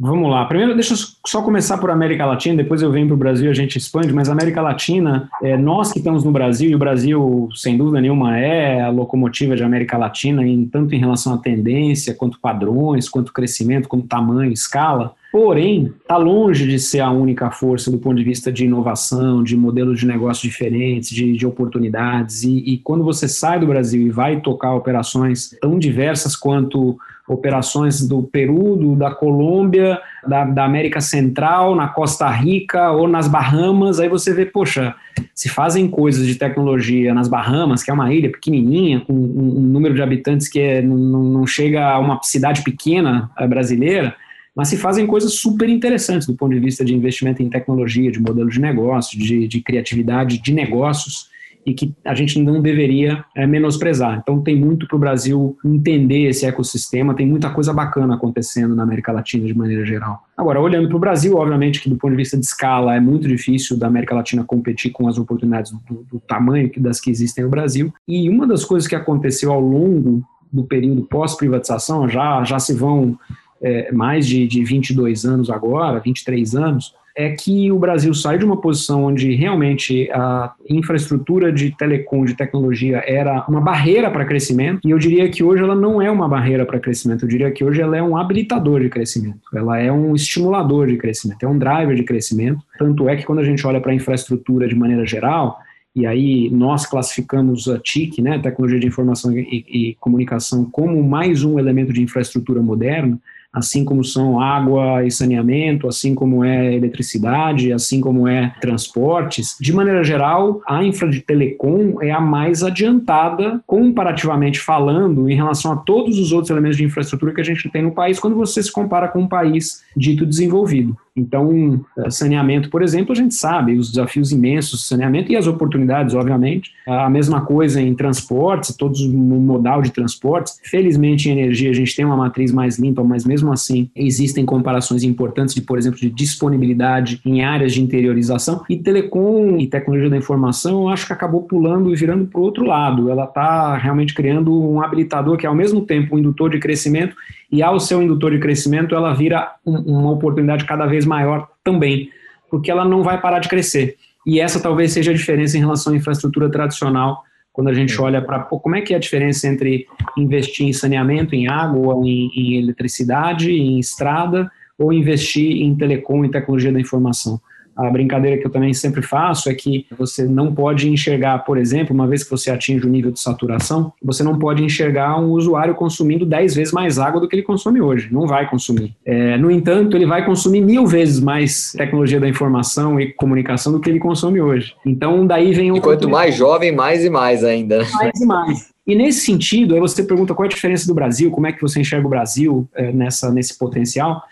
Vamos 0.00 0.30
lá. 0.30 0.44
Primeiro, 0.44 0.74
deixa 0.74 0.94
eu 0.94 0.98
só 1.26 1.42
começar 1.42 1.76
por 1.78 1.90
América 1.90 2.24
Latina, 2.24 2.62
depois 2.62 2.82
eu 2.82 2.92
venho 2.92 3.08
para 3.08 3.14
o 3.14 3.18
Brasil 3.18 3.46
e 3.46 3.50
a 3.50 3.54
gente 3.54 3.78
expande, 3.78 4.12
mas 4.12 4.28
América 4.28 4.62
Latina, 4.62 5.28
é, 5.42 5.56
nós 5.56 5.90
que 5.90 5.98
estamos 5.98 6.22
no 6.22 6.30
Brasil, 6.30 6.70
e 6.70 6.74
o 6.76 6.78
Brasil, 6.78 7.48
sem 7.52 7.76
dúvida 7.76 8.00
nenhuma, 8.00 8.38
é 8.38 8.82
a 8.82 8.90
locomotiva 8.90 9.56
de 9.56 9.64
América 9.64 9.98
Latina, 9.98 10.46
em, 10.46 10.66
tanto 10.66 10.94
em 10.94 11.00
relação 11.00 11.34
à 11.34 11.38
tendência, 11.38 12.14
quanto 12.14 12.38
padrões, 12.38 13.08
quanto 13.08 13.32
crescimento, 13.32 13.88
quanto 13.88 14.06
tamanho, 14.06 14.52
escala. 14.52 15.16
Porém, 15.32 15.92
está 16.00 16.16
longe 16.16 16.68
de 16.68 16.78
ser 16.78 17.00
a 17.00 17.10
única 17.10 17.50
força 17.50 17.90
do 17.90 17.98
ponto 17.98 18.16
de 18.16 18.24
vista 18.24 18.52
de 18.52 18.66
inovação, 18.66 19.42
de 19.42 19.56
modelos 19.56 19.98
de 19.98 20.06
negócio 20.06 20.48
diferentes, 20.48 21.10
de, 21.10 21.36
de 21.36 21.44
oportunidades. 21.44 22.44
E, 22.44 22.56
e 22.56 22.78
quando 22.78 23.02
você 23.02 23.26
sai 23.28 23.58
do 23.58 23.66
Brasil 23.66 24.06
e 24.06 24.10
vai 24.10 24.40
tocar 24.40 24.74
operações 24.74 25.56
tão 25.60 25.76
diversas 25.76 26.36
quanto 26.36 26.96
operações 27.28 28.06
do 28.06 28.22
Peru, 28.22 28.76
do, 28.76 28.96
da 28.96 29.10
Colômbia, 29.10 30.00
da, 30.26 30.44
da, 30.44 30.64
América 30.64 31.00
Central, 31.00 31.74
na 31.74 31.88
Costa 31.88 32.28
Rica 32.30 32.90
ou 32.90 33.06
nas 33.06 33.28
Bahamas, 33.28 34.00
aí 34.00 34.08
você 34.08 34.32
vê, 34.32 34.46
poxa, 34.46 34.94
se 35.34 35.48
fazem 35.48 35.88
coisas 35.88 36.26
de 36.26 36.34
tecnologia 36.34 37.12
nas 37.12 37.28
Bahamas, 37.28 37.82
que 37.82 37.90
é 37.90 37.94
uma 37.94 38.12
ilha 38.12 38.30
pequenininha, 38.30 39.00
com 39.00 39.12
um, 39.12 39.58
um 39.58 39.62
número 39.62 39.94
de 39.94 40.02
habitantes 40.02 40.48
que 40.48 40.58
é, 40.58 40.82
não, 40.82 40.96
não, 40.96 41.46
chega 41.46 41.86
a 41.86 41.98
uma 41.98 42.20
cidade 42.22 42.62
pequena 42.62 43.30
eh, 43.38 43.46
brasileira, 43.46 44.14
mas 44.54 44.68
se 44.68 44.76
fazem 44.76 45.06
coisas 45.06 45.34
super 45.34 45.68
interessantes 45.68 46.26
do 46.26 46.34
ponto 46.34 46.52
de 46.52 46.60
vista 46.60 46.84
de 46.84 46.94
investimento 46.94 47.42
em 47.42 47.48
tecnologia, 47.48 48.10
de 48.10 48.20
modelo 48.20 48.48
de 48.48 48.60
negócio, 48.60 49.18
de, 49.18 49.46
de 49.46 49.60
criatividade 49.60 50.42
de 50.42 50.52
negócios, 50.52 51.28
e 51.68 51.74
que 51.74 51.94
a 52.02 52.14
gente 52.14 52.40
não 52.40 52.62
deveria 52.62 53.22
é, 53.36 53.46
menosprezar. 53.46 54.18
Então, 54.22 54.40
tem 54.40 54.56
muito 54.56 54.86
para 54.88 54.96
o 54.96 54.98
Brasil 54.98 55.56
entender 55.62 56.28
esse 56.28 56.46
ecossistema, 56.46 57.14
tem 57.14 57.26
muita 57.26 57.50
coisa 57.50 57.74
bacana 57.74 58.14
acontecendo 58.14 58.74
na 58.74 58.82
América 58.82 59.12
Latina 59.12 59.46
de 59.46 59.54
maneira 59.54 59.84
geral. 59.84 60.22
Agora, 60.34 60.60
olhando 60.60 60.88
para 60.88 60.96
o 60.96 61.00
Brasil, 61.00 61.36
obviamente 61.36 61.82
que 61.82 61.90
do 61.90 61.96
ponto 61.96 62.12
de 62.12 62.16
vista 62.16 62.38
de 62.38 62.44
escala 62.44 62.96
é 62.96 63.00
muito 63.00 63.28
difícil 63.28 63.76
da 63.76 63.86
América 63.86 64.14
Latina 64.14 64.44
competir 64.44 64.90
com 64.92 65.06
as 65.06 65.18
oportunidades 65.18 65.72
do, 65.72 66.06
do 66.10 66.20
tamanho 66.20 66.70
das 66.78 67.00
que 67.00 67.10
existem 67.10 67.44
no 67.44 67.50
Brasil. 67.50 67.92
E 68.06 68.30
uma 68.30 68.46
das 68.46 68.64
coisas 68.64 68.88
que 68.88 68.94
aconteceu 68.94 69.52
ao 69.52 69.60
longo 69.60 70.22
do 70.50 70.64
período 70.64 71.02
pós-privatização, 71.02 72.08
já, 72.08 72.42
já 72.44 72.58
se 72.58 72.72
vão 72.72 73.18
é, 73.60 73.92
mais 73.92 74.26
de, 74.26 74.46
de 74.46 74.64
22 74.64 75.26
anos 75.26 75.50
agora, 75.50 76.00
23 76.00 76.54
anos, 76.54 76.94
é 77.18 77.30
que 77.30 77.72
o 77.72 77.78
Brasil 77.80 78.14
sai 78.14 78.38
de 78.38 78.44
uma 78.44 78.60
posição 78.60 79.02
onde 79.02 79.34
realmente 79.34 80.08
a 80.12 80.52
infraestrutura 80.70 81.52
de 81.52 81.76
telecom, 81.76 82.24
de 82.24 82.34
tecnologia, 82.34 83.02
era 83.04 83.44
uma 83.48 83.60
barreira 83.60 84.08
para 84.08 84.24
crescimento, 84.24 84.86
e 84.86 84.92
eu 84.92 84.98
diria 84.98 85.28
que 85.28 85.42
hoje 85.42 85.60
ela 85.60 85.74
não 85.74 86.00
é 86.00 86.08
uma 86.08 86.28
barreira 86.28 86.64
para 86.64 86.78
crescimento, 86.78 87.24
eu 87.24 87.28
diria 87.28 87.50
que 87.50 87.64
hoje 87.64 87.80
ela 87.80 87.96
é 87.96 88.02
um 88.02 88.16
habilitador 88.16 88.80
de 88.80 88.88
crescimento, 88.88 89.40
ela 89.52 89.80
é 89.80 89.90
um 89.90 90.14
estimulador 90.14 90.86
de 90.86 90.96
crescimento, 90.96 91.42
é 91.42 91.48
um 91.48 91.58
driver 91.58 91.96
de 91.96 92.04
crescimento. 92.04 92.62
Tanto 92.78 93.08
é 93.08 93.16
que 93.16 93.26
quando 93.26 93.40
a 93.40 93.44
gente 93.44 93.66
olha 93.66 93.80
para 93.80 93.90
a 93.90 93.94
infraestrutura 93.96 94.68
de 94.68 94.76
maneira 94.76 95.04
geral, 95.04 95.58
e 95.96 96.06
aí 96.06 96.48
nós 96.50 96.86
classificamos 96.86 97.66
a 97.66 97.80
TIC, 97.80 98.22
né, 98.22 98.38
Tecnologia 98.38 98.78
de 98.78 98.86
Informação 98.86 99.36
e, 99.36 99.64
e 99.68 99.96
Comunicação, 99.98 100.64
como 100.70 101.02
mais 101.02 101.42
um 101.42 101.58
elemento 101.58 101.92
de 101.92 102.00
infraestrutura 102.00 102.62
moderna, 102.62 103.18
assim 103.52 103.84
como 103.84 104.04
são 104.04 104.40
água 104.40 105.04
e 105.04 105.10
saneamento, 105.10 105.88
assim 105.88 106.14
como 106.14 106.44
é 106.44 106.74
eletricidade, 106.74 107.72
assim 107.72 108.00
como 108.00 108.28
é 108.28 108.54
transportes. 108.60 109.56
De 109.60 109.72
maneira 109.72 110.04
geral, 110.04 110.60
a 110.66 110.84
infra 110.84 111.08
de 111.08 111.20
telecom 111.20 112.02
é 112.02 112.10
a 112.10 112.20
mais 112.20 112.62
adiantada, 112.62 113.60
comparativamente 113.66 114.60
falando, 114.60 115.28
em 115.28 115.34
relação 115.34 115.72
a 115.72 115.76
todos 115.76 116.18
os 116.18 116.32
outros 116.32 116.50
elementos 116.50 116.76
de 116.76 116.84
infraestrutura 116.84 117.34
que 117.34 117.40
a 117.40 117.44
gente 117.44 117.68
tem 117.70 117.82
no 117.82 117.92
país, 117.92 118.18
quando 118.18 118.36
você 118.36 118.62
se 118.62 118.72
compara 118.72 119.08
com 119.08 119.20
um 119.20 119.28
país 119.28 119.82
dito 119.96 120.26
desenvolvido. 120.26 120.96
Então, 121.18 121.80
eh, 121.98 122.10
saneamento, 122.10 122.70
por 122.70 122.82
exemplo, 122.82 123.12
a 123.12 123.14
gente 123.14 123.34
sabe 123.34 123.76
os 123.76 123.90
desafios 123.90 124.32
imensos 124.32 124.80
do 124.80 124.86
saneamento 124.86 125.32
e 125.32 125.36
as 125.36 125.46
oportunidades, 125.46 126.14
obviamente. 126.14 126.72
A 126.86 127.10
mesma 127.10 127.40
coisa 127.40 127.80
em 127.80 127.94
transportes, 127.94 128.74
todos 128.76 129.00
o 129.00 129.12
modal 129.12 129.82
de 129.82 129.90
transportes. 129.90 130.58
Felizmente, 130.64 131.28
em 131.28 131.32
energia, 131.32 131.70
a 131.70 131.74
gente 131.74 131.94
tem 131.94 132.04
uma 132.04 132.16
matriz 132.16 132.52
mais 132.52 132.78
limpa, 132.78 133.02
mas 133.02 133.24
mesmo 133.24 133.52
assim, 133.52 133.90
existem 133.94 134.44
comparações 134.44 135.02
importantes 135.02 135.54
de, 135.54 135.60
por 135.60 135.78
exemplo, 135.78 135.98
de 135.98 136.10
disponibilidade 136.10 137.20
em 137.24 137.42
áreas 137.42 137.72
de 137.72 137.82
interiorização. 137.82 138.62
E 138.68 138.76
telecom 138.76 139.58
e 139.58 139.66
tecnologia 139.66 140.10
da 140.10 140.16
informação, 140.16 140.82
eu 140.82 140.88
acho 140.88 141.06
que 141.06 141.12
acabou 141.12 141.42
pulando 141.42 141.92
e 141.92 141.96
virando 141.96 142.26
para 142.26 142.40
o 142.40 142.42
outro 142.44 142.64
lado. 142.64 143.10
Ela 143.10 143.24
está 143.24 143.76
realmente 143.76 144.14
criando 144.14 144.52
um 144.52 144.80
habilitador 144.80 145.36
que 145.36 145.46
é, 145.46 145.48
ao 145.48 145.54
mesmo 145.54 145.82
tempo, 145.82 146.16
um 146.16 146.18
indutor 146.18 146.50
de 146.50 146.58
crescimento 146.58 147.16
e 147.50 147.62
ao 147.62 147.80
seu 147.80 148.02
indutor 148.02 148.32
de 148.32 148.38
crescimento, 148.38 148.94
ela 148.94 149.14
vira 149.14 149.54
um, 149.64 149.98
uma 149.98 150.10
oportunidade 150.12 150.64
cada 150.64 150.86
vez 150.86 151.04
maior 151.04 151.48
também, 151.64 152.10
porque 152.50 152.70
ela 152.70 152.84
não 152.84 153.02
vai 153.02 153.20
parar 153.20 153.38
de 153.38 153.48
crescer. 153.48 153.96
E 154.26 154.40
essa 154.40 154.60
talvez 154.60 154.92
seja 154.92 155.10
a 155.10 155.14
diferença 155.14 155.56
em 155.56 155.60
relação 155.60 155.92
à 155.92 155.96
infraestrutura 155.96 156.50
tradicional, 156.50 157.22
quando 157.52 157.68
a 157.68 157.74
gente 157.74 157.98
olha 158.00 158.22
para 158.22 158.40
como 158.40 158.76
é 158.76 158.82
que 158.82 158.92
é 158.92 158.96
a 158.96 159.00
diferença 159.00 159.48
entre 159.48 159.86
investir 160.16 160.66
em 160.66 160.72
saneamento, 160.72 161.34
em 161.34 161.48
água, 161.48 161.94
em, 162.06 162.30
em 162.34 162.56
eletricidade, 162.58 163.50
em 163.50 163.78
estrada, 163.78 164.50
ou 164.78 164.92
investir 164.92 165.62
em 165.62 165.74
telecom 165.74 166.24
e 166.24 166.30
tecnologia 166.30 166.70
da 166.70 166.80
informação. 166.80 167.40
A 167.78 167.88
brincadeira 167.90 168.36
que 168.36 168.44
eu 168.44 168.50
também 168.50 168.74
sempre 168.74 169.02
faço 169.02 169.48
é 169.48 169.54
que 169.54 169.86
você 169.96 170.24
não 170.24 170.52
pode 170.52 170.90
enxergar, 170.90 171.38
por 171.44 171.56
exemplo, 171.56 171.94
uma 171.94 172.08
vez 172.08 172.24
que 172.24 172.30
você 172.30 172.50
atinge 172.50 172.84
o 172.84 172.88
nível 172.88 173.12
de 173.12 173.20
saturação, 173.20 173.92
você 174.02 174.24
não 174.24 174.36
pode 174.36 174.64
enxergar 174.64 175.16
um 175.20 175.30
usuário 175.30 175.76
consumindo 175.76 176.26
10 176.26 176.56
vezes 176.56 176.72
mais 176.72 176.98
água 176.98 177.20
do 177.20 177.28
que 177.28 177.36
ele 177.36 177.44
consome 177.44 177.80
hoje. 177.80 178.08
Não 178.10 178.26
vai 178.26 178.50
consumir. 178.50 178.96
É, 179.06 179.36
no 179.36 179.48
entanto, 179.48 179.96
ele 179.96 180.06
vai 180.06 180.26
consumir 180.26 180.60
mil 180.60 180.86
vezes 180.86 181.20
mais 181.20 181.72
tecnologia 181.72 182.18
da 182.18 182.28
informação 182.28 182.98
e 182.98 183.12
comunicação 183.12 183.72
do 183.72 183.78
que 183.78 183.88
ele 183.88 184.00
consome 184.00 184.40
hoje. 184.40 184.74
Então, 184.84 185.24
daí 185.24 185.52
vem 185.52 185.70
o. 185.70 185.76
E 185.76 185.80
quanto 185.80 186.08
mais 186.08 186.34
jovem, 186.34 186.74
mais 186.74 187.04
e 187.04 187.10
mais 187.10 187.44
ainda. 187.44 187.86
Mais 187.94 188.20
e 188.20 188.26
mais. 188.26 188.78
E 188.84 188.94
nesse 188.94 189.20
sentido, 189.20 189.74
aí 189.74 189.80
você 189.80 190.02
pergunta 190.02 190.34
qual 190.34 190.46
é 190.46 190.48
a 190.48 190.50
diferença 190.50 190.86
do 190.86 190.94
Brasil, 190.94 191.30
como 191.30 191.46
é 191.46 191.52
que 191.52 191.60
você 191.60 191.78
enxerga 191.78 192.06
o 192.06 192.10
Brasil 192.10 192.66
é, 192.74 192.90
nessa, 192.90 193.30
nesse 193.30 193.56
potencial 193.56 194.22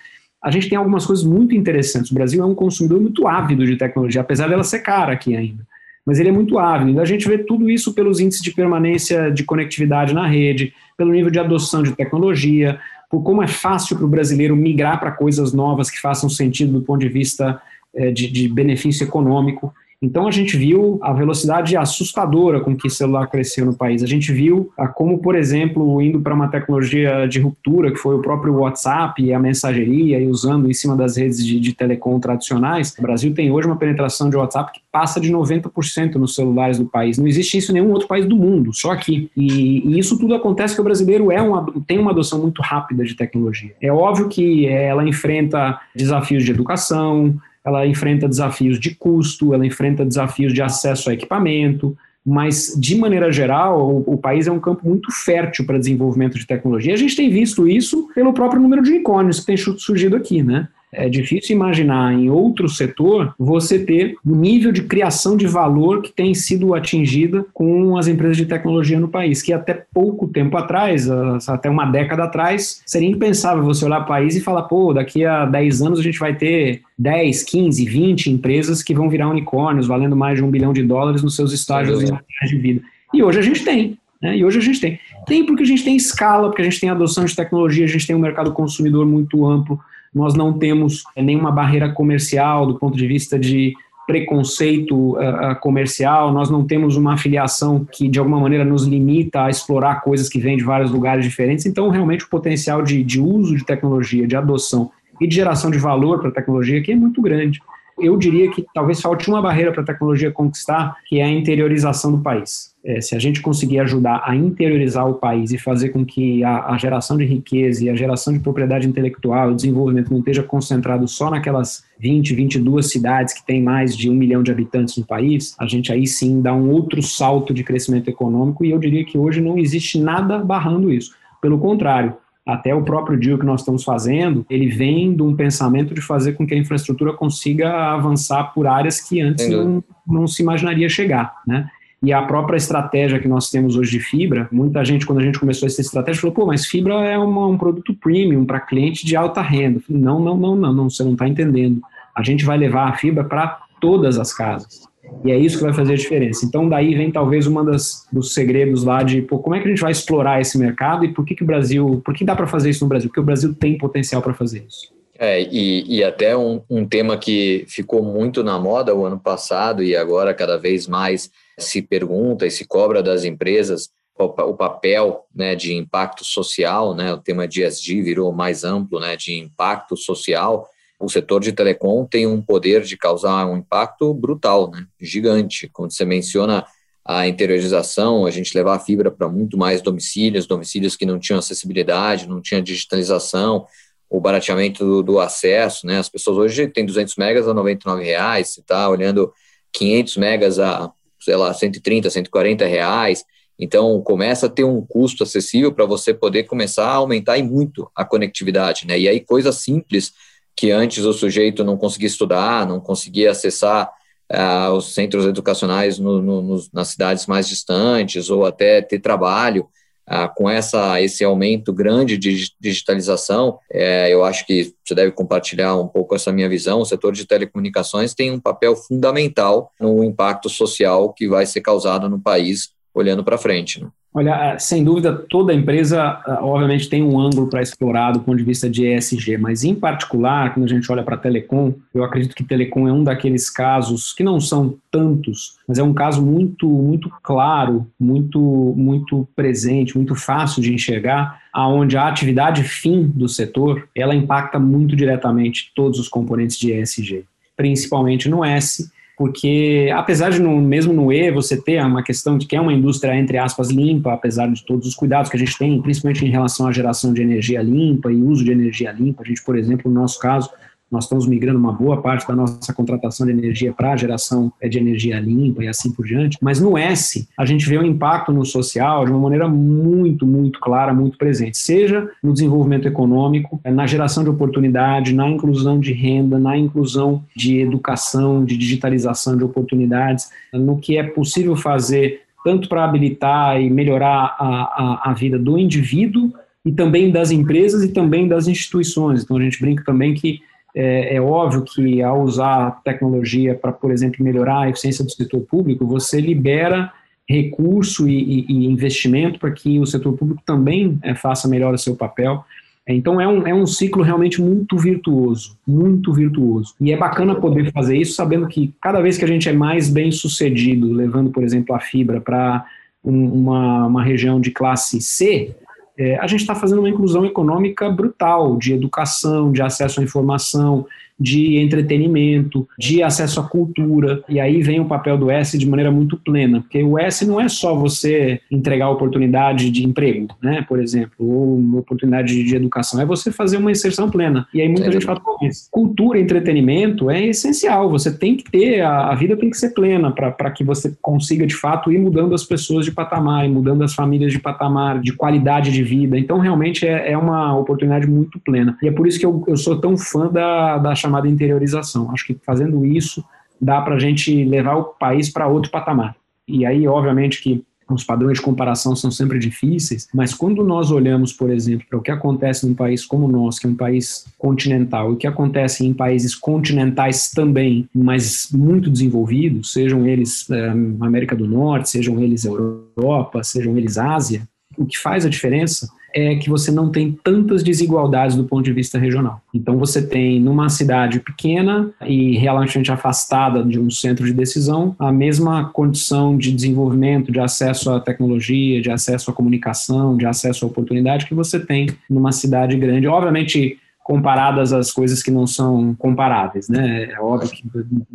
a 0.47 0.51
gente 0.53 0.69
tem 0.69 0.79
algumas 0.79 1.05
coisas 1.05 1.25
muito 1.25 1.57
interessantes. 1.57 2.13
O 2.13 2.15
Brasil 2.15 2.41
é 2.41 2.47
um 2.47 2.55
consumidor 2.55 3.01
muito 3.01 3.27
ávido 3.27 3.67
de 3.67 3.75
tecnologia, 3.75 4.21
apesar 4.21 4.47
dela 4.47 4.63
ser 4.63 4.79
cara 4.79 5.13
aqui 5.13 5.35
ainda. 5.35 5.67
Mas 6.07 6.21
ele 6.21 6.29
é 6.29 6.33
muito 6.33 6.57
ávido. 6.57 7.01
A 7.01 7.05
gente 7.05 7.27
vê 7.27 7.37
tudo 7.37 7.69
isso 7.69 7.93
pelos 7.93 8.21
índices 8.21 8.45
de 8.45 8.53
permanência 8.53 9.29
de 9.29 9.43
conectividade 9.43 10.15
na 10.15 10.25
rede, 10.25 10.73
pelo 10.97 11.11
nível 11.11 11.33
de 11.33 11.41
adoção 11.41 11.83
de 11.83 11.97
tecnologia, 11.97 12.79
por 13.11 13.25
como 13.25 13.43
é 13.43 13.49
fácil 13.49 13.97
para 13.97 14.07
o 14.07 14.09
brasileiro 14.09 14.55
migrar 14.55 15.01
para 15.01 15.11
coisas 15.11 15.53
novas 15.53 15.91
que 15.91 16.01
façam 16.01 16.31
sentido 16.31 16.75
do 16.75 16.83
ponto 16.83 17.01
de 17.01 17.09
vista 17.09 17.61
é, 17.93 18.13
de, 18.13 18.31
de 18.31 18.49
benefício 18.49 19.03
econômico. 19.03 19.75
Então 20.01 20.27
a 20.27 20.31
gente 20.31 20.57
viu 20.57 20.99
a 21.03 21.13
velocidade 21.13 21.77
assustadora 21.77 22.61
com 22.61 22.77
que 22.77 22.87
o 22.87 22.91
celular 22.91 23.27
cresceu 23.29 23.65
no 23.65 23.75
país. 23.75 24.03
A 24.03 24.07
gente 24.07 24.33
viu 24.33 24.71
a, 24.77 24.87
como, 24.87 25.19
por 25.19 25.35
exemplo, 25.35 26.01
indo 26.03 26.21
para 26.21 26.35
uma 26.35 26.49
tecnologia 26.49 27.27
de 27.27 27.41
ruptura, 27.41 27.91
que 27.91 27.99
foi 27.99 28.15
o 28.15 28.23
próprio 28.23 28.55
WhatsApp 28.57 29.23
e 29.23 29.33
a 29.33 29.39
mensageria, 29.39 30.21
e 30.21 30.27
usando 30.27 30.71
em 30.71 30.75
cima 30.75 30.95
das 30.95 31.17
redes 31.17 31.45
de, 31.45 31.59
de 31.59 31.73
telecom 31.73 32.21
tradicionais. 32.21 32.95
O 32.99 33.03
Brasil 33.03 33.35
tem 33.35 33.51
hoje 33.51 33.67
uma 33.67 33.77
penetração 33.77 34.29
de 34.29 34.37
WhatsApp 34.37 34.73
que 34.73 34.81
passa 34.93 35.21
de 35.21 35.33
90% 35.33 36.15
nos 36.17 36.35
celulares 36.35 36.79
do 36.79 36.87
país. 36.87 37.19
Não 37.19 37.27
existe 37.27 37.57
isso 37.57 37.73
em 37.73 37.75
nenhum 37.75 37.91
outro 37.91 38.09
país 38.09 38.27
do 38.27 38.37
mundo, 38.37 38.73
só 38.75 38.91
aqui. 38.91 39.31
E, 39.37 39.89
e 39.89 39.99
isso 39.99 40.19
tudo 40.19 40.35
acontece 40.35 40.75
porque 40.75 40.83
o 40.83 40.85
brasileiro 40.85 41.33
é 41.33 41.41
uma, 41.41 41.67
tem 41.87 41.99
uma 41.99 42.11
adoção 42.11 42.41
muito 42.41 42.61
rápida 42.61 43.05
de 43.05 43.15
tecnologia. 43.15 43.73
É 43.81 43.91
óbvio 43.91 44.29
que 44.29 44.67
ela 44.67 45.07
enfrenta 45.07 45.79
desafios 45.95 46.45
de 46.45 46.51
educação, 46.51 47.35
ela 47.67 47.85
enfrenta 47.85 48.29
desafios 48.29 48.79
de 48.79 48.95
custo, 48.95 49.53
ela 49.53 49.67
enfrenta 49.67 50.05
desafios 50.05 50.55
de 50.55 50.63
acesso 50.63 51.11
a 51.11 51.15
equipamento, 51.15 51.97
mas 52.25 52.75
de 52.79 52.97
maneira 52.97 53.31
geral, 53.33 53.89
o, 53.89 54.15
o 54.15 54.17
país 54.17 54.47
é 54.47 54.53
um 54.53 54.61
campo 54.61 54.89
muito 54.89 55.11
fértil 55.11 55.67
para 55.67 55.79
desenvolvimento 55.79 56.39
de 56.39 56.47
tecnologia. 56.47 56.95
A 56.95 56.97
gente 56.97 57.17
tem 57.17 57.29
visto 57.29 57.67
isso 57.67 58.09
pelo 58.15 58.33
próprio 58.33 58.63
número 58.63 58.83
de 58.83 58.91
unicórnios 58.91 59.41
que 59.41 59.47
tem 59.47 59.57
surgido 59.57 60.17
aqui, 60.17 60.43
né? 60.43 60.69
É 60.93 61.09
difícil 61.09 61.55
imaginar 61.55 62.13
em 62.15 62.31
outro 62.31 62.69
setor 62.69 63.35
você 63.39 63.79
ter 63.79 64.17
o 64.25 64.35
nível 64.35 64.73
de 64.73 64.83
criação 64.83 65.37
de 65.37 65.47
valor 65.47 66.01
que 66.01 66.13
tem 66.13 66.33
sido 66.33 66.75
atingida 66.75 67.45
com 67.53 67.97
as 67.99 68.07
empresas 68.07 68.37
de 68.37 68.47
tecnologia 68.47 68.99
no 68.99 69.09
país, 69.09 69.43
que 69.43 69.53
até 69.53 69.85
pouco 69.93 70.29
tempo 70.29 70.57
atrás, 70.57 71.09
até 71.49 71.69
uma 71.69 71.85
década 71.87 72.25
atrás, 72.25 72.83
seria 72.87 73.09
impensável 73.09 73.65
você 73.65 73.85
olhar 73.85 73.97
para 73.97 74.05
o 74.05 74.09
país 74.09 74.37
e 74.37 74.41
falar, 74.41 74.63
pô, 74.63 74.95
daqui 74.95 75.25
a 75.25 75.45
10 75.45 75.83
anos 75.83 75.99
a 75.99 76.03
gente 76.03 76.19
vai 76.19 76.35
ter 76.35 76.83
10, 76.99 77.43
15, 77.43 77.85
20 77.85 78.31
empresas 78.31 78.83
que 78.83 78.95
vão 78.95 79.11
virar 79.11 79.29
unicórnios, 79.29 79.87
valendo 79.87 80.17
mais 80.17 80.39
de 80.39 80.45
um 80.45 80.51
bilhão 80.51 80.73
de 80.73 80.83
dólares 80.83 81.23
nos 81.23 81.37
seus 81.37 81.53
estágios 81.53 82.05
de 82.47 82.57
vida. 82.57 82.81
E 83.13 83.23
hoje 83.23 83.39
a 83.39 83.43
gente 83.43 83.65
tem. 83.65 83.99
Né? 84.21 84.39
E 84.39 84.45
hoje 84.45 84.59
a 84.59 84.63
gente 84.63 84.81
tem. 84.81 84.99
Tem 85.27 85.45
porque 85.45 85.63
a 85.63 85.67
gente 85.67 85.85
tem 85.85 85.97
escala, 85.97 86.49
porque 86.49 86.63
a 86.63 86.65
gente 86.65 86.81
tem 86.81 86.89
adoção 86.89 87.25
de 87.25 87.35
tecnologia, 87.35 87.85
a 87.85 87.89
gente 87.89 88.07
tem 88.07 88.17
um 88.17 88.21
mercado 88.21 88.53
consumidor 88.53 89.05
muito 89.07 89.47
amplo, 89.47 89.79
nós 90.17 90.35
não 90.35 90.55
temos 90.55 91.05
é, 91.15 91.23
nenhuma 91.23 91.53
barreira 91.53 91.93
comercial 91.93 92.67
do 92.67 92.79
ponto 92.79 92.97
de 92.97 93.07
vista 93.07 93.39
de 93.39 93.75
preconceito 94.07 95.17
uh, 95.17 95.59
comercial, 95.61 96.33
nós 96.33 96.49
não 96.49 96.65
temos 96.65 96.97
uma 96.97 97.15
afiliação 97.15 97.85
que 97.85 98.09
de 98.09 98.19
alguma 98.21 98.41
maneira 98.41 98.65
nos 98.65 98.85
limita 98.85 99.45
a 99.45 99.51
explorar 99.51 100.01
coisas 100.01 100.29
que 100.29 100.39
vêm 100.39 100.57
de 100.57 100.63
vários 100.63 100.93
lugares 100.93 101.25
diferentes, 101.25 101.67
então 101.67 101.91
realmente 101.91 102.25
o 102.25 102.29
potencial 102.29 102.83
de, 102.83 103.03
de 103.03 103.21
uso 103.21 103.57
de 103.57 103.65
tecnologia, 103.65 104.27
de 104.27 104.37
adoção 104.37 104.91
e 105.21 105.27
de 105.27 105.35
geração 105.35 105.71
de 105.71 105.79
valor 105.79 106.21
para 106.21 106.29
a 106.29 106.33
tecnologia 106.33 106.79
aqui 106.79 106.93
é 106.93 106.97
muito 106.97 107.21
grande. 107.21 107.61
Eu 107.99 108.17
diria 108.17 108.51
que 108.51 108.65
talvez 108.75 109.01
falte 109.01 109.29
uma 109.29 109.41
barreira 109.41 109.73
para 109.73 109.83
a 109.83 109.87
tecnologia 109.87 110.31
conquistar, 110.31 110.97
que 111.07 111.19
é 111.19 111.25
a 111.25 111.31
interiorização 111.31 112.13
do 112.13 112.19
país. 112.19 112.75
É, 112.85 113.01
se 113.01 113.17
a 113.17 113.19
gente 113.19 113.41
conseguir 113.41 113.81
ajudar 113.81 114.23
a 114.25 114.37
interiorizar 114.37 115.09
o 115.09 115.15
país 115.15 115.51
e 115.51 115.59
fazer 115.59 115.89
com 115.89 116.05
que 116.05 116.45
a, 116.45 116.73
a, 116.73 116.79
geração 116.79 117.17
de 117.17 117.25
riqueza 117.25 117.85
e 117.85 117.91
a 117.91 117.97
geração 117.97 118.33
de 118.33 118.39
propriedade 118.39 118.87
intelectual, 118.87 119.51
o 119.51 119.55
desenvolvimento 119.57 120.11
não 120.11 120.21
esteja 120.21 120.43
concentrado 120.43 121.09
só 121.09 121.29
naquelas 121.31 121.85
20, 121.99 122.35
22 122.35 122.89
cidades 122.89 123.35
que 123.35 123.45
têm 123.45 123.63
mais 123.63 123.97
de 123.97 124.09
um 124.09 124.15
milhão 124.15 124.43
de 124.43 124.53
habitantes 124.53 124.97
no 124.97 125.05
país, 125.05 125.57
a 125.59 125.67
gente 125.67 125.91
aí 125.91 126.07
sim 126.07 126.41
dá 126.41 126.55
um 126.55 126.71
outro 126.71 127.03
salto 127.03 127.53
de 127.53 127.65
crescimento 127.65 128.09
econômico 128.09 128.65
e 128.65 128.71
eu 128.71 128.79
diria 128.79 129.05
que 129.05 129.19
hoje 129.19 129.41
não 129.41 129.59
existe 129.59 129.99
nada 129.99 130.39
barrando 130.39 130.93
isso. 130.93 131.13
Pelo 131.41 131.59
contrário, 131.59 132.15
até 132.47 132.73
o 132.73 132.83
próprio 132.83 133.19
deal 133.19 133.39
que 133.39 133.45
nós 133.45 133.61
estamos 133.61 133.83
fazendo, 133.83 134.47
ele 134.49 134.69
vem 134.69 135.15
de 135.17 135.23
um 135.23 135.35
pensamento 135.35 135.93
de 135.93 136.01
fazer 136.01 136.35
com 136.35 136.47
que 136.47 136.55
a 136.55 136.57
infraestrutura 136.57 137.13
consiga 137.13 137.93
avançar 137.93 138.55
por 138.55 138.69
áreas 138.69 139.01
que 139.01 139.21
antes 139.21 139.49
não, 139.49 139.83
não 140.07 140.27
se 140.29 140.43
imaginaria 140.43 140.89
chegar, 140.89 141.35
né? 141.45 141.69
E 142.03 142.13
a 142.13 142.23
própria 142.23 142.57
estratégia 142.57 143.19
que 143.19 143.27
nós 143.27 143.51
temos 143.51 143.75
hoje 143.75 143.93
de 143.93 144.01
fibra, 144.01 144.49
muita 144.53 144.85
gente, 144.85 145.05
quando 145.05 145.19
a 145.19 145.25
gente 145.25 145.41
começou 145.41 145.67
essa 145.67 145.81
estratégia, 145.81 146.21
falou: 146.21 146.35
pô, 146.35 146.47
mas 146.47 146.67
fibra 146.67 146.95
é 146.95 147.19
uma, 147.19 147.49
um 147.49 147.59
produto 147.59 147.95
premium 147.95 148.45
para 148.45 148.61
cliente 148.61 149.05
de 149.05 149.17
alta 149.17 149.41
renda. 149.41 149.81
Falei, 149.81 150.01
não, 150.01 150.21
não, 150.21 150.37
não, 150.37 150.55
não, 150.55 150.73
não, 150.73 150.91
você 150.91 151.03
não 151.03 151.15
está 151.15 151.27
entendendo. 151.27 151.81
A 152.15 152.23
gente 152.23 152.45
vai 152.45 152.59
levar 152.59 152.89
a 152.89 152.93
fibra 152.97 153.25
para 153.25 153.59
todas 153.81 154.19
as 154.19 154.33
casas. 154.33 154.87
E 155.25 155.31
é 155.31 155.39
isso 155.39 155.59
que 155.59 155.65
vai 155.65 155.73
fazer 155.73 155.95
a 155.95 155.97
diferença. 155.97 156.45
Então, 156.45 156.69
daí 156.69 156.95
vem 156.95 157.11
talvez 157.11 157.47
uma 157.47 157.65
das 157.65 158.07
dos 158.13 158.33
segredos 158.33 158.85
lá 158.85 159.03
de 159.03 159.23
pô, 159.23 159.39
como 159.39 159.57
é 159.57 159.61
que 159.61 159.67
a 159.67 159.71
gente 159.71 159.81
vai 159.81 159.93
explorar 159.93 160.41
esse 160.41 160.59
mercado 160.59 161.05
e 161.05 161.13
por 161.13 161.25
que, 161.25 161.35
que 161.35 161.43
o 161.43 161.47
Brasil, 161.47 162.01
por 162.05 162.15
que 162.15 162.25
dá 162.25 162.37
para 162.37 162.47
fazer 162.47 162.71
isso 162.71 162.85
no 162.85 162.89
Brasil? 162.89 163.09
Porque 163.09 163.21
o 163.21 163.25
Brasil 163.25 163.55
tem 163.55 163.77
potencial 163.77 164.23
para 164.23 164.35
fazer 164.35 164.65
isso. 164.69 164.95
É, 165.19 165.41
e, 165.43 165.97
e 165.97 166.05
até 166.05 166.37
um, 166.37 166.61
um 166.69 166.87
tema 166.87 167.17
que 167.17 167.65
ficou 167.69 168.03
muito 168.03 168.45
na 168.45 168.59
moda 168.59 168.95
o 168.95 169.05
ano 169.05 169.19
passado 169.19 169.83
e 169.83 169.97
agora 169.97 170.35
cada 170.35 170.59
vez 170.59 170.87
mais 170.87 171.31
se 171.59 171.81
pergunta 171.81 172.47
e 172.47 172.51
se 172.51 172.67
cobra 172.67 173.03
das 173.03 173.25
empresas 173.25 173.91
o 174.19 174.55
papel 174.55 175.27
né, 175.35 175.55
de 175.55 175.75
impacto 175.75 176.25
social, 176.25 176.95
né, 176.95 177.13
o 177.13 177.19
tema 177.19 177.47
de 177.47 177.63
ESG 177.63 178.01
virou 178.01 178.33
mais 178.33 178.65
amplo, 178.65 178.99
né, 178.99 179.15
de 179.15 179.35
impacto 179.35 179.95
social, 179.95 180.67
o 180.99 181.09
setor 181.09 181.41
de 181.41 181.53
telecom 181.53 182.05
tem 182.05 182.27
um 182.27 182.41
poder 182.41 182.83
de 182.83 182.97
causar 182.97 183.47
um 183.47 183.59
impacto 183.59 184.13
brutal, 184.15 184.71
né, 184.71 184.87
gigante. 185.01 185.69
Quando 185.69 185.93
você 185.93 186.05
menciona 186.05 186.67
a 187.05 187.29
interiorização, 187.29 188.27
a 188.27 188.31
gente 188.31 188.57
levar 188.57 188.77
a 188.77 188.81
fibra 188.81 189.11
para 189.11 189.29
muito 189.29 189.57
mais 189.57 189.81
domicílios, 189.81 190.47
domicílios 190.47 190.97
que 190.97 191.07
não 191.07 191.19
tinham 191.19 191.39
acessibilidade, 191.39 192.29
não 192.29 192.41
tinha 192.41 192.61
digitalização, 192.63 193.67
o 194.09 194.21
barateamento 194.21 194.85
do, 194.85 195.03
do 195.03 195.21
acesso, 195.21 195.87
né, 195.87 195.99
as 195.99 196.09
pessoas 196.09 196.39
hoje 196.39 196.69
têm 196.69 196.87
200 196.87 197.17
megas 197.17 197.47
a 197.47 197.55
99 197.55 198.05
reais, 198.05 198.49
você 198.49 198.61
está 198.61 198.89
olhando 198.89 199.33
500 199.73 200.17
megas 200.17 200.59
a, 200.59 200.91
sei 201.21 201.37
lá, 201.37 201.53
130, 201.53 202.09
140 202.09 202.65
reais, 202.65 203.25
então, 203.59 204.01
começa 204.03 204.47
a 204.47 204.51
ter 204.51 204.65
um 204.65 204.85
custo 204.85 205.23
acessível 205.23 205.73
para 205.73 205.87
você 205.87 206.13
poder 206.13 206.45
começar 206.45 206.87
a 206.87 206.95
aumentar 206.95 207.39
e 207.39 207.43
muito 207.43 207.91
a 207.95 208.05
conectividade, 208.05 208.87
né? 208.87 208.99
E 208.99 209.09
aí, 209.09 209.21
coisas 209.21 209.57
simples 209.57 210.13
que 210.57 210.71
antes 210.71 211.05
o 211.05 211.13
sujeito 211.13 211.63
não 211.63 211.77
conseguia 211.77 212.07
estudar, 212.07 212.67
não 212.67 212.81
conseguia 212.81 213.31
acessar 213.31 213.93
uh, 214.33 214.73
os 214.73 214.95
centros 214.95 215.27
educacionais 215.27 215.99
no, 215.99 216.23
no, 216.23 216.65
nas 216.73 216.89
cidades 216.89 217.27
mais 217.27 217.47
distantes, 217.47 218.31
ou 218.31 218.47
até 218.47 218.81
ter 218.81 218.99
trabalho, 218.99 219.69
uh, 220.09 220.33
com 220.35 220.49
essa, 220.49 221.01
esse 221.01 221.23
aumento 221.23 221.73
grande 221.73 222.17
de 222.17 222.51
digitalização, 222.59 223.59
é, 223.71 224.13
eu 224.13 224.25
acho 224.25 224.47
que 224.47 224.75
você 224.85 224.95
deve 224.95 225.13
compartilhar 225.13 225.77
um 225.77 225.89
pouco 225.89 226.15
essa 226.15 226.33
minha 226.33 226.49
visão. 226.49 226.81
O 226.81 226.87
setor 226.87 227.13
de 227.13 227.27
telecomunicações 227.27 228.15
tem 228.15 228.31
um 228.31 228.41
papel 228.41 228.75
fundamental 228.75 229.71
no 229.79 230.03
impacto 230.03 230.49
social 230.49 231.13
que 231.13 231.29
vai 231.29 231.45
ser 231.45 231.61
causado 231.61 232.09
no 232.09 232.21
país 232.21 232.76
olhando 232.97 233.23
para 233.23 233.37
frente. 233.37 233.83
Né? 233.83 233.89
Olha, 234.15 234.35
ah, 234.35 234.59
sem 234.59 234.83
dúvida, 234.83 235.13
toda 235.13 235.53
empresa, 235.53 236.03
ah, 236.03 236.39
obviamente, 236.41 236.89
tem 236.89 237.03
um 237.03 237.21
ângulo 237.21 237.49
para 237.49 237.61
explorar 237.61 238.13
do 238.13 238.21
ponto 238.21 238.39
de 238.39 238.45
vista 238.45 238.69
de 238.69 238.87
ESG, 238.87 239.37
mas, 239.37 239.63
em 239.63 239.75
particular, 239.75 240.55
quando 240.55 240.65
a 240.65 240.69
gente 240.69 240.91
olha 240.91 241.03
para 241.03 241.19
telecom, 241.19 241.75
eu 241.95 242.03
acredito 242.03 242.35
que 242.35 242.43
telecom 242.43 242.89
é 242.89 242.93
um 242.93 243.05
daqueles 243.05 243.51
casos 243.51 244.15
que 244.15 244.25
não 244.25 244.41
são 244.41 244.79
tantos, 244.91 245.59
mas 245.69 245.77
é 245.79 245.83
um 245.83 245.93
caso 245.93 246.25
muito, 246.25 246.67
muito 246.67 247.13
claro, 247.23 247.87
muito, 248.01 248.41
muito 248.75 249.29
presente, 249.37 249.95
muito 249.95 250.15
fácil 250.15 250.63
de 250.63 250.73
enxergar, 250.73 251.39
aonde 251.53 251.99
a 251.99 252.09
atividade 252.09 252.63
fim 252.65 253.03
do 253.03 253.29
setor, 253.29 253.87
ela 253.95 254.15
impacta 254.15 254.59
muito 254.59 254.97
diretamente 254.97 255.71
todos 255.75 255.99
os 256.01 256.09
componentes 256.09 256.59
de 256.59 256.73
ESG, 256.73 257.27
principalmente 257.55 258.31
no 258.31 258.43
S, 258.43 258.91
porque 259.17 259.91
apesar 259.95 260.31
de 260.31 260.39
no, 260.39 260.61
mesmo 260.61 260.93
no 260.93 261.11
E 261.11 261.31
você 261.31 261.57
ter 261.61 261.83
uma 261.83 262.03
questão 262.03 262.37
de 262.37 262.47
que 262.47 262.55
é 262.55 262.61
uma 262.61 262.73
indústria 262.73 263.17
entre 263.17 263.39
aspas 263.39 263.71
limpa, 263.71 264.13
apesar 264.13 264.47
de 264.49 264.63
todos 264.65 264.87
os 264.87 264.95
cuidados 264.95 265.31
que 265.31 265.37
a 265.37 265.39
gente 265.39 265.57
tem, 265.57 265.81
principalmente 265.81 266.25
em 266.25 266.31
relação 266.31 266.67
à 266.67 266.73
geração 266.73 267.15
de 267.15 267.23
energia 267.23 267.63
limpa 267.63 268.13
e 268.13 268.17
uso 268.17 268.45
de 268.45 268.53
energia 268.53 268.93
limpa, 268.93 269.23
a 269.23 269.27
gente, 269.27 269.43
por 269.43 269.57
exemplo, 269.57 269.91
no 269.91 270.01
nosso 270.01 270.19
caso, 270.19 270.51
nós 270.91 271.05
estamos 271.05 271.27
migrando 271.27 271.59
uma 271.59 271.73
boa 271.73 272.01
parte 272.01 272.27
da 272.27 272.35
nossa 272.35 272.73
contratação 272.73 273.27
de 273.27 273.33
energia 273.33 273.73
para 273.73 273.93
a 273.93 273.97
geração 273.97 274.53
é, 274.61 274.69
de 274.69 274.79
energia 274.79 275.19
limpa 275.19 275.65
e 275.65 275.69
assim 275.69 275.93
por 275.93 276.07
diante. 276.07 276.39
Mas 276.41 276.61
no 276.61 276.79
S, 276.79 277.29
a 277.37 277.45
gente 277.45 277.69
vê 277.69 277.77
o 277.77 277.85
impacto 277.85 278.33
no 278.33 278.45
social 278.45 279.05
de 279.05 279.11
uma 279.11 279.21
maneira 279.21 279.49
muito, 279.49 280.27
muito 280.27 280.61
clara, 280.61 280.95
muito 280.95 281.19
presente, 281.19 281.59
seja 281.59 282.09
no 282.23 282.33
desenvolvimento 282.33 282.87
econômico, 282.87 283.61
é, 283.65 283.71
na 283.71 283.87
geração 283.87 284.23
de 284.23 284.31
oportunidade, 284.31 285.15
na 285.15 285.29
inclusão 285.29 285.81
de 285.81 285.93
renda, 285.93 286.39
na 286.39 286.57
inclusão 286.57 287.25
de 287.35 287.61
educação, 287.61 288.45
de 288.45 288.57
digitalização 288.57 289.37
de 289.37 289.45
oportunidades, 289.45 290.31
no 290.53 290.79
que 290.79 290.97
é 290.97 291.03
possível 291.03 291.57
fazer 291.57 292.23
tanto 292.45 292.69
para 292.69 292.85
habilitar 292.85 293.61
e 293.61 293.69
melhorar 293.69 294.37
a, 294.39 294.47
a, 294.47 295.11
a 295.11 295.13
vida 295.15 295.37
do 295.37 295.59
indivíduo 295.59 296.33
e 296.65 296.71
também 296.71 297.11
das 297.11 297.33
empresas 297.33 297.83
e 297.83 297.89
também 297.89 298.29
das 298.29 298.47
instituições. 298.47 299.25
Então 299.25 299.37
a 299.37 299.43
gente 299.43 299.61
brinca 299.61 299.83
também 299.85 300.15
que 300.15 300.41
é, 300.77 301.17
é 301.17 301.21
óbvio 301.21 301.63
que 301.63 302.03
ao 302.03 302.23
usar 302.23 302.83
tecnologia 302.85 303.55
para, 303.55 303.73
por 303.73 303.91
exemplo, 303.91 304.23
melhorar 304.23 304.61
a 304.61 304.69
eficiência 304.69 305.03
do 305.03 305.11
setor 305.11 305.41
público, 305.41 305.87
você 305.87 306.21
libera 306.21 306.93
recurso 307.27 308.07
e, 308.07 308.15
e, 308.15 308.47
e 308.49 308.67
investimento 308.67 309.41
para 309.41 309.51
que 309.51 309.81
o 309.81 309.87
setor 309.87 310.13
público 310.13 310.43
também 310.45 310.99
é, 311.03 311.15
faça 311.15 311.49
melhor 311.49 311.73
o 311.73 311.79
seu 311.79 311.97
papel. 311.97 312.45
Então 312.87 313.21
é 313.21 313.27
um, 313.27 313.47
é 313.47 313.55
um 313.55 313.67
ciclo 313.67 314.03
realmente 314.03 314.41
muito 314.41 314.77
virtuoso, 314.77 315.59
muito 315.67 316.13
virtuoso. 316.13 316.75
E 316.81 316.93
é 316.93 316.97
bacana 316.97 317.35
poder 317.35 317.73
fazer 317.73 317.97
isso 317.97 318.15
sabendo 318.15 318.47
que 318.47 318.73
cada 318.81 319.01
vez 319.01 319.19
que 319.19 319.25
a 319.25 319.29
gente 319.29 319.49
é 319.49 319.53
mais 319.53 319.89
bem 319.89 320.13
sucedido, 320.13 320.93
levando, 320.93 321.31
por 321.31 321.43
exemplo, 321.43 321.75
a 321.75 321.81
fibra 321.81 322.21
para 322.21 322.65
um, 323.03 323.27
uma, 323.33 323.87
uma 323.87 324.05
região 324.05 324.41
de 324.41 324.53
classe 324.53 325.01
C, 325.01 325.57
é, 325.99 326.17
a 326.19 326.27
gente 326.27 326.41
está 326.41 326.55
fazendo 326.55 326.81
uma 326.81 326.91
inclusão 326.91 327.25
econômica 327.25 327.89
brutal 327.89 328.57
de 328.57 328.75
educação, 328.75 329.51
de 329.51 329.63
acesso 329.63 330.01
à 330.01 330.03
informação, 330.03 330.87
de 331.19 331.59
entretenimento, 331.59 332.69
de 332.79 333.03
acesso 333.03 333.41
à 333.41 333.43
cultura. 333.45 334.23
E 334.29 334.39
aí 334.39 334.63
vem 334.63 334.81
o 334.81 334.85
papel 334.85 335.17
do 335.17 335.31
S 335.31 335.57
de 335.57 335.69
maneira 335.69 335.91
muito 335.91 336.17
plena, 336.17 336.61
porque 336.61 336.83
o 336.83 336.99
S 336.99 337.27
não 337.27 337.41
é 337.41 337.49
só 337.49 337.75
você 337.75 338.41
entregar 338.51 338.91
oportunidade 338.91 339.71
de 339.71 339.85
emprego, 339.85 340.29
né, 340.43 340.65
por 340.69 340.81
exemplo, 340.81 341.13
ou 341.19 341.57
uma 341.57 341.79
oportunidade 341.79 342.43
de 342.45 342.57
educação, 342.57 343.01
é 343.01 343.07
você 343.07 343.31
fazer 343.33 343.57
uma 343.57 343.71
inserção 343.71 344.11
plena. 344.11 344.47
E 344.53 344.61
aí 344.61 344.69
muita 344.69 344.89
é. 344.89 344.93
gente 344.93 345.05
fala, 345.05 345.21
isso. 345.43 345.69
cultura 345.71 346.19
e 346.19 346.23
entretenimento 346.23 347.11
é 347.11 347.27
essencial, 347.27 347.91
você 347.91 348.17
tem 348.17 348.37
que 348.37 348.51
ter, 348.51 348.81
a, 348.81 349.11
a 349.11 349.15
vida 349.15 349.37
tem 349.37 349.51
que 349.51 349.57
ser 349.57 349.71
plena 349.71 350.11
para 350.11 350.51
que 350.51 350.65
você 350.65 350.95
consiga 351.01 351.47
de 351.47 351.55
fato 351.55 351.93
ir 351.93 351.99
mudando 351.99 352.35
as 352.35 352.45
pessoas 352.45 352.85
de 352.85 352.93
patamar, 352.93 353.47
e 353.47 353.49
mudando 353.49 353.83
as 353.83 353.95
famílias 353.95 354.33
de 354.33 354.39
patamar, 354.39 355.01
de 355.01 355.13
qualidade 355.13 355.73
de 355.73 355.83
vida. 355.83 356.19
Então 356.19 356.39
realmente 356.39 356.87
é, 356.87 357.13
é 357.13 357.19
uma 357.19 357.57
oportunidade 357.59 358.07
muito 358.07 358.39
plena. 358.41 358.77
E 358.83 358.89
é 358.89 358.93
por 358.93 359.07
isso 359.07 359.19
que 359.19 359.27
eu, 359.27 359.45
eu 359.47 359.57
sou 359.57 359.81
tão 359.81 359.97
fã 359.97 360.29
da, 360.29 360.79
da 360.79 360.95
chamada 361.07 361.29
interiorização. 361.29 362.11
Acho 362.11 362.27
que 362.27 362.37
fazendo 362.45 362.85
isso 362.85 363.25
dá 363.61 363.81
para 363.81 363.95
a 363.95 363.99
gente 363.99 364.45
levar 364.45 364.77
o 364.77 364.85
país 364.85 365.31
para 365.31 365.49
outro 365.49 365.71
patamar. 365.71 366.15
E 366.47 366.67
aí, 366.67 366.87
obviamente, 366.87 367.43
que 367.43 367.65
os 367.89 368.03
padrões 368.03 368.39
de 368.39 368.45
comparação 368.45 368.97
são 368.97 369.13
sempre 369.13 369.39
difíceis, 369.39 370.09
mas 370.13 370.35
quando 370.35 370.65
nós 370.65 370.91
olhamos, 370.91 371.33
por 371.33 371.51
exemplo, 371.51 371.87
para 371.89 371.99
o 371.99 372.03
que 372.03 372.11
acontece 372.11 372.67
num 372.67 372.75
país 372.75 373.07
como 373.07 373.27
o 373.27 373.31
nosso, 373.31 373.61
que 373.61 373.67
é 373.67 373.71
um 373.71 373.77
país 373.77 374.27
continental, 374.37 375.11
e 375.11 375.15
o 375.15 375.17
que 375.17 375.27
acontece 375.27 375.87
em 375.87 375.95
países 375.95 376.35
continentais 376.35 377.31
também, 377.31 377.89
mas 377.95 378.49
muito 378.53 378.91
desenvolvidos, 378.91 379.73
sejam 379.73 380.05
eles 380.05 380.51
é, 380.51 380.69
América 381.01 381.37
do 381.37 381.47
Norte, 381.47 381.89
sejam 381.89 382.21
eles 382.21 382.45
Europa, 382.45 383.45
sejam 383.45 383.77
eles 383.77 383.99
Ásia, 383.99 384.43
o 384.77 384.85
que 384.85 384.99
faz 384.99 385.25
a 385.25 385.29
diferença 385.29 385.89
é 386.17 386.35
que 386.37 386.49
você 386.49 386.73
não 386.73 386.89
tem 386.89 387.13
tantas 387.23 387.63
desigualdades 387.63 388.37
do 388.37 388.45
ponto 388.45 388.65
de 388.65 388.73
vista 388.73 388.99
regional. 388.99 389.43
Então 389.53 389.77
você 389.77 390.01
tem 390.01 390.41
numa 390.41 390.71
cidade 390.71 391.21
pequena 391.21 391.91
e 392.07 392.39
relativamente 392.39 392.91
afastada 392.91 393.63
de 393.63 393.79
um 393.79 393.91
centro 393.91 394.25
de 394.25 394.33
decisão 394.33 394.97
a 394.99 395.13
mesma 395.13 395.67
condição 395.67 396.37
de 396.37 396.51
desenvolvimento, 396.51 397.31
de 397.31 397.39
acesso 397.39 397.91
à 397.91 398.01
tecnologia, 398.01 398.81
de 398.81 398.91
acesso 398.91 399.31
à 399.31 399.35
comunicação, 399.35 400.17
de 400.17 400.25
acesso 400.25 400.65
à 400.65 400.69
oportunidade 400.69 401.27
que 401.27 401.35
você 401.35 401.61
tem 401.61 401.89
numa 402.09 402.33
cidade 402.33 402.77
grande. 402.79 403.07
Obviamente 403.07 403.79
comparadas 404.07 404.73
às 404.73 404.93
coisas 404.93 405.21
que 405.21 405.33
não 405.33 405.49
são 405.49 405.93
comparáveis, 405.97 406.69
né? 406.69 407.09
É 407.11 407.21
óbvio 407.21 407.51
que 407.51 407.65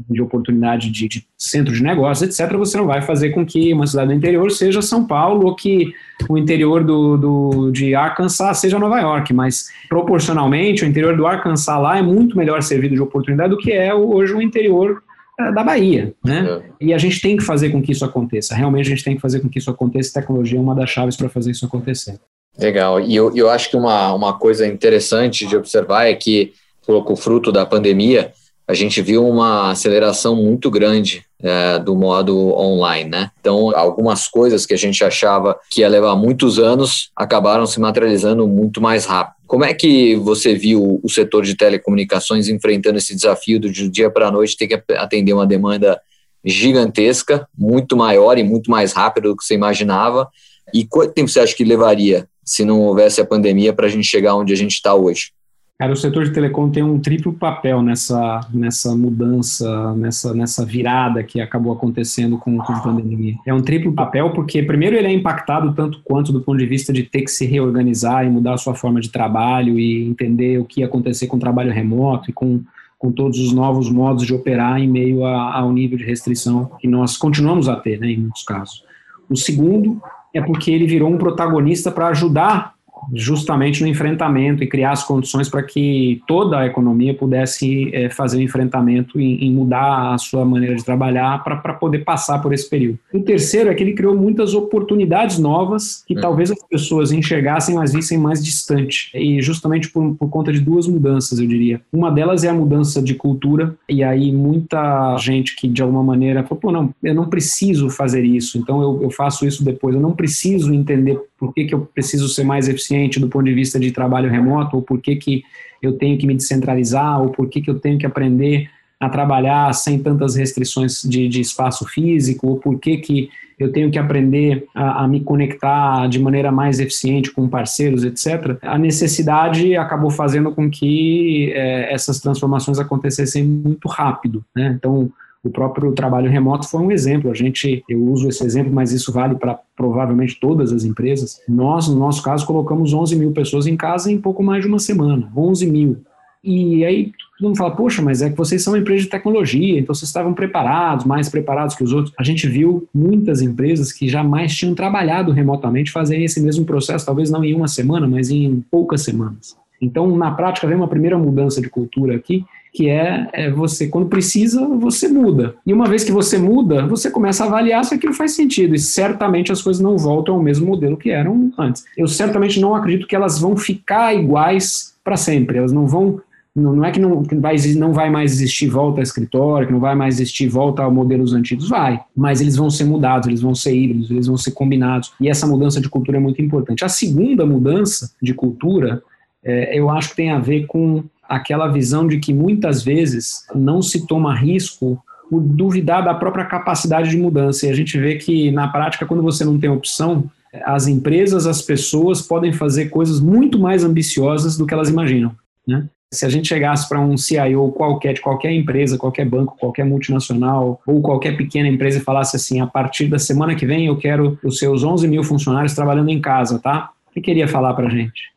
de 0.09 0.21
oportunidade 0.21 0.89
de, 0.89 1.05
de, 1.05 1.27
centro 1.37 1.73
de 1.73 1.83
negócios, 1.83 2.39
etc., 2.39 2.55
você 2.55 2.77
não 2.77 2.85
vai 2.85 3.01
fazer 3.01 3.31
com 3.31 3.45
que 3.45 3.73
uma 3.73 3.85
cidade 3.85 4.07
do 4.07 4.13
interior 4.13 4.49
seja 4.51 4.81
São 4.81 5.05
Paulo 5.05 5.47
ou 5.47 5.53
que 5.53 5.93
o 6.29 6.37
interior 6.37 6.81
do, 6.81 7.17
do, 7.17 7.71
de 7.71 7.93
Arkansas 7.93 8.59
seja 8.59 8.79
Nova 8.79 9.01
York, 9.01 9.33
mas 9.33 9.67
proporcionalmente 9.89 10.85
o 10.85 10.87
interior 10.87 11.17
do 11.17 11.27
Arkansas 11.27 11.81
lá 11.81 11.97
é 11.97 12.01
muito 12.01 12.37
melhor 12.37 12.63
servido 12.63 12.95
de 12.95 13.01
oportunidade 13.01 13.49
do 13.49 13.57
que 13.57 13.73
é 13.73 13.93
hoje 13.93 14.33
o 14.33 14.41
interior 14.41 15.03
eh, 15.37 15.51
da 15.51 15.61
Bahia, 15.61 16.13
né? 16.23 16.61
É. 16.79 16.85
E 16.85 16.93
a 16.93 16.97
gente 16.97 17.21
tem 17.21 17.35
que 17.35 17.43
fazer 17.43 17.69
com 17.69 17.81
que 17.81 17.91
isso 17.91 18.05
aconteça. 18.05 18.55
Realmente 18.55 18.85
a 18.85 18.89
gente 18.91 19.03
tem 19.03 19.15
que 19.15 19.21
fazer 19.21 19.41
com 19.41 19.49
que 19.49 19.59
isso 19.59 19.69
aconteça. 19.69 20.13
Tecnologia 20.13 20.57
é 20.57 20.61
uma 20.61 20.73
das 20.73 20.89
chaves 20.89 21.17
para 21.17 21.27
fazer 21.27 21.51
isso 21.51 21.65
acontecer. 21.65 22.17
Legal. 22.57 22.99
E 22.99 23.15
eu, 23.15 23.35
eu 23.35 23.49
acho 23.49 23.69
que 23.69 23.77
uma, 23.77 24.13
uma 24.13 24.37
coisa 24.37 24.67
interessante 24.67 25.45
de 25.45 25.55
observar 25.55 26.05
é 26.05 26.13
que, 26.13 26.53
com 26.85 27.13
o 27.13 27.15
fruto 27.15 27.51
da 27.51 27.65
pandemia, 27.65 28.33
a 28.67 28.73
gente 28.73 29.01
viu 29.01 29.27
uma 29.27 29.71
aceleração 29.71 30.35
muito 30.35 30.69
grande 30.71 31.25
é, 31.43 31.79
do 31.79 31.95
modo 31.95 32.37
online, 32.55 33.09
né? 33.09 33.31
Então, 33.39 33.75
algumas 33.75 34.27
coisas 34.27 34.65
que 34.65 34.73
a 34.73 34.77
gente 34.77 35.03
achava 35.03 35.59
que 35.69 35.81
ia 35.81 35.89
levar 35.89 36.15
muitos 36.15 36.59
anos 36.59 37.09
acabaram 37.15 37.65
se 37.65 37.79
materializando 37.79 38.47
muito 38.47 38.79
mais 38.79 39.05
rápido. 39.05 39.35
Como 39.45 39.65
é 39.65 39.73
que 39.73 40.15
você 40.15 40.53
viu 40.53 41.01
o 41.03 41.09
setor 41.09 41.43
de 41.43 41.55
telecomunicações 41.55 42.47
enfrentando 42.47 42.97
esse 42.97 43.13
desafio 43.13 43.59
do 43.59 43.69
dia 43.69 44.09
para 44.09 44.27
a 44.27 44.31
noite 44.31 44.55
ter 44.55 44.67
que 44.67 44.93
atender 44.93 45.33
uma 45.33 45.45
demanda 45.45 45.99
gigantesca, 46.45 47.47
muito 47.57 47.97
maior 47.97 48.37
e 48.37 48.43
muito 48.43 48.71
mais 48.71 48.93
rápida 48.93 49.27
do 49.27 49.35
que 49.35 49.43
você 49.43 49.55
imaginava. 49.55 50.29
E 50.73 50.85
quanto 50.85 51.13
tempo 51.13 51.29
você 51.29 51.41
acha 51.41 51.55
que 51.55 51.65
levaria, 51.65 52.27
se 52.51 52.65
não 52.65 52.81
houvesse 52.81 53.21
a 53.21 53.25
pandemia, 53.25 53.71
para 53.71 53.85
a 53.85 53.89
gente 53.89 54.05
chegar 54.05 54.35
onde 54.35 54.51
a 54.51 54.55
gente 54.57 54.73
está 54.73 54.93
hoje? 54.93 55.31
Cara, 55.79 55.93
o 55.93 55.95
setor 55.95 56.25
de 56.25 56.31
telecom 56.31 56.69
tem 56.69 56.83
um 56.83 56.99
triplo 56.99 57.33
papel 57.33 57.81
nessa, 57.81 58.41
nessa 58.53 58.95
mudança, 58.95 59.95
nessa, 59.95 60.33
nessa 60.33 60.65
virada 60.65 61.23
que 61.23 61.41
acabou 61.41 61.73
acontecendo 61.73 62.37
com, 62.37 62.55
com 62.57 62.73
a 62.73 62.79
pandemia. 62.81 63.35
É 63.47 63.53
um 63.53 63.61
triplo 63.61 63.93
papel 63.93 64.31
porque, 64.31 64.61
primeiro, 64.61 64.95
ele 64.95 65.07
é 65.07 65.11
impactado 65.11 65.73
tanto 65.73 66.01
quanto 66.03 66.31
do 66.31 66.41
ponto 66.41 66.59
de 66.59 66.67
vista 66.67 66.93
de 66.93 67.03
ter 67.03 67.21
que 67.21 67.31
se 67.31 67.45
reorganizar 67.45 68.25
e 68.25 68.29
mudar 68.29 68.53
a 68.53 68.57
sua 68.57 68.75
forma 68.75 68.99
de 68.99 69.09
trabalho 69.09 69.79
e 69.79 70.07
entender 70.07 70.59
o 70.59 70.65
que 70.65 70.81
ia 70.81 70.85
acontecer 70.85 71.25
com 71.25 71.37
o 71.37 71.39
trabalho 71.39 71.71
remoto 71.71 72.29
e 72.29 72.33
com 72.33 72.61
com 73.01 73.11
todos 73.11 73.39
os 73.39 73.51
novos 73.51 73.89
modos 73.89 74.27
de 74.27 74.31
operar 74.31 74.79
em 74.79 74.87
meio 74.87 75.25
a, 75.25 75.57
ao 75.57 75.73
nível 75.73 75.97
de 75.97 76.03
restrição 76.03 76.69
que 76.79 76.87
nós 76.87 77.17
continuamos 77.17 77.67
a 77.67 77.75
ter, 77.75 77.99
né, 77.99 78.11
em 78.11 78.17
muitos 78.17 78.43
casos. 78.43 78.83
O 79.27 79.35
segundo 79.35 79.99
é 80.33 80.41
porque 80.41 80.71
ele 80.71 80.85
virou 80.87 81.09
um 81.09 81.17
protagonista 81.17 81.91
para 81.91 82.07
ajudar 82.07 82.73
justamente 83.13 83.81
no 83.81 83.87
enfrentamento 83.87 84.63
e 84.63 84.67
criar 84.67 84.91
as 84.91 85.03
condições 85.03 85.49
para 85.49 85.63
que 85.63 86.21
toda 86.27 86.59
a 86.59 86.65
economia 86.65 87.13
pudesse 87.13 87.89
é, 87.93 88.09
fazer 88.09 88.37
o 88.37 88.39
um 88.39 88.43
enfrentamento 88.43 89.19
e, 89.19 89.45
e, 89.45 89.49
mudar 89.49 90.13
a 90.13 90.17
sua 90.17 90.45
maneira 90.45 90.75
de 90.75 90.83
trabalhar 90.83 91.43
para 91.43 91.73
poder 91.73 91.99
passar 91.99 92.39
por 92.39 92.53
esse 92.53 92.69
período. 92.69 92.99
O 93.13 93.19
terceiro 93.21 93.69
é 93.69 93.73
que 93.73 93.83
ele 93.83 93.93
criou 93.93 94.15
muitas 94.15 94.53
oportunidades 94.53 95.37
novas 95.37 96.03
que 96.07 96.17
é. 96.17 96.21
talvez 96.21 96.51
as 96.51 96.63
pessoas 96.67 97.11
enxergassem, 97.11 97.75
mas 97.75 97.93
vissem 97.93 98.17
mais 98.17 98.43
distante. 98.43 99.11
E 99.13 99.41
justamente 99.41 99.89
por, 99.89 100.15
por 100.15 100.29
conta 100.29 100.51
de 100.51 100.59
duas 100.59 100.87
mudanças, 100.87 101.39
eu 101.39 101.47
diria. 101.47 101.81
Uma 101.91 102.11
delas 102.11 102.43
é 102.43 102.49
a 102.49 102.53
mudança 102.53 103.01
de 103.01 103.15
cultura, 103.15 103.75
e 103.89 104.03
aí 104.03 104.31
muita 104.31 105.17
gente 105.17 105.55
que 105.55 105.67
de 105.67 105.81
alguma 105.81 106.03
maneira 106.03 106.43
falou, 106.43 106.59
pô, 106.59 106.71
não, 106.71 106.93
eu 107.03 107.13
não 107.13 107.29
preciso 107.29 107.89
fazer 107.89 108.23
isso, 108.23 108.57
então 108.57 108.81
eu, 108.81 109.03
eu 109.03 109.09
faço 109.09 109.45
isso 109.45 109.63
depois, 109.63 109.95
eu 109.95 110.01
não 110.01 110.13
preciso 110.13 110.73
entender 110.73 111.19
por 111.37 111.53
que, 111.53 111.65
que 111.65 111.73
eu 111.73 111.81
preciso 111.81 112.29
ser 112.29 112.43
mais 112.43 112.67
eficiente 112.67 112.90
do 113.19 113.27
ponto 113.27 113.45
de 113.45 113.53
vista 113.53 113.79
de 113.79 113.91
trabalho 113.91 114.29
remoto, 114.29 114.75
ou 114.75 114.81
por 114.81 114.99
que, 114.99 115.15
que 115.15 115.43
eu 115.81 115.93
tenho 115.93 116.17
que 116.17 116.27
me 116.27 116.35
descentralizar, 116.35 117.21
ou 117.21 117.29
por 117.29 117.47
que, 117.49 117.61
que 117.61 117.69
eu 117.69 117.79
tenho 117.79 117.97
que 117.97 118.05
aprender 118.05 118.69
a 118.99 119.09
trabalhar 119.09 119.73
sem 119.73 119.97
tantas 119.97 120.35
restrições 120.35 121.01
de, 121.01 121.27
de 121.27 121.41
espaço 121.41 121.85
físico, 121.87 122.47
ou 122.47 122.57
por 122.57 122.79
que, 122.79 122.97
que 122.97 123.29
eu 123.57 123.71
tenho 123.71 123.89
que 123.89 123.97
aprender 123.97 124.67
a, 124.75 125.03
a, 125.03 125.07
me 125.07 125.21
conectar 125.21 126.07
de 126.07 126.19
maneira 126.19 126.51
mais 126.51 126.79
eficiente 126.79 127.31
com 127.31 127.47
parceiros, 127.47 128.03
etc. 128.03 128.57
A 128.61 128.77
necessidade 128.77 129.75
acabou 129.75 130.09
fazendo 130.09 130.51
com 130.51 130.69
que 130.69 131.51
é, 131.53 131.93
essas 131.93 132.19
transformações 132.19 132.79
acontecessem 132.79 133.43
muito 133.43 133.87
rápido. 133.87 134.43
Né? 134.55 134.73
Então, 134.77 135.11
o 135.43 135.49
próprio 135.49 135.91
trabalho 135.93 136.29
remoto 136.29 136.69
foi 136.69 136.81
um 136.81 136.91
exemplo. 136.91 137.31
A 137.31 137.33
gente, 137.33 137.83
eu 137.89 137.99
uso 137.99 138.29
esse 138.29 138.43
exemplo, 138.45 138.71
mas 138.71 138.91
isso 138.91 139.11
vale 139.11 139.35
para 139.35 139.59
provavelmente 139.75 140.39
todas 140.39 140.71
as 140.71 140.83
empresas. 140.83 141.41
Nós, 141.47 141.87
no 141.87 141.97
nosso 141.97 142.21
caso, 142.21 142.45
colocamos 142.45 142.93
11 142.93 143.15
mil 143.15 143.31
pessoas 143.31 143.65
em 143.65 143.75
casa 143.75 144.11
em 144.11 144.19
pouco 144.19 144.43
mais 144.43 144.61
de 144.61 144.67
uma 144.67 144.79
semana. 144.79 145.31
11 145.35 145.65
mil. 145.67 145.97
E 146.43 146.83
aí 146.83 147.11
todo 147.37 147.47
mundo 147.47 147.57
fala, 147.57 147.75
poxa, 147.75 148.01
mas 148.01 148.21
é 148.21 148.29
que 148.29 148.37
vocês 148.37 148.63
são 148.63 148.73
uma 148.73 148.79
empresa 148.79 149.03
de 149.03 149.09
tecnologia, 149.09 149.79
então 149.79 149.93
vocês 149.93 150.09
estavam 150.09 150.33
preparados, 150.33 151.05
mais 151.05 151.29
preparados 151.29 151.75
que 151.75 151.83
os 151.83 151.93
outros. 151.93 152.13
A 152.17 152.23
gente 152.23 152.47
viu 152.47 152.87
muitas 152.93 153.41
empresas 153.41 153.91
que 153.91 154.07
jamais 154.07 154.55
tinham 154.55 154.73
trabalhado 154.73 155.31
remotamente 155.31 155.91
fazerem 155.91 156.25
esse 156.25 156.41
mesmo 156.41 156.65
processo, 156.65 157.05
talvez 157.05 157.29
não 157.29 157.43
em 157.43 157.53
uma 157.53 157.67
semana, 157.67 158.07
mas 158.07 158.31
em 158.31 158.63
poucas 158.71 159.01
semanas. 159.01 159.55
Então, 159.79 160.15
na 160.15 160.31
prática, 160.31 160.67
vem 160.67 160.77
uma 160.77 160.87
primeira 160.87 161.17
mudança 161.17 161.61
de 161.61 161.69
cultura 161.69 162.15
aqui, 162.15 162.43
que 162.73 162.89
é, 162.89 163.27
é, 163.33 163.51
você, 163.51 163.87
quando 163.87 164.07
precisa, 164.07 164.65
você 164.65 165.07
muda. 165.07 165.55
E 165.65 165.73
uma 165.73 165.87
vez 165.87 166.03
que 166.03 166.11
você 166.11 166.37
muda, 166.37 166.87
você 166.87 167.11
começa 167.11 167.43
a 167.43 167.47
avaliar 167.47 167.83
se 167.83 167.93
aquilo 167.93 168.13
faz 168.13 168.31
sentido. 168.31 168.73
E 168.73 168.79
certamente 168.79 169.51
as 169.51 169.61
coisas 169.61 169.81
não 169.81 169.97
voltam 169.97 170.35
ao 170.35 170.41
mesmo 170.41 170.65
modelo 170.67 170.95
que 170.95 171.09
eram 171.09 171.51
antes. 171.57 171.83
Eu 171.97 172.07
certamente 172.07 172.61
não 172.61 172.73
acredito 172.73 173.07
que 173.07 173.15
elas 173.15 173.39
vão 173.39 173.57
ficar 173.57 174.15
iguais 174.15 174.95
para 175.03 175.17
sempre. 175.17 175.57
Elas 175.57 175.73
não 175.73 175.85
vão. 175.85 176.21
Não, 176.55 176.73
não 176.75 176.85
é 176.85 176.91
que 176.91 176.99
não, 176.99 177.23
que 177.23 177.35
vai, 177.35 177.55
não 177.75 177.93
vai 177.93 178.09
mais 178.09 178.33
existir 178.33 178.67
volta 178.67 178.99
ao 178.99 179.03
escritório, 179.03 179.67
que 179.67 179.73
não 179.73 179.79
vai 179.79 179.95
mais 179.95 180.15
existir 180.15 180.47
volta 180.47 180.83
a 180.83 180.89
modelos 180.89 181.33
antigos. 181.33 181.67
Vai. 181.67 181.99
Mas 182.15 182.39
eles 182.39 182.55
vão 182.55 182.69
ser 182.69 182.85
mudados, 182.85 183.27
eles 183.27 183.41
vão 183.41 183.53
ser 183.53 183.75
híbridos, 183.75 184.11
eles 184.11 184.27
vão 184.27 184.37
ser 184.37 184.51
combinados. 184.51 185.11
E 185.19 185.27
essa 185.27 185.45
mudança 185.45 185.81
de 185.81 185.89
cultura 185.89 186.17
é 186.17 186.21
muito 186.21 186.41
importante. 186.41 186.85
A 186.85 186.89
segunda 186.89 187.45
mudança 187.45 188.11
de 188.21 188.33
cultura, 188.33 189.01
é, 189.43 189.77
eu 189.77 189.89
acho 189.89 190.11
que 190.11 190.15
tem 190.15 190.31
a 190.31 190.39
ver 190.39 190.65
com 190.67 191.03
aquela 191.31 191.69
visão 191.69 192.05
de 192.05 192.19
que 192.19 192.33
muitas 192.33 192.83
vezes 192.83 193.45
não 193.55 193.81
se 193.81 194.05
toma 194.05 194.35
risco 194.35 195.01
por 195.29 195.41
duvidar 195.41 196.03
da 196.03 196.13
própria 196.13 196.43
capacidade 196.43 197.09
de 197.09 197.15
mudança. 197.15 197.65
E 197.65 197.69
a 197.69 197.73
gente 197.73 197.97
vê 197.97 198.15
que, 198.15 198.51
na 198.51 198.67
prática, 198.67 199.05
quando 199.05 199.23
você 199.23 199.45
não 199.45 199.57
tem 199.57 199.69
opção, 199.69 200.29
as 200.65 200.87
empresas, 200.87 201.47
as 201.47 201.61
pessoas 201.61 202.21
podem 202.21 202.51
fazer 202.51 202.89
coisas 202.89 203.21
muito 203.21 203.57
mais 203.57 203.81
ambiciosas 203.81 204.57
do 204.57 204.65
que 204.65 204.73
elas 204.73 204.89
imaginam. 204.89 205.31
Né? 205.65 205.87
Se 206.13 206.25
a 206.25 206.29
gente 206.29 206.49
chegasse 206.49 206.89
para 206.89 206.99
um 206.99 207.15
CIO 207.15 207.71
qualquer, 207.71 208.13
de 208.13 208.19
qualquer 208.19 208.51
empresa, 208.51 208.97
qualquer 208.97 209.25
banco, 209.25 209.55
qualquer 209.57 209.85
multinacional 209.85 210.81
ou 210.85 211.01
qualquer 211.01 211.37
pequena 211.37 211.69
empresa 211.69 211.99
e 211.99 212.01
falasse 212.01 212.35
assim: 212.35 212.59
a 212.59 212.67
partir 212.67 213.07
da 213.07 213.17
semana 213.17 213.55
que 213.55 213.65
vem 213.65 213.85
eu 213.85 213.95
quero 213.95 214.37
os 214.43 214.59
seus 214.59 214.83
11 214.83 215.07
mil 215.07 215.23
funcionários 215.23 215.73
trabalhando 215.73 216.09
em 216.09 216.19
casa, 216.19 216.59
tá? 216.59 216.89
O 217.09 217.13
que 217.13 217.21
queria 217.21 217.47
falar 217.47 217.73
para 217.73 217.87
a 217.87 217.89
gente? 217.89 218.31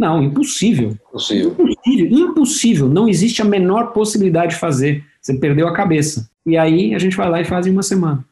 Não, 0.00 0.22
impossível. 0.22 0.96
Impossível. 1.10 1.54
Impossível. 1.58 2.06
Impossível. 2.10 2.88
Não 2.88 3.06
existe 3.06 3.42
a 3.42 3.44
menor 3.44 3.92
possibilidade 3.92 4.54
de 4.54 4.58
fazer. 4.58 5.04
Você 5.20 5.34
perdeu 5.34 5.68
a 5.68 5.74
cabeça. 5.74 6.30
E 6.46 6.56
aí 6.56 6.94
a 6.94 6.98
gente 6.98 7.14
vai 7.14 7.28
lá 7.28 7.38
e 7.38 7.44
faz 7.44 7.66
em 7.66 7.70
uma 7.70 7.82
semana. 7.82 8.24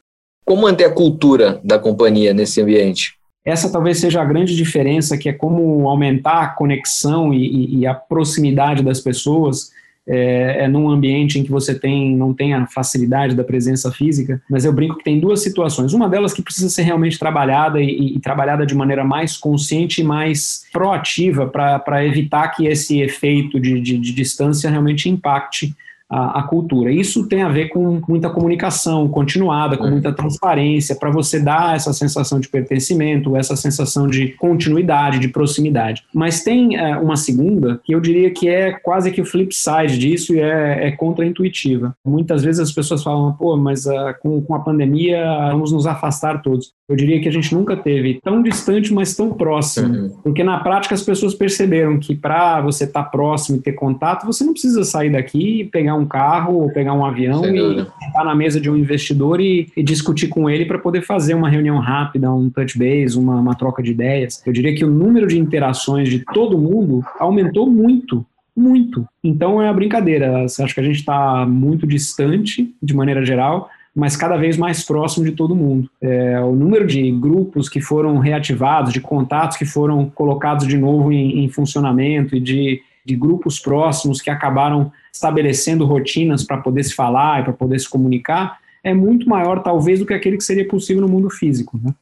Como 0.47 0.63
manter 0.63 0.87
a 0.87 0.91
cultura 0.91 1.61
da 1.63 1.79
companhia 1.79 2.33
nesse 2.33 2.59
ambiente? 2.63 3.19
Essa 3.45 3.71
talvez 3.71 3.99
seja 3.99 4.23
a 4.23 4.25
grande 4.25 4.57
diferença, 4.57 5.19
que 5.19 5.29
é 5.29 5.33
como 5.35 5.87
aumentar 5.87 6.43
a 6.43 6.49
conexão 6.49 7.35
e, 7.35 7.47
e, 7.47 7.79
e 7.81 7.87
a 7.87 7.93
proximidade 7.93 8.83
das 8.83 9.03
pessoas 9.03 9.71
é, 10.09 10.65
é, 10.65 10.69
num 10.69 10.89
ambiente 10.89 11.39
em 11.39 11.45
que 11.45 11.51
você 11.51 11.79
tem, 11.79 12.17
não 12.17 12.33
tem 12.33 12.55
a 12.55 12.67
facilidade 12.67 13.35
da 13.35 13.45
presença 13.45 13.93
física, 13.93 14.41
mas 14.49 14.65
eu 14.65 14.73
brinco 14.73 14.97
que 14.97 15.05
tem 15.05 15.21
duas 15.21 15.43
situações. 15.43 15.93
Uma 15.93 16.09
delas 16.09 16.33
que 16.33 16.41
precisa 16.41 16.71
ser 16.71 16.83
realmente 16.83 17.19
trabalhada 17.19 17.81
e, 17.81 18.17
e 18.17 18.21
trabalhada 18.21 18.65
de 18.65 18.75
maneira 18.75 19.05
mais 19.05 19.37
consciente 19.37 20.01
e 20.01 20.05
mais 20.05 20.65
proativa 20.73 21.47
para 21.47 22.07
evitar 22.07 22.49
que 22.49 22.67
esse 22.67 23.01
efeito 23.01 23.61
de, 23.61 23.79
de, 23.81 23.99
de 23.99 24.13
distância 24.13 24.71
realmente 24.71 25.11
impacte 25.11 25.77
a, 26.11 26.41
a, 26.41 26.43
cultura. 26.43 26.91
Isso 26.91 27.27
tem 27.29 27.43
a 27.43 27.49
ver 27.49 27.69
com 27.69 28.01
muita 28.09 28.31
comunicação 28.31 29.09
continuada, 29.09 29.77
com 29.77 29.87
é. 29.87 29.91
muita 29.91 30.13
transparência, 30.13 30.97
para 30.97 31.11
você 31.11 31.39
dar 31.39 31.77
essa 31.77 31.93
sensação 31.93 32.41
de 32.41 32.49
pertencimento, 32.49 33.37
essa 33.37 33.57
sensação 33.57 34.07
de 34.07 34.29
continuidade, 34.29 35.19
de 35.19 35.29
proximidade. 35.29 36.05
Mas 36.15 36.43
tem 36.43 36.77
é, 36.77 36.97
uma 36.97 37.17
segunda, 37.17 37.81
que 37.85 37.95
eu 37.95 38.01
diria 38.01 38.31
que 38.31 38.49
é 38.49 38.73
quase 38.73 39.11
que 39.11 39.21
o 39.21 39.27
flip 39.27 39.55
side 39.55 39.99
disso 39.99 40.35
e 40.35 40.41
é, 40.41 40.89
é 40.89 40.93
contra-intuitiva. 40.93 41.95
Muitas 42.05 42.43
vezes 42.43 42.61
as 42.61 42.73
pessoas 42.73 43.03
falam, 43.03 43.33
pô, 43.35 43.57
mas 43.57 43.85
uh, 43.87 44.15
com, 44.21 44.41
com 44.41 44.55
a 44.55 44.61
pandemia 44.61 45.51
vamos 45.51 45.73
nos 45.73 45.87
afastar 45.87 46.43
todos. 46.43 46.73
Eu 46.89 46.97
diria 46.97 47.21
que 47.21 47.29
a 47.29 47.33
gente 47.33 47.55
nunca 47.55 47.77
teve 47.77 48.19
tão 48.23 48.43
distante, 48.43 48.95
mas 48.95 49.15
tão 49.15 49.35
próximo. 49.35 49.95
Uhum. 49.95 50.09
Porque 50.23 50.43
na 50.43 50.59
prática 50.61 50.95
as 50.95 51.03
pessoas 51.03 51.35
perceberam 51.35 51.99
que 51.99 52.17
para 52.17 52.63
você 52.63 52.85
estar 52.85 53.03
tá 53.03 53.09
próximo 53.11 53.59
e 53.59 53.61
ter 53.61 53.73
contato, 53.73 54.25
você 54.25 54.43
não 54.43 54.53
precisa 54.53 54.83
sair 54.85 55.11
daqui 55.11 55.69
pegar 55.71 55.95
um 55.95 56.07
carro 56.07 56.55
ou 56.55 56.71
pegar 56.71 56.95
um 56.95 57.05
avião 57.05 57.45
e 57.45 57.81
estar 58.07 58.25
na 58.25 58.35
mesa 58.35 58.59
de 58.59 58.71
um 58.71 58.77
investidor 58.77 59.39
e, 59.39 59.71
e 59.77 59.83
discutir 59.83 60.29
com 60.29 60.49
ele 60.49 60.65
para 60.65 60.79
poder 60.79 61.03
fazer 61.03 61.35
uma 61.35 61.51
reunião 61.51 61.79
rápida, 61.79 62.33
um 62.33 62.49
touch 62.49 62.79
base, 62.79 63.19
uma, 63.19 63.37
uma 63.37 63.55
troca 63.55 63.83
de 63.83 63.91
ideias. 63.91 64.43
Eu 64.47 64.53
diria 64.55 64.75
que 64.75 64.85
o 64.85 64.91
número 64.91 65.27
de 65.27 65.39
interações 65.39 66.09
de 66.09 66.25
todo 66.33 66.57
mundo 66.57 67.05
aumentou 67.19 67.71
muito 67.71 68.25
muito. 68.57 69.07
Então 69.23 69.63
é 69.63 69.69
a 69.69 69.73
brincadeira. 69.73 70.45
Acho 70.45 70.75
que 70.75 70.81
a 70.81 70.85
gente 70.85 70.97
está 70.99 71.47
muito 71.47 71.87
distante, 71.87 72.75
de 72.83 72.93
maneira 72.93 73.25
geral, 73.25 73.71
mas 73.99 74.17
cada 74.17 74.37
vez 74.37 74.57
mais 74.57 74.85
próximo 74.85 75.27
de 75.27 75.33
todo 75.33 75.57
mundo. 75.57 75.91
É, 76.01 76.39
o 76.41 76.55
número 76.55 76.87
de 76.87 77.11
grupos 77.11 77.69
que 77.69 77.81
foram 77.81 78.19
reativados, 78.19 78.93
de 78.93 79.01
contatos 79.01 79.57
que 79.57 79.65
foram 79.65 80.09
colocados 80.09 80.69
de 80.69 80.79
novo 80.79 81.11
em, 81.11 81.45
em 81.45 81.49
funcionamento 81.49 82.37
e 82.37 82.41
de, 82.41 82.81
de 83.05 83.17
grupos 83.17 83.59
próximos 83.59 84.21
que 84.21 84.31
acabaram 84.31 84.93
estabelecendo 85.13 85.85
rotinas 85.85 86.45
para 86.45 86.59
poder 86.59 86.85
se 86.85 86.95
falar 86.95 87.41
e 87.41 87.45
para 87.45 87.53
poder 87.53 87.81
se 87.81 87.91
comunicar, 87.91 88.61
é 88.85 88.95
muito 88.95 89.29
maior, 89.29 89.65
talvez, 89.65 89.99
do 89.99 90.07
que 90.07 90.15
aquele 90.15 90.37
que 90.37 90.45
seria 90.45 90.69
possível 90.69 91.03
no 91.03 91.09
mundo 91.09 91.29
físico. 91.29 91.77
Né? 91.83 91.93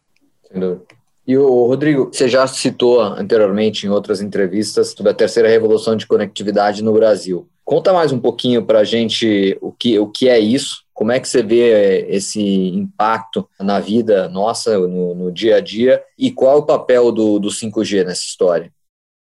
E 1.27 1.37
o 1.37 1.67
Rodrigo, 1.67 2.11
você 2.13 2.29
já 2.29 2.47
citou 2.47 3.01
anteriormente 3.01 3.87
em 3.87 3.91
outras 3.91 4.21
entrevistas 4.21 4.93
sobre 4.93 5.11
a 5.11 5.15
terceira 5.15 5.49
revolução 5.49 5.97
de 5.97 6.07
conectividade 6.07 6.85
no 6.85 6.93
Brasil. 6.93 7.49
Conta 7.65 7.93
mais 7.93 8.13
um 8.13 8.19
pouquinho 8.21 8.65
para 8.65 8.81
a 8.81 8.85
gente 8.85 9.59
o 9.61 9.73
que, 9.73 9.99
o 9.99 10.07
que 10.07 10.29
é 10.29 10.39
isso, 10.39 10.85
como 10.95 11.11
é 11.11 11.19
que 11.19 11.29
você 11.29 11.43
vê 11.43 12.07
esse 12.09 12.41
impacto 12.41 13.47
na 13.61 13.81
vida 13.81 14.29
nossa, 14.29 14.79
no, 14.79 15.15
no 15.17 15.33
dia 15.33 15.57
a 15.57 15.61
dia, 15.61 16.01
e 16.17 16.31
qual 16.31 16.53
é 16.53 16.61
o 16.61 16.63
papel 16.63 17.11
do, 17.11 17.41
do 17.41 17.49
5G 17.49 18.05
nessa 18.05 18.23
história? 18.23 18.73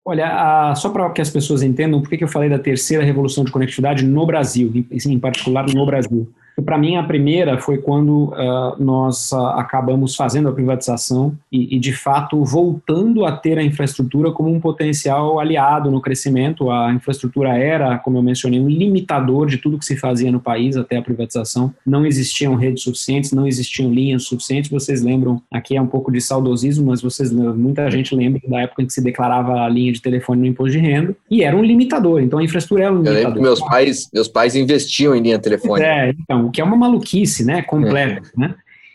Olha, 0.04 0.26
a, 0.26 0.74
só 0.74 0.90
para 0.90 1.08
que 1.10 1.20
as 1.20 1.30
pessoas 1.30 1.62
entendam 1.62 2.02
por 2.02 2.10
que, 2.10 2.18
que 2.18 2.24
eu 2.24 2.28
falei 2.28 2.50
da 2.50 2.58
terceira 2.58 3.04
revolução 3.04 3.44
de 3.44 3.52
conectividade 3.52 4.04
no 4.04 4.26
Brasil, 4.26 4.72
em, 4.74 5.12
em 5.12 5.18
particular 5.20 5.64
no 5.72 5.86
Brasil. 5.86 6.28
Para 6.64 6.78
mim, 6.78 6.96
a 6.96 7.02
primeira 7.02 7.58
foi 7.58 7.78
quando 7.78 8.24
uh, 8.24 8.76
nós 8.78 9.32
uh, 9.32 9.36
acabamos 9.36 10.14
fazendo 10.14 10.48
a 10.48 10.52
privatização 10.52 11.34
e, 11.50 11.76
e, 11.76 11.78
de 11.78 11.92
fato, 11.92 12.44
voltando 12.44 13.24
a 13.24 13.32
ter 13.32 13.58
a 13.58 13.62
infraestrutura 13.62 14.30
como 14.30 14.50
um 14.50 14.60
potencial 14.60 15.38
aliado 15.38 15.90
no 15.90 16.00
crescimento. 16.00 16.70
A 16.70 16.92
infraestrutura 16.92 17.56
era, 17.56 17.98
como 17.98 18.18
eu 18.18 18.22
mencionei, 18.22 18.60
um 18.60 18.68
limitador 18.68 19.46
de 19.46 19.58
tudo 19.58 19.78
que 19.78 19.84
se 19.84 19.96
fazia 19.96 20.30
no 20.30 20.40
país 20.40 20.76
até 20.76 20.96
a 20.96 21.02
privatização. 21.02 21.72
Não 21.86 22.04
existiam 22.04 22.54
redes 22.54 22.82
suficientes, 22.82 23.32
não 23.32 23.46
existiam 23.46 23.90
linhas 23.90 24.24
suficientes. 24.24 24.70
Vocês 24.70 25.02
lembram, 25.02 25.40
aqui 25.50 25.76
é 25.76 25.80
um 25.80 25.86
pouco 25.86 26.12
de 26.12 26.20
saudosismo, 26.20 26.86
mas 26.86 27.00
vocês 27.00 27.32
muita 27.32 27.90
gente 27.90 28.14
lembra 28.14 28.40
da 28.46 28.60
época 28.60 28.82
em 28.82 28.86
que 28.86 28.92
se 28.92 29.02
declarava 29.02 29.62
a 29.62 29.68
linha 29.68 29.92
de 29.92 30.00
telefone 30.00 30.42
no 30.42 30.46
imposto 30.46 30.72
de 30.72 30.78
renda 30.78 31.16
e 31.30 31.42
era 31.42 31.56
um 31.56 31.62
limitador. 31.62 32.20
Então, 32.20 32.38
a 32.38 32.44
infraestrutura 32.44 32.84
era 32.84 32.92
um 32.92 32.96
limitador. 32.96 33.20
Eu 33.20 33.24
lembro 33.24 33.40
que 33.40 33.42
meus 33.42 33.60
pais, 33.60 34.08
meus 34.12 34.28
pais 34.28 34.56
investiam 34.56 35.14
em 35.14 35.22
linha 35.22 35.38
telefônica. 35.38 35.86
É, 35.86 36.10
então, 36.10 36.41
o 36.46 36.50
que 36.50 36.60
é 36.60 36.64
uma 36.64 36.76
maluquice, 36.76 37.44
né, 37.44 37.62
completa, 37.62 38.28
é. 38.36 38.40
né? 38.40 38.54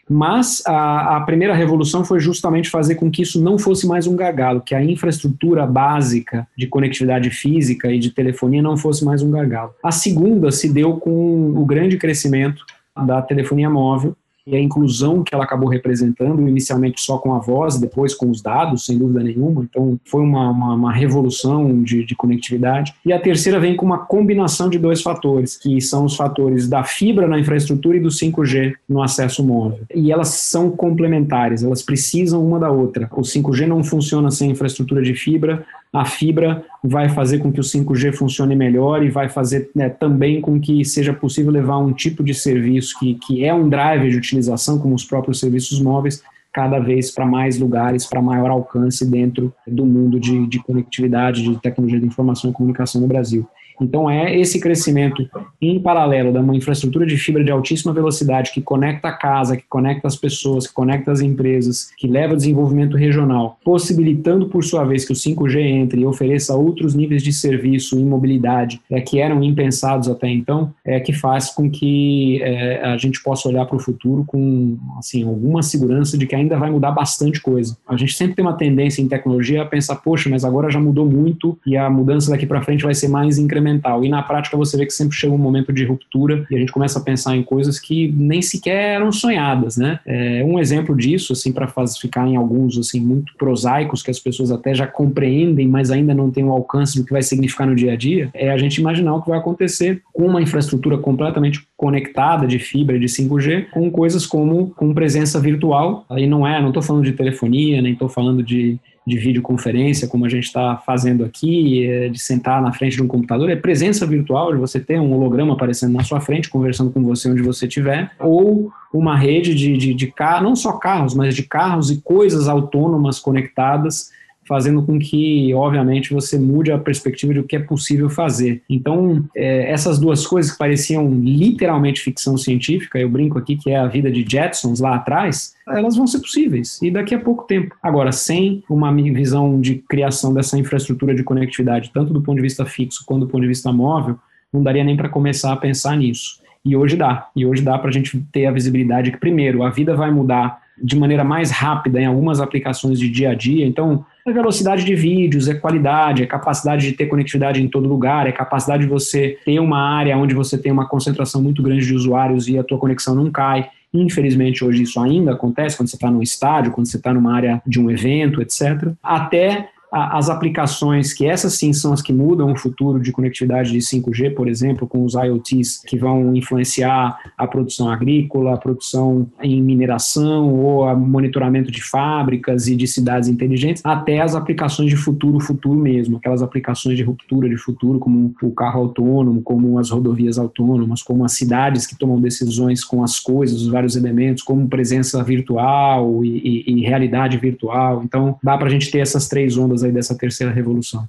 Mas 0.09 0.63
a, 0.65 1.17
a, 1.17 1.21
primeira 1.21 1.53
revolução 1.53 2.05
foi 2.05 2.19
justamente 2.19 2.69
fazer 2.69 2.95
com 2.95 3.11
que 3.11 3.21
isso 3.21 3.43
não 3.43 3.59
fosse 3.59 3.85
mais 3.85 4.07
um 4.07 4.15
gargalo, 4.15 4.61
que 4.61 4.73
a 4.73 4.81
infraestrutura 4.81 5.67
básica 5.67 6.47
de 6.57 6.65
conectividade 6.65 7.29
física 7.29 7.91
e 7.91 7.99
de 7.99 8.11
telefonia 8.11 8.61
não 8.61 8.77
fosse 8.77 9.03
mais 9.03 9.21
um 9.21 9.29
gargalo. 9.29 9.73
A 9.83 9.91
segunda 9.91 10.49
se 10.49 10.71
deu 10.71 10.95
com 10.95 11.51
o 11.57 11.65
grande 11.65 11.97
crescimento 11.97 12.63
da 13.05 13.21
telefonia 13.21 13.69
móvel, 13.69 14.15
e 14.47 14.55
a 14.55 14.59
inclusão 14.59 15.23
que 15.23 15.35
ela 15.35 15.43
acabou 15.43 15.67
representando, 15.67 16.47
inicialmente 16.47 17.01
só 17.01 17.17
com 17.17 17.35
a 17.35 17.39
voz, 17.39 17.77
depois 17.77 18.15
com 18.15 18.31
os 18.31 18.41
dados, 18.41 18.85
sem 18.85 18.97
dúvida 18.97 19.21
nenhuma. 19.21 19.67
Então, 19.69 19.99
foi 20.05 20.21
uma, 20.21 20.49
uma, 20.49 20.73
uma 20.73 20.93
revolução 20.93 21.83
de, 21.83 22.05
de, 22.05 22.15
conectividade. 22.15 22.93
E 23.05 23.11
a 23.11 23.19
terceira 23.19 23.59
vem 23.59 23.75
com 23.75 23.85
uma 23.85 23.97
combinação 23.97 24.69
de 24.69 24.79
dois 24.79 25.01
fatores, 25.01 25.57
que 25.57 25.81
são 25.81 26.05
os 26.05 26.15
fatores 26.15 26.69
da 26.69 26.83
fibra 26.85 27.27
na 27.27 27.37
infraestrutura 27.37 27.97
e 27.97 27.99
do 27.99 28.07
5G 28.07 28.73
no 28.87 29.03
acesso 29.03 29.43
móvel. 29.43 29.81
E 29.93 30.13
elas 30.13 30.29
são 30.29 30.71
complementares, 30.71 31.63
elas 31.63 31.81
precisam 31.81 32.45
uma 32.45 32.57
da 32.57 32.71
outra. 32.71 33.09
O 33.11 33.21
5G 33.21 33.67
não 33.67 33.83
funciona 33.83 34.31
sem 34.31 34.49
infraestrutura 34.49 35.01
de 35.01 35.13
fibra, 35.13 35.65
a 35.91 36.05
fibra 36.05 36.65
vai 36.83 37.09
fazer 37.09 37.39
com 37.39 37.51
que 37.51 37.59
o 37.59 37.63
5G 37.63 38.13
funcione 38.13 38.55
melhor 38.55 39.03
e 39.03 39.09
vai 39.09 39.29
fazer 39.29 39.69
né, 39.73 39.89
também 39.89 40.41
com 40.41 40.59
que 40.59 40.83
seja 40.83 41.13
possível 41.13 41.51
levar 41.51 41.77
um 41.77 41.93
tipo 41.93 42.23
de 42.23 42.33
serviço 42.33 42.97
que, 42.99 43.15
que 43.15 43.45
é 43.45 43.53
um 43.53 43.69
driver 43.69 44.09
de 44.09 44.17
utilização, 44.17 44.79
como 44.79 44.95
os 44.95 45.03
próprios 45.03 45.39
serviços 45.39 45.81
móveis, 45.81 46.21
cada 46.53 46.79
vez 46.79 47.11
para 47.11 47.25
mais 47.25 47.57
lugares, 47.59 48.05
para 48.05 48.21
maior 48.21 48.49
alcance 48.49 49.05
dentro 49.09 49.53
do 49.65 49.85
mundo 49.85 50.19
de, 50.19 50.47
de 50.47 50.59
conectividade, 50.59 51.43
de 51.43 51.59
tecnologia 51.61 51.99
de 51.99 52.07
informação 52.07 52.49
e 52.49 52.53
comunicação 52.53 52.99
no 52.99 53.07
Brasil. 53.07 53.47
Então, 53.81 54.09
é 54.09 54.35
esse 54.35 54.59
crescimento 54.59 55.27
em 55.61 55.79
paralelo 55.79 56.31
da 56.31 56.41
uma 56.47 56.55
infraestrutura 56.55 57.05
de 57.05 57.17
fibra 57.17 57.43
de 57.43 57.51
altíssima 57.51 57.93
velocidade 57.93 58.51
que 58.51 58.61
conecta 58.61 59.09
a 59.09 59.11
casa, 59.11 59.57
que 59.57 59.65
conecta 59.69 60.07
as 60.07 60.15
pessoas, 60.15 60.65
que 60.65 60.73
conecta 60.73 61.11
as 61.11 61.19
empresas, 61.19 61.91
que 61.97 62.07
leva 62.07 62.35
desenvolvimento 62.35 62.95
regional, 62.95 63.57
possibilitando, 63.63 64.47
por 64.47 64.63
sua 64.63 64.85
vez, 64.85 65.05
que 65.05 65.11
o 65.11 65.15
5G 65.15 65.59
entre 65.59 66.01
e 66.01 66.05
ofereça 66.05 66.55
outros 66.55 66.95
níveis 66.95 67.23
de 67.23 67.33
serviço 67.33 67.99
e 67.99 68.03
mobilidade 68.03 68.79
é, 68.89 69.01
que 69.01 69.19
eram 69.19 69.43
impensados 69.43 70.07
até 70.07 70.29
então, 70.29 70.73
é 70.85 70.99
que 70.99 71.11
faz 71.11 71.49
com 71.49 71.69
que 71.69 72.41
é, 72.41 72.81
a 72.83 72.97
gente 72.97 73.21
possa 73.21 73.49
olhar 73.49 73.65
para 73.65 73.75
o 73.75 73.79
futuro 73.79 74.23
com 74.25 74.77
assim, 74.97 75.23
alguma 75.23 75.61
segurança 75.61 76.17
de 76.17 76.25
que 76.25 76.35
ainda 76.35 76.57
vai 76.57 76.69
mudar 76.69 76.91
bastante 76.91 77.41
coisa. 77.41 77.77
A 77.87 77.97
gente 77.97 78.13
sempre 78.13 78.35
tem 78.35 78.45
uma 78.45 78.53
tendência 78.53 79.01
em 79.01 79.07
tecnologia 79.07 79.61
a 79.61 79.65
pensar, 79.65 79.97
poxa, 79.97 80.29
mas 80.29 80.45
agora 80.45 80.69
já 80.69 80.79
mudou 80.79 81.05
muito 81.05 81.57
e 81.65 81.75
a 81.75 81.89
mudança 81.89 82.31
daqui 82.31 82.45
para 82.45 82.61
frente 82.61 82.83
vai 82.83 82.93
ser 82.93 83.07
mais 83.07 83.37
incremental 83.37 83.66
E 84.03 84.09
na 84.09 84.21
prática 84.23 84.57
você 84.57 84.77
vê 84.77 84.85
que 84.85 84.93
sempre 84.93 85.15
chega 85.15 85.33
um 85.33 85.37
momento 85.37 85.71
de 85.73 85.85
ruptura 85.85 86.45
e 86.49 86.55
a 86.55 86.59
gente 86.59 86.71
começa 86.71 86.99
a 86.99 87.01
pensar 87.01 87.35
em 87.35 87.43
coisas 87.43 87.79
que 87.79 88.11
nem 88.15 88.41
sequer 88.41 88.95
eram 88.95 89.11
sonhadas, 89.11 89.77
né? 89.77 89.99
É, 90.05 90.43
um 90.43 90.59
exemplo 90.59 90.95
disso, 90.95 91.33
assim, 91.33 91.51
para 91.51 91.67
ficar 91.99 92.27
em 92.27 92.35
alguns, 92.35 92.77
assim, 92.77 92.99
muito 92.99 93.33
prosaicos, 93.37 94.01
que 94.01 94.11
as 94.11 94.19
pessoas 94.19 94.51
até 94.51 94.73
já 94.73 94.87
compreendem, 94.87 95.67
mas 95.67 95.91
ainda 95.91 96.13
não 96.13 96.31
têm 96.31 96.45
o 96.45 96.51
alcance 96.51 96.97
do 96.97 97.05
que 97.05 97.11
vai 97.11 97.21
significar 97.21 97.67
no 97.67 97.75
dia 97.75 97.93
a 97.93 97.95
dia, 97.95 98.29
é 98.33 98.51
a 98.51 98.57
gente 98.57 98.77
imaginar 98.77 99.15
o 99.15 99.21
que 99.21 99.29
vai 99.29 99.39
acontecer 99.39 100.01
com 100.13 100.25
uma 100.25 100.41
infraestrutura 100.41 100.97
completamente 100.97 101.65
conectada 101.75 102.47
de 102.47 102.59
fibra, 102.59 102.99
de 102.99 103.05
5G, 103.05 103.69
com 103.71 103.89
coisas 103.91 104.25
como 104.25 104.71
com 104.75 104.93
presença 104.93 105.39
virtual. 105.39 106.05
Aí 106.09 106.27
não 106.27 106.45
é, 106.45 106.59
não 106.61 106.69
estou 106.69 106.83
falando 106.83 107.03
de 107.03 107.13
telefonia, 107.13 107.81
nem 107.81 107.93
estou 107.93 108.09
falando 108.09 108.43
de 108.43 108.79
de 109.07 109.17
videoconferência, 109.17 110.05
como 110.05 110.25
a 110.25 110.29
gente 110.29 110.43
está 110.43 110.75
fazendo 110.85 111.23
aqui, 111.23 111.85
é, 111.85 112.09
de 112.09 112.19
sentar 112.19 112.61
na 112.61 112.73
frente 112.73 112.97
de 112.97 113.01
um 113.01 113.07
computador, 113.07 113.49
é 113.49 113.55
presença 113.55 114.05
virtual, 114.05 114.51
de 114.51 114.59
você 114.59 114.81
ter 114.81 114.99
um 114.99 115.13
holograma 115.13 115.53
aparecendo 115.53 115.93
na 115.93 116.03
sua 116.03 116.19
frente, 116.19 116.49
conversando 116.49 116.91
com 116.91 117.01
você 117.01 117.31
onde 117.31 117.41
você 117.41 117.67
estiver, 117.67 118.11
ou 118.19 118.69
uma 118.93 119.17
rede 119.17 119.55
de, 119.55 119.77
de, 119.77 119.93
de 119.93 120.07
carros, 120.07 120.43
não 120.43 120.57
só 120.57 120.73
carros, 120.73 121.13
mas 121.13 121.33
de 121.33 121.43
carros 121.43 121.89
e 121.89 122.01
coisas 122.01 122.49
autônomas 122.49 123.17
conectadas 123.17 124.11
fazendo 124.47 124.81
com 124.81 124.97
que, 124.97 125.53
obviamente, 125.53 126.13
você 126.13 126.39
mude 126.39 126.71
a 126.71 126.77
perspectiva 126.77 127.33
de 127.33 127.39
o 127.39 127.43
que 127.43 127.55
é 127.55 127.59
possível 127.59 128.09
fazer. 128.09 128.61
Então, 128.69 129.25
é, 129.35 129.69
essas 129.71 129.99
duas 129.99 130.25
coisas 130.25 130.51
que 130.51 130.57
pareciam 130.57 131.09
literalmente 131.09 132.01
ficção 132.01 132.37
científica, 132.37 132.97
eu 132.97 133.09
brinco 133.09 133.37
aqui 133.37 133.57
que 133.57 133.71
é 133.71 133.77
a 133.77 133.87
vida 133.87 134.09
de 134.09 134.25
Jetsons 134.27 134.79
lá 134.79 134.95
atrás, 134.95 135.55
elas 135.67 135.97
vão 135.97 136.07
ser 136.07 136.19
possíveis 136.19 136.81
e 136.81 136.89
daqui 136.89 137.13
a 137.13 137.19
pouco 137.19 137.43
tempo. 137.43 137.75
Agora, 137.83 138.11
sem 138.11 138.63
uma 138.69 138.93
visão 138.93 139.59
de 139.59 139.75
criação 139.75 140.33
dessa 140.33 140.57
infraestrutura 140.57 141.13
de 141.13 141.23
conectividade, 141.23 141.91
tanto 141.93 142.13
do 142.13 142.21
ponto 142.21 142.37
de 142.37 142.41
vista 142.41 142.65
fixo 142.65 143.03
quanto 143.05 143.25
do 143.25 143.27
ponto 143.27 143.41
de 143.41 143.47
vista 143.47 143.71
móvel, 143.71 144.17
não 144.51 144.63
daria 144.63 144.83
nem 144.83 144.95
para 144.95 145.09
começar 145.09 145.51
a 145.51 145.57
pensar 145.57 145.97
nisso. 145.97 146.41
E 146.63 146.75
hoje 146.75 146.95
dá. 146.95 147.29
E 147.35 147.45
hoje 147.45 147.61
dá 147.61 147.77
para 147.77 147.89
a 147.89 147.93
gente 147.93 148.19
ter 148.31 148.45
a 148.45 148.51
visibilidade 148.51 149.11
que, 149.11 149.17
primeiro, 149.17 149.63
a 149.63 149.69
vida 149.69 149.95
vai 149.95 150.11
mudar 150.11 150.59
de 150.81 150.95
maneira 150.97 151.23
mais 151.23 151.49
rápida 151.49 151.99
em 151.99 152.05
algumas 152.05 152.39
aplicações 152.39 152.99
de 152.99 153.09
dia 153.09 153.31
a 153.31 153.33
dia. 153.33 153.65
Então, 153.65 154.05
é 154.29 154.33
velocidade 154.33 154.83
de 154.83 154.95
vídeos, 154.95 155.47
é 155.47 155.53
qualidade, 155.53 156.23
é 156.23 156.25
capacidade 156.25 156.87
de 156.87 156.93
ter 156.93 157.05
conectividade 157.05 157.61
em 157.61 157.67
todo 157.67 157.87
lugar, 157.87 158.27
é 158.27 158.31
capacidade 158.31 158.83
de 158.83 158.89
você 158.89 159.37
ter 159.45 159.59
uma 159.59 159.79
área 159.79 160.17
onde 160.17 160.35
você 160.35 160.57
tem 160.57 160.71
uma 160.71 160.87
concentração 160.87 161.41
muito 161.41 161.61
grande 161.61 161.85
de 161.85 161.93
usuários 161.93 162.47
e 162.47 162.57
a 162.57 162.63
tua 162.63 162.77
conexão 162.77 163.15
não 163.15 163.31
cai. 163.31 163.69
Infelizmente, 163.93 164.63
hoje 164.65 164.83
isso 164.83 164.99
ainda 164.99 165.31
acontece 165.31 165.77
quando 165.77 165.89
você 165.89 165.95
está 165.95 166.11
no 166.11 166.21
estádio, 166.21 166.71
quando 166.71 166.87
você 166.87 166.97
está 166.97 167.13
numa 167.13 167.33
área 167.33 167.61
de 167.65 167.79
um 167.79 167.89
evento, 167.89 168.41
etc. 168.41 168.91
Até 169.01 169.69
as 169.91 170.29
aplicações, 170.29 171.13
que 171.13 171.25
essas 171.25 171.53
sim 171.53 171.71
são 171.71 171.93
as 171.93 172.01
que 172.01 172.11
mudam 172.11 172.51
o 172.51 172.57
futuro 172.57 172.99
de 172.99 173.11
conectividade 173.11 173.71
de 173.71 173.79
5G, 173.79 174.33
por 174.33 174.47
exemplo, 174.47 174.87
com 174.87 175.03
os 175.03 175.13
IoTs 175.13 175.81
que 175.85 175.97
vão 175.97 176.35
influenciar 176.35 177.17
a 177.37 177.47
produção 177.47 177.89
agrícola, 177.89 178.53
a 178.53 178.57
produção 178.57 179.27
em 179.41 179.61
mineração 179.61 180.53
ou 180.53 180.85
a 180.85 180.95
monitoramento 180.95 181.71
de 181.71 181.81
fábricas 181.81 182.67
e 182.67 182.75
de 182.75 182.87
cidades 182.87 183.29
inteligentes, 183.29 183.81
até 183.85 184.19
as 184.19 184.35
aplicações 184.35 184.89
de 184.89 184.97
futuro, 184.97 185.39
futuro 185.39 185.79
mesmo, 185.79 186.17
aquelas 186.17 186.41
aplicações 186.41 186.97
de 186.97 187.03
ruptura 187.03 187.47
de 187.47 187.57
futuro, 187.57 187.99
como 187.99 188.35
o 188.41 188.51
carro 188.51 188.81
autônomo, 188.81 189.41
como 189.41 189.79
as 189.79 189.89
rodovias 189.89 190.37
autônomas, 190.37 191.01
como 191.01 191.23
as 191.23 191.33
cidades 191.33 191.87
que 191.87 191.97
tomam 191.97 192.19
decisões 192.19 192.83
com 192.83 193.03
as 193.03 193.19
coisas, 193.19 193.61
os 193.61 193.69
vários 193.69 193.95
elementos, 193.95 194.43
como 194.43 194.67
presença 194.67 195.23
virtual 195.23 196.23
e, 196.25 196.63
e, 196.67 196.73
e 196.73 196.81
realidade 196.81 197.37
virtual. 197.37 198.03
Então, 198.03 198.37
dá 198.43 198.57
para 198.57 198.67
a 198.67 198.71
gente 198.71 198.91
ter 198.91 198.99
essas 198.99 199.27
três 199.27 199.57
ondas 199.57 199.76
aí 199.83 199.91
dessa 199.91 200.17
terceira 200.17 200.51
revolução. 200.53 201.07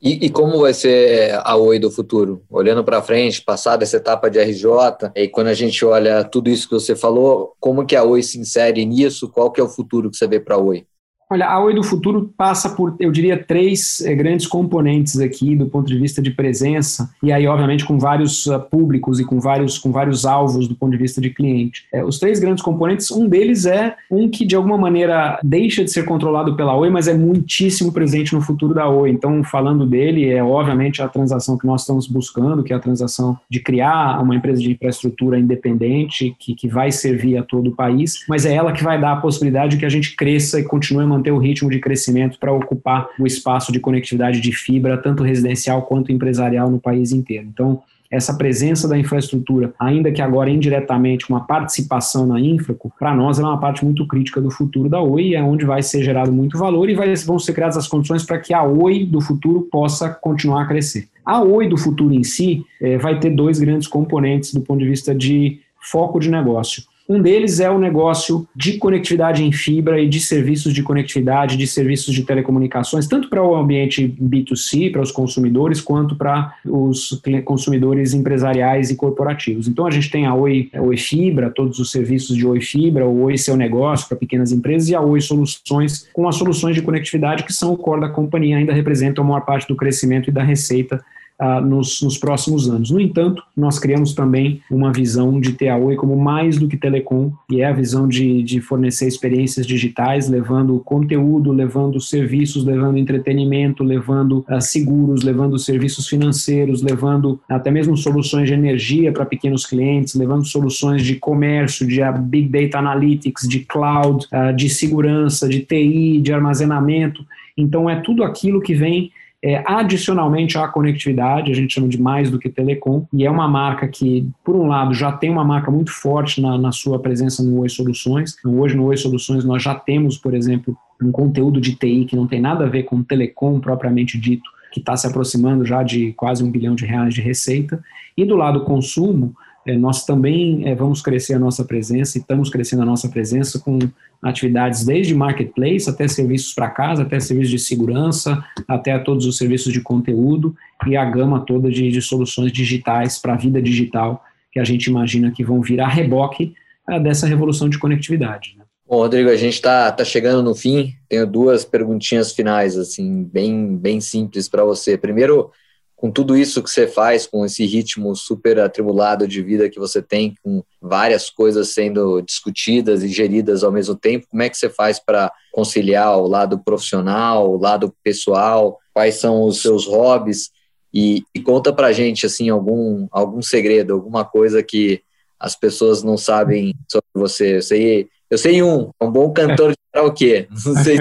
E, 0.00 0.26
e, 0.26 0.30
como 0.30 0.60
vai 0.60 0.74
ser 0.74 1.32
a 1.42 1.56
Oi 1.56 1.78
do 1.78 1.90
futuro? 1.90 2.44
Olhando 2.50 2.84
para 2.84 3.00
frente, 3.00 3.40
passada 3.42 3.82
essa 3.82 3.96
etapa 3.96 4.30
de 4.30 4.38
RJ, 4.38 4.68
e 5.14 5.26
quando 5.26 5.46
a 5.46 5.54
gente 5.54 5.82
olha 5.86 6.22
tudo 6.22 6.50
isso 6.50 6.68
que 6.68 6.74
você 6.74 6.94
falou, 6.94 7.56
como 7.58 7.86
que 7.86 7.96
a 7.96 8.04
Oi 8.04 8.22
se 8.22 8.38
insere 8.38 8.84
nisso? 8.84 9.30
Qual 9.30 9.50
que 9.50 9.58
é 9.58 9.64
o 9.64 9.68
futuro 9.68 10.10
que 10.10 10.16
você 10.16 10.26
vê 10.26 10.38
para 10.38 10.56
a 10.56 10.58
Oi? 10.58 10.86
Olha, 11.28 11.48
a 11.48 11.58
Oi 11.58 11.74
do 11.74 11.82
Futuro 11.82 12.32
passa 12.36 12.70
por, 12.70 12.94
eu 13.00 13.10
diria, 13.10 13.36
três 13.36 14.00
é, 14.02 14.14
grandes 14.14 14.46
componentes 14.46 15.18
aqui 15.18 15.56
do 15.56 15.66
ponto 15.66 15.88
de 15.88 15.98
vista 15.98 16.22
de 16.22 16.30
presença, 16.30 17.10
e 17.20 17.32
aí, 17.32 17.48
obviamente, 17.48 17.84
com 17.84 17.98
vários 17.98 18.46
uh, 18.46 18.60
públicos 18.60 19.18
e 19.18 19.24
com 19.24 19.40
vários, 19.40 19.76
com 19.76 19.90
vários 19.90 20.24
alvos 20.24 20.68
do 20.68 20.76
ponto 20.76 20.92
de 20.92 20.98
vista 20.98 21.20
de 21.20 21.30
cliente. 21.30 21.84
É, 21.92 22.04
os 22.04 22.20
três 22.20 22.38
grandes 22.38 22.62
componentes, 22.62 23.10
um 23.10 23.28
deles 23.28 23.66
é 23.66 23.96
um 24.08 24.28
que, 24.28 24.44
de 24.44 24.54
alguma 24.54 24.78
maneira, 24.78 25.40
deixa 25.42 25.82
de 25.82 25.90
ser 25.90 26.04
controlado 26.04 26.54
pela 26.54 26.76
Oi, 26.76 26.90
mas 26.90 27.08
é 27.08 27.14
muitíssimo 27.14 27.90
presente 27.90 28.32
no 28.32 28.40
futuro 28.40 28.72
da 28.72 28.88
Oi. 28.88 29.10
Então, 29.10 29.42
falando 29.42 29.84
dele, 29.84 30.30
é 30.30 30.44
obviamente 30.44 31.02
a 31.02 31.08
transação 31.08 31.58
que 31.58 31.66
nós 31.66 31.80
estamos 31.80 32.06
buscando, 32.06 32.62
que 32.62 32.72
é 32.72 32.76
a 32.76 32.80
transação 32.80 33.36
de 33.50 33.58
criar 33.58 34.22
uma 34.22 34.36
empresa 34.36 34.62
de 34.62 34.70
infraestrutura 34.70 35.40
independente, 35.40 36.36
que, 36.38 36.54
que 36.54 36.68
vai 36.68 36.92
servir 36.92 37.36
a 37.36 37.42
todo 37.42 37.70
o 37.70 37.74
país, 37.74 38.24
mas 38.28 38.46
é 38.46 38.54
ela 38.54 38.70
que 38.70 38.84
vai 38.84 39.00
dar 39.00 39.14
a 39.14 39.16
possibilidade 39.16 39.72
de 39.72 39.78
que 39.78 39.86
a 39.86 39.88
gente 39.88 40.14
cresça 40.14 40.60
e 40.60 40.62
continue 40.62 41.15
manter 41.16 41.30
o 41.30 41.38
ritmo 41.38 41.70
de 41.70 41.80
crescimento 41.80 42.38
para 42.38 42.52
ocupar 42.52 43.08
o 43.18 43.26
espaço 43.26 43.72
de 43.72 43.80
conectividade 43.80 44.40
de 44.40 44.52
fibra, 44.52 44.96
tanto 44.98 45.22
residencial 45.22 45.82
quanto 45.82 46.12
empresarial 46.12 46.70
no 46.70 46.78
país 46.78 47.12
inteiro. 47.12 47.48
Então, 47.52 47.82
essa 48.10 48.34
presença 48.34 48.86
da 48.86 48.96
infraestrutura, 48.96 49.74
ainda 49.78 50.12
que 50.12 50.22
agora 50.22 50.50
indiretamente 50.50 51.28
uma 51.28 51.40
participação 51.40 52.26
na 52.26 52.40
Infraco, 52.40 52.92
para 52.98 53.14
nós 53.14 53.38
é 53.38 53.42
uma 53.42 53.58
parte 53.58 53.84
muito 53.84 54.06
crítica 54.06 54.40
do 54.40 54.50
futuro 54.50 54.88
da 54.88 55.00
Oi, 55.00 55.34
é 55.34 55.42
onde 55.42 55.64
vai 55.64 55.82
ser 55.82 56.02
gerado 56.02 56.32
muito 56.32 56.56
valor 56.56 56.88
e 56.88 56.94
vai, 56.94 57.14
vão 57.16 57.38
ser 57.38 57.52
criadas 57.52 57.76
as 57.76 57.88
condições 57.88 58.24
para 58.24 58.38
que 58.38 58.54
a 58.54 58.62
Oi 58.62 59.04
do 59.04 59.20
futuro 59.20 59.62
possa 59.70 60.08
continuar 60.08 60.62
a 60.62 60.66
crescer. 60.66 61.08
A 61.24 61.42
Oi 61.42 61.68
do 61.68 61.76
futuro 61.76 62.14
em 62.14 62.22
si 62.22 62.64
é, 62.80 62.96
vai 62.96 63.18
ter 63.18 63.30
dois 63.30 63.58
grandes 63.58 63.88
componentes 63.88 64.54
do 64.54 64.60
ponto 64.60 64.78
de 64.78 64.88
vista 64.88 65.14
de 65.14 65.58
foco 65.80 66.20
de 66.20 66.30
negócio. 66.30 66.84
Um 67.08 67.22
deles 67.22 67.60
é 67.60 67.70
o 67.70 67.78
negócio 67.78 68.48
de 68.54 68.78
conectividade 68.78 69.44
em 69.44 69.52
fibra 69.52 70.00
e 70.00 70.08
de 70.08 70.18
serviços 70.18 70.74
de 70.74 70.82
conectividade, 70.82 71.56
de 71.56 71.66
serviços 71.66 72.12
de 72.12 72.24
telecomunicações, 72.24 73.06
tanto 73.06 73.30
para 73.30 73.42
o 73.44 73.54
ambiente 73.54 74.12
B2C, 74.20 74.90
para 74.90 75.02
os 75.02 75.12
consumidores, 75.12 75.80
quanto 75.80 76.16
para 76.16 76.54
os 76.64 77.20
consumidores 77.44 78.12
empresariais 78.12 78.90
e 78.90 78.96
corporativos. 78.96 79.68
Então 79.68 79.86
a 79.86 79.90
gente 79.90 80.10
tem 80.10 80.26
a 80.26 80.34
Oi, 80.34 80.68
a 80.74 80.82
Oi 80.82 80.96
Fibra, 80.96 81.48
todos 81.48 81.78
os 81.78 81.92
serviços 81.92 82.36
de 82.36 82.44
Oi 82.44 82.60
Fibra, 82.60 83.06
o 83.06 83.22
Oi 83.22 83.38
Seu 83.38 83.56
Negócio 83.56 84.08
para 84.08 84.16
pequenas 84.16 84.50
empresas 84.50 84.88
e 84.88 84.94
a 84.94 85.00
Oi 85.00 85.20
Soluções, 85.20 86.08
com 86.12 86.26
as 86.26 86.34
soluções 86.34 86.74
de 86.74 86.82
conectividade 86.82 87.44
que 87.44 87.52
são 87.52 87.72
o 87.72 87.76
core 87.76 88.00
da 88.00 88.08
companhia, 88.08 88.56
ainda 88.56 88.72
representam 88.72 89.22
a 89.22 89.26
maior 89.28 89.42
parte 89.42 89.68
do 89.68 89.76
crescimento 89.76 90.28
e 90.28 90.32
da 90.32 90.42
receita 90.42 91.04
uh, 91.40 91.60
nos, 91.60 92.00
nos, 92.02 92.18
próximos 92.18 92.68
anos. 92.68 92.90
No 92.90 93.00
entanto, 93.00 93.42
nós 93.56 93.78
criamos 93.78 94.14
também 94.14 94.60
uma 94.70 94.92
visão 94.92 95.40
de 95.40 95.52
ter 95.52 95.68
a 95.68 95.76
Oi 95.76 95.96
como 95.96 96.16
mais 96.16 96.58
do 96.58 96.68
que 96.68 96.76
telecom, 96.76 97.32
e 97.50 97.60
é 97.60 97.66
a 97.66 97.72
visão 97.72 98.08
de, 98.08 98.42
de 98.42 98.60
fornecer 98.60 99.06
experiências 99.06 99.66
digitais, 99.66 100.28
levando 100.28 100.78
conteúdo, 100.80 101.52
levando 101.52 102.00
serviços, 102.00 102.64
levando 102.64 102.98
entretenimento, 102.98 103.82
levando 103.82 104.44
uh, 104.48 104.60
seguros, 104.60 105.22
levando 105.22 105.58
serviços 105.58 106.08
financeiros, 106.08 106.82
levando 106.82 107.40
até 107.48 107.70
mesmo 107.70 107.96
soluções 107.96 108.48
de 108.48 108.54
energia 108.54 109.12
para 109.12 109.26
pequenos 109.26 109.64
clientes, 109.66 110.14
levando 110.14 110.44
soluções 110.44 111.02
de 111.02 111.16
comércio, 111.16 111.86
de 111.86 112.02
uh, 112.02 112.12
Big 112.18 112.48
Data 112.48 112.78
Analytics, 112.78 113.48
de 113.48 113.60
cloud, 113.60 114.26
de 114.56 114.68
segurança, 114.68 115.48
de 115.48 115.60
TI, 115.60 116.20
de 116.20 116.32
armazenamento. 116.32 117.24
Então, 117.56 117.88
é 117.88 117.96
tudo 117.96 118.22
aquilo 118.22 118.60
que 118.60 118.74
vem 118.74 119.10
é, 119.42 119.62
adicionalmente 119.66 120.56
à 120.58 120.66
conectividade, 120.66 121.52
a 121.52 121.54
gente 121.54 121.74
chama 121.74 121.88
de 121.88 122.00
mais 122.00 122.30
do 122.30 122.38
que 122.38 122.48
telecom, 122.48 123.06
e 123.12 123.24
é 123.24 123.30
uma 123.30 123.46
marca 123.46 123.86
que, 123.86 124.28
por 124.44 124.56
um 124.56 124.66
lado, 124.66 124.94
já 124.94 125.12
tem 125.12 125.30
uma 125.30 125.44
marca 125.44 125.70
muito 125.70 125.92
forte 125.92 126.40
na, 126.40 126.56
na 126.58 126.72
sua 126.72 126.98
presença 126.98 127.42
no 127.42 127.60
Oi 127.60 127.68
Soluções. 127.68 128.34
Então, 128.38 128.58
hoje 128.58 128.76
no 128.76 128.84
Oi 128.86 128.96
Soluções 128.96 129.44
nós 129.44 129.62
já 129.62 129.74
temos, 129.74 130.16
por 130.16 130.34
exemplo, 130.34 130.76
um 131.02 131.12
conteúdo 131.12 131.60
de 131.60 131.74
TI 131.74 132.06
que 132.06 132.16
não 132.16 132.26
tem 132.26 132.40
nada 132.40 132.64
a 132.64 132.68
ver 132.68 132.84
com 132.84 133.02
telecom 133.02 133.60
propriamente 133.60 134.18
dito, 134.18 134.48
que 134.72 134.80
está 134.80 134.96
se 134.96 135.06
aproximando 135.06 135.64
já 135.64 135.82
de 135.82 136.12
quase 136.14 136.42
um 136.42 136.50
bilhão 136.50 136.74
de 136.74 136.86
reais 136.86 137.14
de 137.14 137.20
receita. 137.20 137.82
E 138.16 138.24
do 138.24 138.36
lado 138.36 138.64
consumo, 138.64 139.34
nós 139.74 140.04
também 140.04 140.68
é, 140.68 140.74
vamos 140.74 141.02
crescer 141.02 141.34
a 141.34 141.38
nossa 141.38 141.64
presença 141.64 142.16
e 142.16 142.20
estamos 142.20 142.50
crescendo 142.50 142.82
a 142.82 142.86
nossa 142.86 143.08
presença 143.08 143.58
com 143.58 143.78
atividades 144.22 144.84
desde 144.84 145.14
marketplace 145.14 145.88
até 145.88 146.06
serviços 146.06 146.54
para 146.54 146.70
casa, 146.70 147.02
até 147.02 147.18
serviços 147.18 147.50
de 147.50 147.58
segurança, 147.58 148.44
até 148.68 148.98
todos 148.98 149.26
os 149.26 149.36
serviços 149.36 149.72
de 149.72 149.80
conteúdo 149.80 150.54
e 150.86 150.96
a 150.96 151.04
gama 151.04 151.40
toda 151.40 151.70
de, 151.70 151.90
de 151.90 152.02
soluções 152.02 152.52
digitais 152.52 153.18
para 153.18 153.34
a 153.34 153.36
vida 153.36 153.60
digital 153.60 154.22
que 154.52 154.60
a 154.60 154.64
gente 154.64 154.86
imagina 154.86 155.30
que 155.30 155.44
vão 155.44 155.60
vir 155.60 155.80
a 155.80 155.88
reboque 155.88 156.54
é, 156.88 156.98
dessa 157.00 157.26
revolução 157.26 157.68
de 157.68 157.78
conectividade. 157.78 158.54
Né? 158.56 158.64
Bom, 158.88 158.98
Rodrigo, 158.98 159.28
a 159.28 159.36
gente 159.36 159.54
está 159.54 159.90
tá 159.90 160.04
chegando 160.04 160.42
no 160.42 160.54
fim. 160.54 160.94
Tenho 161.08 161.26
duas 161.26 161.64
perguntinhas 161.64 162.32
finais, 162.32 162.78
assim, 162.78 163.24
bem, 163.24 163.76
bem 163.76 164.00
simples 164.00 164.48
para 164.48 164.64
você. 164.64 164.96
Primeiro, 164.96 165.50
com 165.96 166.10
tudo 166.10 166.36
isso 166.36 166.62
que 166.62 166.70
você 166.70 166.86
faz, 166.86 167.26
com 167.26 167.44
esse 167.44 167.64
ritmo 167.64 168.14
super 168.14 168.60
atribulado 168.60 169.26
de 169.26 169.42
vida 169.42 169.68
que 169.70 169.78
você 169.78 170.02
tem, 170.02 170.34
com 170.42 170.62
várias 170.80 171.30
coisas 171.30 171.70
sendo 171.70 172.20
discutidas 172.20 173.02
e 173.02 173.08
geridas 173.08 173.64
ao 173.64 173.72
mesmo 173.72 173.96
tempo, 173.96 174.26
como 174.30 174.42
é 174.42 174.50
que 174.50 174.58
você 174.58 174.68
faz 174.68 175.00
para 175.00 175.32
conciliar 175.52 176.18
o 176.18 176.28
lado 176.28 176.58
profissional, 176.58 177.50
o 177.50 177.58
lado 177.58 177.94
pessoal? 178.04 178.78
Quais 178.92 179.14
são 179.14 179.44
os 179.44 179.62
seus 179.62 179.86
hobbies? 179.86 180.50
E, 180.92 181.24
e 181.34 181.40
conta 181.40 181.72
para 181.72 181.92
gente 181.92 182.26
assim 182.26 182.50
algum 182.50 183.08
algum 183.10 183.40
segredo, 183.40 183.94
alguma 183.94 184.24
coisa 184.24 184.62
que 184.62 185.02
as 185.40 185.54
pessoas 185.56 186.02
não 186.02 186.16
sabem 186.16 186.74
sobre 186.90 187.08
você. 187.14 187.56
Eu 187.56 187.62
sei, 187.62 188.08
eu 188.30 188.38
sei 188.38 188.62
um, 188.62 188.90
um 189.00 189.10
bom 189.10 189.32
cantor 189.32 189.70
de 189.70 189.76
karaokê. 189.92 190.46
Não 190.66 190.74
sei 190.74 190.98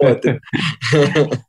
outro. 0.00 0.40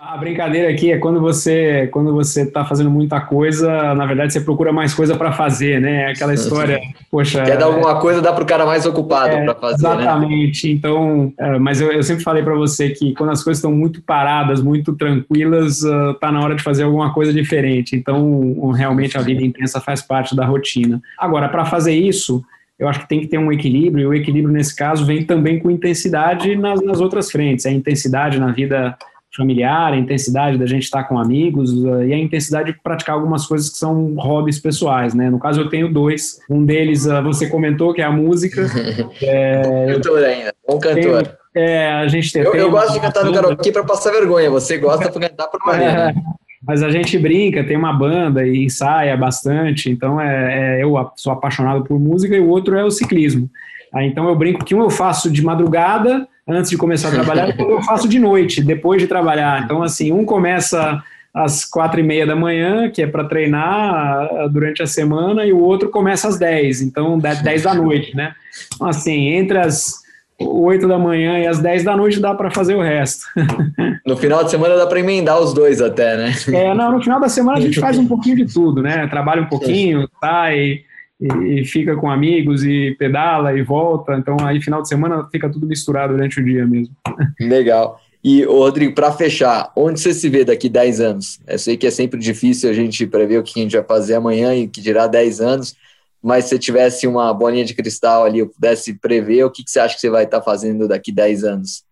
A 0.00 0.16
brincadeira 0.16 0.70
aqui 0.70 0.92
é 0.92 0.98
quando 0.98 1.20
você 1.20 1.88
quando 1.92 2.12
você 2.12 2.42
está 2.42 2.64
fazendo 2.64 2.90
muita 2.90 3.20
coisa, 3.20 3.94
na 3.94 4.06
verdade 4.06 4.32
você 4.32 4.40
procura 4.40 4.72
mais 4.72 4.94
coisa 4.94 5.16
para 5.16 5.32
fazer, 5.32 5.80
né? 5.80 6.06
Aquela 6.06 6.32
história, 6.32 6.80
poxa. 7.10 7.42
Quer 7.42 7.58
dar 7.58 7.66
alguma 7.66 8.00
coisa, 8.00 8.22
dá 8.22 8.32
para 8.32 8.44
o 8.44 8.46
cara 8.46 8.64
mais 8.64 8.86
ocupado 8.86 9.34
é, 9.34 9.44
para 9.44 9.54
fazer. 9.54 9.82
Né? 9.88 9.94
Exatamente. 9.94 10.68
Né? 10.68 10.72
Então, 10.74 11.32
é, 11.38 11.58
mas 11.58 11.80
eu, 11.80 11.92
eu, 11.92 12.02
sempre 12.02 12.22
falei 12.22 12.42
para 12.42 12.54
você 12.54 12.90
que 12.90 13.14
quando 13.14 13.30
as 13.30 13.42
coisas 13.42 13.58
estão 13.58 13.72
muito 13.72 14.00
paradas, 14.02 14.62
muito 14.62 14.94
tranquilas, 14.94 15.82
uh, 15.82 16.14
tá 16.20 16.32
na 16.32 16.40
hora 16.40 16.54
de 16.54 16.62
fazer 16.62 16.84
alguma 16.84 17.12
coisa 17.12 17.32
diferente. 17.32 17.96
Então, 17.96 18.70
realmente 18.70 19.18
a 19.18 19.20
vida 19.20 19.42
intensa 19.42 19.80
faz 19.80 20.00
parte 20.00 20.34
da 20.34 20.46
rotina. 20.46 21.02
Agora, 21.18 21.48
para 21.48 21.64
fazer 21.64 21.94
isso 21.94 22.44
eu 22.82 22.88
acho 22.88 22.98
que 22.98 23.08
tem 23.08 23.20
que 23.20 23.28
ter 23.28 23.38
um 23.38 23.52
equilíbrio, 23.52 24.02
e 24.02 24.06
o 24.06 24.12
equilíbrio 24.14 24.52
nesse 24.52 24.74
caso 24.74 25.06
vem 25.06 25.24
também 25.24 25.60
com 25.60 25.70
intensidade 25.70 26.56
nas, 26.56 26.82
nas 26.82 27.00
outras 27.00 27.30
frentes. 27.30 27.64
A 27.64 27.70
intensidade 27.70 28.40
na 28.40 28.50
vida 28.50 28.98
familiar, 29.36 29.92
a 29.92 29.96
intensidade 29.96 30.58
da 30.58 30.66
gente 30.66 30.82
estar 30.82 31.04
com 31.04 31.16
amigos 31.16 31.72
uh, 31.72 32.02
e 32.02 32.12
a 32.12 32.18
intensidade 32.18 32.72
de 32.72 32.82
praticar 32.82 33.14
algumas 33.14 33.46
coisas 33.46 33.70
que 33.70 33.78
são 33.78 34.14
hobbies 34.16 34.58
pessoais, 34.58 35.14
né? 35.14 35.30
No 35.30 35.38
caso 35.38 35.60
eu 35.60 35.68
tenho 35.68 35.92
dois, 35.92 36.40
um 36.50 36.64
deles 36.64 37.06
uh, 37.06 37.22
você 37.22 37.48
comentou 37.48 37.94
que 37.94 38.02
é 38.02 38.04
a 38.04 38.10
música. 38.10 38.66
é, 39.22 39.86
cantor 39.94 40.24
ainda, 40.24 40.52
bom 40.66 40.78
cantor. 40.80 41.22
Tenho, 41.22 41.36
é, 41.54 41.92
a 41.92 42.08
gente 42.08 42.32
tem, 42.32 42.42
eu, 42.42 42.52
eu 42.52 42.70
gosto 42.70 42.94
de 42.94 43.00
cantar 43.00 43.24
no 43.24 43.32
karaokê 43.32 43.70
para 43.70 43.84
passar 43.84 44.10
vergonha, 44.10 44.50
você 44.50 44.76
gosta 44.76 45.08
para 45.08 45.28
cantar 45.28 45.46
para 45.46 45.82
é, 45.82 46.14
mas 46.66 46.82
a 46.82 46.90
gente 46.90 47.18
brinca, 47.18 47.64
tem 47.64 47.76
uma 47.76 47.92
banda 47.92 48.46
e 48.46 48.64
ensaia 48.64 49.16
bastante, 49.16 49.90
então 49.90 50.20
é, 50.20 50.78
é, 50.78 50.82
eu 50.82 50.94
sou 51.16 51.32
apaixonado 51.32 51.84
por 51.84 51.98
música 51.98 52.36
e 52.36 52.40
o 52.40 52.48
outro 52.48 52.76
é 52.76 52.84
o 52.84 52.90
ciclismo. 52.90 53.50
Aí, 53.92 54.06
então 54.06 54.28
eu 54.28 54.34
brinco 54.34 54.64
que 54.64 54.74
um 54.74 54.80
eu 54.80 54.90
faço 54.90 55.30
de 55.30 55.42
madrugada, 55.42 56.26
antes 56.48 56.70
de 56.70 56.76
começar 56.76 57.08
a 57.08 57.12
trabalhar, 57.12 57.48
e 57.48 57.60
eu 57.60 57.82
faço 57.82 58.08
de 58.08 58.18
noite, 58.18 58.62
depois 58.62 59.02
de 59.02 59.08
trabalhar. 59.08 59.62
Então, 59.64 59.82
assim, 59.82 60.12
um 60.12 60.24
começa 60.24 61.02
às 61.34 61.64
quatro 61.64 61.98
e 61.98 62.02
meia 62.02 62.26
da 62.26 62.36
manhã, 62.36 62.90
que 62.90 63.02
é 63.02 63.06
para 63.06 63.24
treinar 63.24 63.94
ah, 63.94 64.48
durante 64.50 64.82
a 64.82 64.86
semana, 64.86 65.44
e 65.44 65.52
o 65.52 65.58
outro 65.58 65.90
começa 65.90 66.28
às 66.28 66.38
dez, 66.38 66.80
então 66.80 67.18
dez 67.18 67.62
da 67.62 67.74
noite, 67.74 68.14
né? 68.16 68.34
Então, 68.74 68.86
assim, 68.86 69.28
entre 69.28 69.58
as 69.58 70.01
8 70.46 70.88
da 70.88 70.98
manhã 70.98 71.38
e 71.38 71.46
às 71.46 71.58
10 71.58 71.84
da 71.84 71.96
noite 71.96 72.20
dá 72.20 72.34
para 72.34 72.50
fazer 72.50 72.74
o 72.74 72.82
resto. 72.82 73.26
No 74.04 74.16
final 74.16 74.42
de 74.42 74.50
semana 74.50 74.76
dá 74.76 74.84
para 74.84 74.98
emendar 74.98 75.40
os 75.40 75.54
dois 75.54 75.80
até, 75.80 76.16
né? 76.16 76.32
É, 76.52 76.74
não, 76.74 76.92
no 76.92 77.00
final 77.00 77.20
da 77.20 77.28
semana 77.28 77.58
a 77.58 77.60
gente 77.60 77.78
faz 77.78 77.96
um 77.96 78.06
pouquinho 78.06 78.36
de 78.36 78.52
tudo, 78.52 78.82
né? 78.82 79.06
Trabalha 79.06 79.42
um 79.42 79.46
pouquinho, 79.46 80.08
sai 80.20 80.80
e, 81.20 81.60
e 81.60 81.64
fica 81.64 81.94
com 81.94 82.10
amigos 82.10 82.64
e 82.64 82.96
pedala 82.98 83.56
e 83.56 83.62
volta. 83.62 84.14
Então 84.14 84.36
aí 84.42 84.60
final 84.60 84.82
de 84.82 84.88
semana 84.88 85.24
fica 85.30 85.48
tudo 85.48 85.68
misturado 85.68 86.14
durante 86.14 86.40
o 86.40 86.44
dia 86.44 86.66
mesmo. 86.66 86.92
Legal. 87.40 88.00
E, 88.24 88.44
Rodrigo, 88.44 88.94
para 88.94 89.10
fechar, 89.10 89.72
onde 89.76 89.98
você 90.00 90.14
se 90.14 90.28
vê 90.28 90.44
daqui 90.44 90.68
10 90.68 91.00
anos? 91.00 91.40
Eu 91.46 91.58
sei 91.58 91.76
que 91.76 91.86
é 91.86 91.90
sempre 91.90 92.20
difícil 92.20 92.70
a 92.70 92.72
gente 92.72 93.04
prever 93.04 93.38
o 93.38 93.42
que 93.42 93.58
a 93.58 93.62
gente 93.62 93.76
vai 93.76 93.84
fazer 93.84 94.14
amanhã 94.14 94.54
e 94.54 94.68
que 94.68 94.80
dirá 94.80 95.08
10 95.08 95.40
anos, 95.40 95.74
mas 96.22 96.46
se 96.46 96.58
tivesse 96.58 97.06
uma 97.06 97.32
bolinha 97.34 97.64
de 97.64 97.74
cristal 97.74 98.24
ali, 98.24 98.38
eu 98.38 98.48
pudesse 98.48 98.94
prever, 98.94 99.44
o 99.44 99.50
que, 99.50 99.64
que 99.64 99.70
você 99.70 99.80
acha 99.80 99.94
que 99.94 100.00
você 100.00 100.10
vai 100.10 100.24
estar 100.24 100.40
fazendo 100.40 100.86
daqui 100.86 101.10
10 101.10 101.44
anos? 101.44 101.84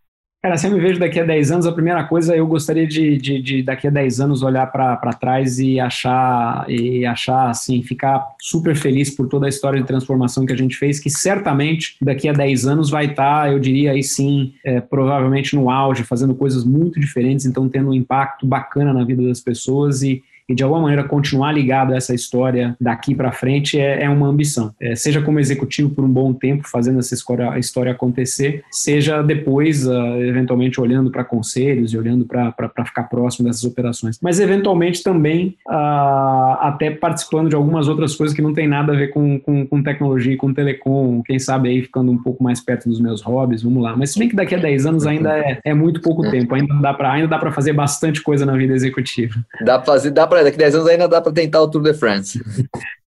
Cara, 0.43 0.57
se 0.57 0.66
eu 0.66 0.70
me 0.70 0.81
vejo 0.81 0.99
daqui 0.99 1.20
a 1.20 1.24
10 1.24 1.51
anos, 1.51 1.66
a 1.66 1.72
primeira 1.72 2.03
coisa 2.05 2.35
eu 2.35 2.47
gostaria 2.47 2.87
de, 2.87 3.18
de, 3.18 3.43
de 3.43 3.62
daqui 3.62 3.87
a 3.87 3.91
10 3.91 4.20
anos 4.20 4.43
olhar 4.43 4.66
para 4.72 5.12
trás 5.12 5.59
e 5.59 5.78
achar 5.78 6.64
e 6.66 7.05
achar 7.05 7.51
assim, 7.51 7.83
ficar 7.83 8.26
super 8.41 8.74
feliz 8.74 9.14
por 9.14 9.28
toda 9.28 9.45
a 9.45 9.51
história 9.51 9.78
de 9.78 9.87
transformação 9.87 10.47
que 10.47 10.53
a 10.55 10.57
gente 10.57 10.76
fez, 10.76 10.99
que 10.99 11.11
certamente 11.11 11.97
daqui 12.01 12.26
a 12.26 12.33
10 12.33 12.66
anos 12.66 12.89
vai 12.89 13.05
estar, 13.05 13.43
tá, 13.43 13.53
eu 13.53 13.59
diria 13.59 13.91
aí 13.91 14.03
sim, 14.03 14.55
é, 14.64 14.81
provavelmente 14.81 15.55
no 15.55 15.68
auge, 15.68 16.05
fazendo 16.05 16.35
coisas 16.35 16.64
muito 16.64 16.99
diferentes, 16.99 17.45
então 17.45 17.68
tendo 17.68 17.91
um 17.91 17.95
impacto 17.95 18.47
bacana 18.47 18.95
na 18.95 19.05
vida 19.05 19.22
das 19.22 19.41
pessoas 19.41 20.03
e, 20.03 20.22
e 20.51 20.55
de 20.55 20.65
alguma 20.65 20.83
maneira 20.83 21.05
continuar 21.05 21.53
ligado 21.53 21.93
a 21.93 21.97
essa 21.97 22.13
história 22.13 22.77
daqui 22.81 23.15
para 23.15 23.31
frente 23.31 23.79
é, 23.79 24.03
é, 24.03 24.11
uma 24.11 24.27
ambição. 24.27 24.75
É, 24.81 24.97
seja 24.97 25.23
como 25.23 25.39
executivo 25.39 25.91
por 25.91 26.05
um 26.05 26.09
bom 26.09 26.33
tempo 26.33 26.69
fazendo 26.69 26.99
essa 26.99 27.15
história, 27.15 27.57
história 27.57 27.93
acontecer, 27.93 28.65
seja 28.69 29.23
depois, 29.23 29.87
uh, 29.87 29.93
eventualmente, 30.23 30.81
olhando 30.81 31.09
para 31.09 31.23
conselhos 31.23 31.93
e 31.93 31.99
olhando 31.99 32.25
para 32.25 32.85
ficar 32.85 33.05
próximo 33.05 33.47
dessas 33.47 33.63
operações. 33.63 34.19
Mas, 34.21 34.41
eventualmente, 34.41 35.05
também 35.05 35.57
uh, 35.69 36.59
até 36.61 36.91
participando 36.91 37.49
de 37.49 37.55
algumas 37.55 37.87
outras 37.87 38.17
coisas 38.17 38.35
que 38.35 38.43
não 38.43 38.53
tem 38.53 38.67
nada 38.67 38.93
a 38.93 38.97
ver 38.97 39.09
com, 39.09 39.39
com, 39.39 39.65
com 39.65 39.83
tecnologia, 39.85 40.37
com 40.37 40.53
telecom, 40.53 41.23
quem 41.23 41.39
sabe 41.39 41.69
aí 41.69 41.83
ficando 41.83 42.11
um 42.11 42.19
pouco 42.19 42.43
mais 42.43 42.61
perto 42.61 42.89
dos 42.89 43.01
meus 43.01 43.23
hobbies, 43.23 43.63
vamos 43.63 43.81
lá. 43.81 43.97
Mas 43.97 44.11
se 44.11 44.19
bem 44.19 44.29
que 44.29 44.35
daqui 44.35 44.57
a 44.57 44.59
10 44.59 44.87
anos 44.87 45.07
ainda 45.07 45.39
é, 45.39 45.61
é 45.65 45.75
muito 45.75 46.01
pouco 46.01 46.29
tempo, 46.29 46.57
ainda 46.57 46.75
dá 46.81 46.93
para 47.39 47.53
fazer 47.53 47.73
bastante 47.73 48.21
coisa 48.21 48.45
na 48.45 48.57
vida 48.57 48.75
executiva. 48.75 49.35
Dá 49.65 49.79
para 49.79 49.87
fazer, 49.93 50.11
dá 50.11 50.27
daqui 50.45 50.59
10 50.59 50.74
anos 50.76 50.88
ainda 50.88 51.09
dá 51.09 51.20
para 51.20 51.32
tentar 51.32 51.61
o 51.61 51.68
Tour 51.68 51.82
de 51.82 51.95
France. 51.95 52.41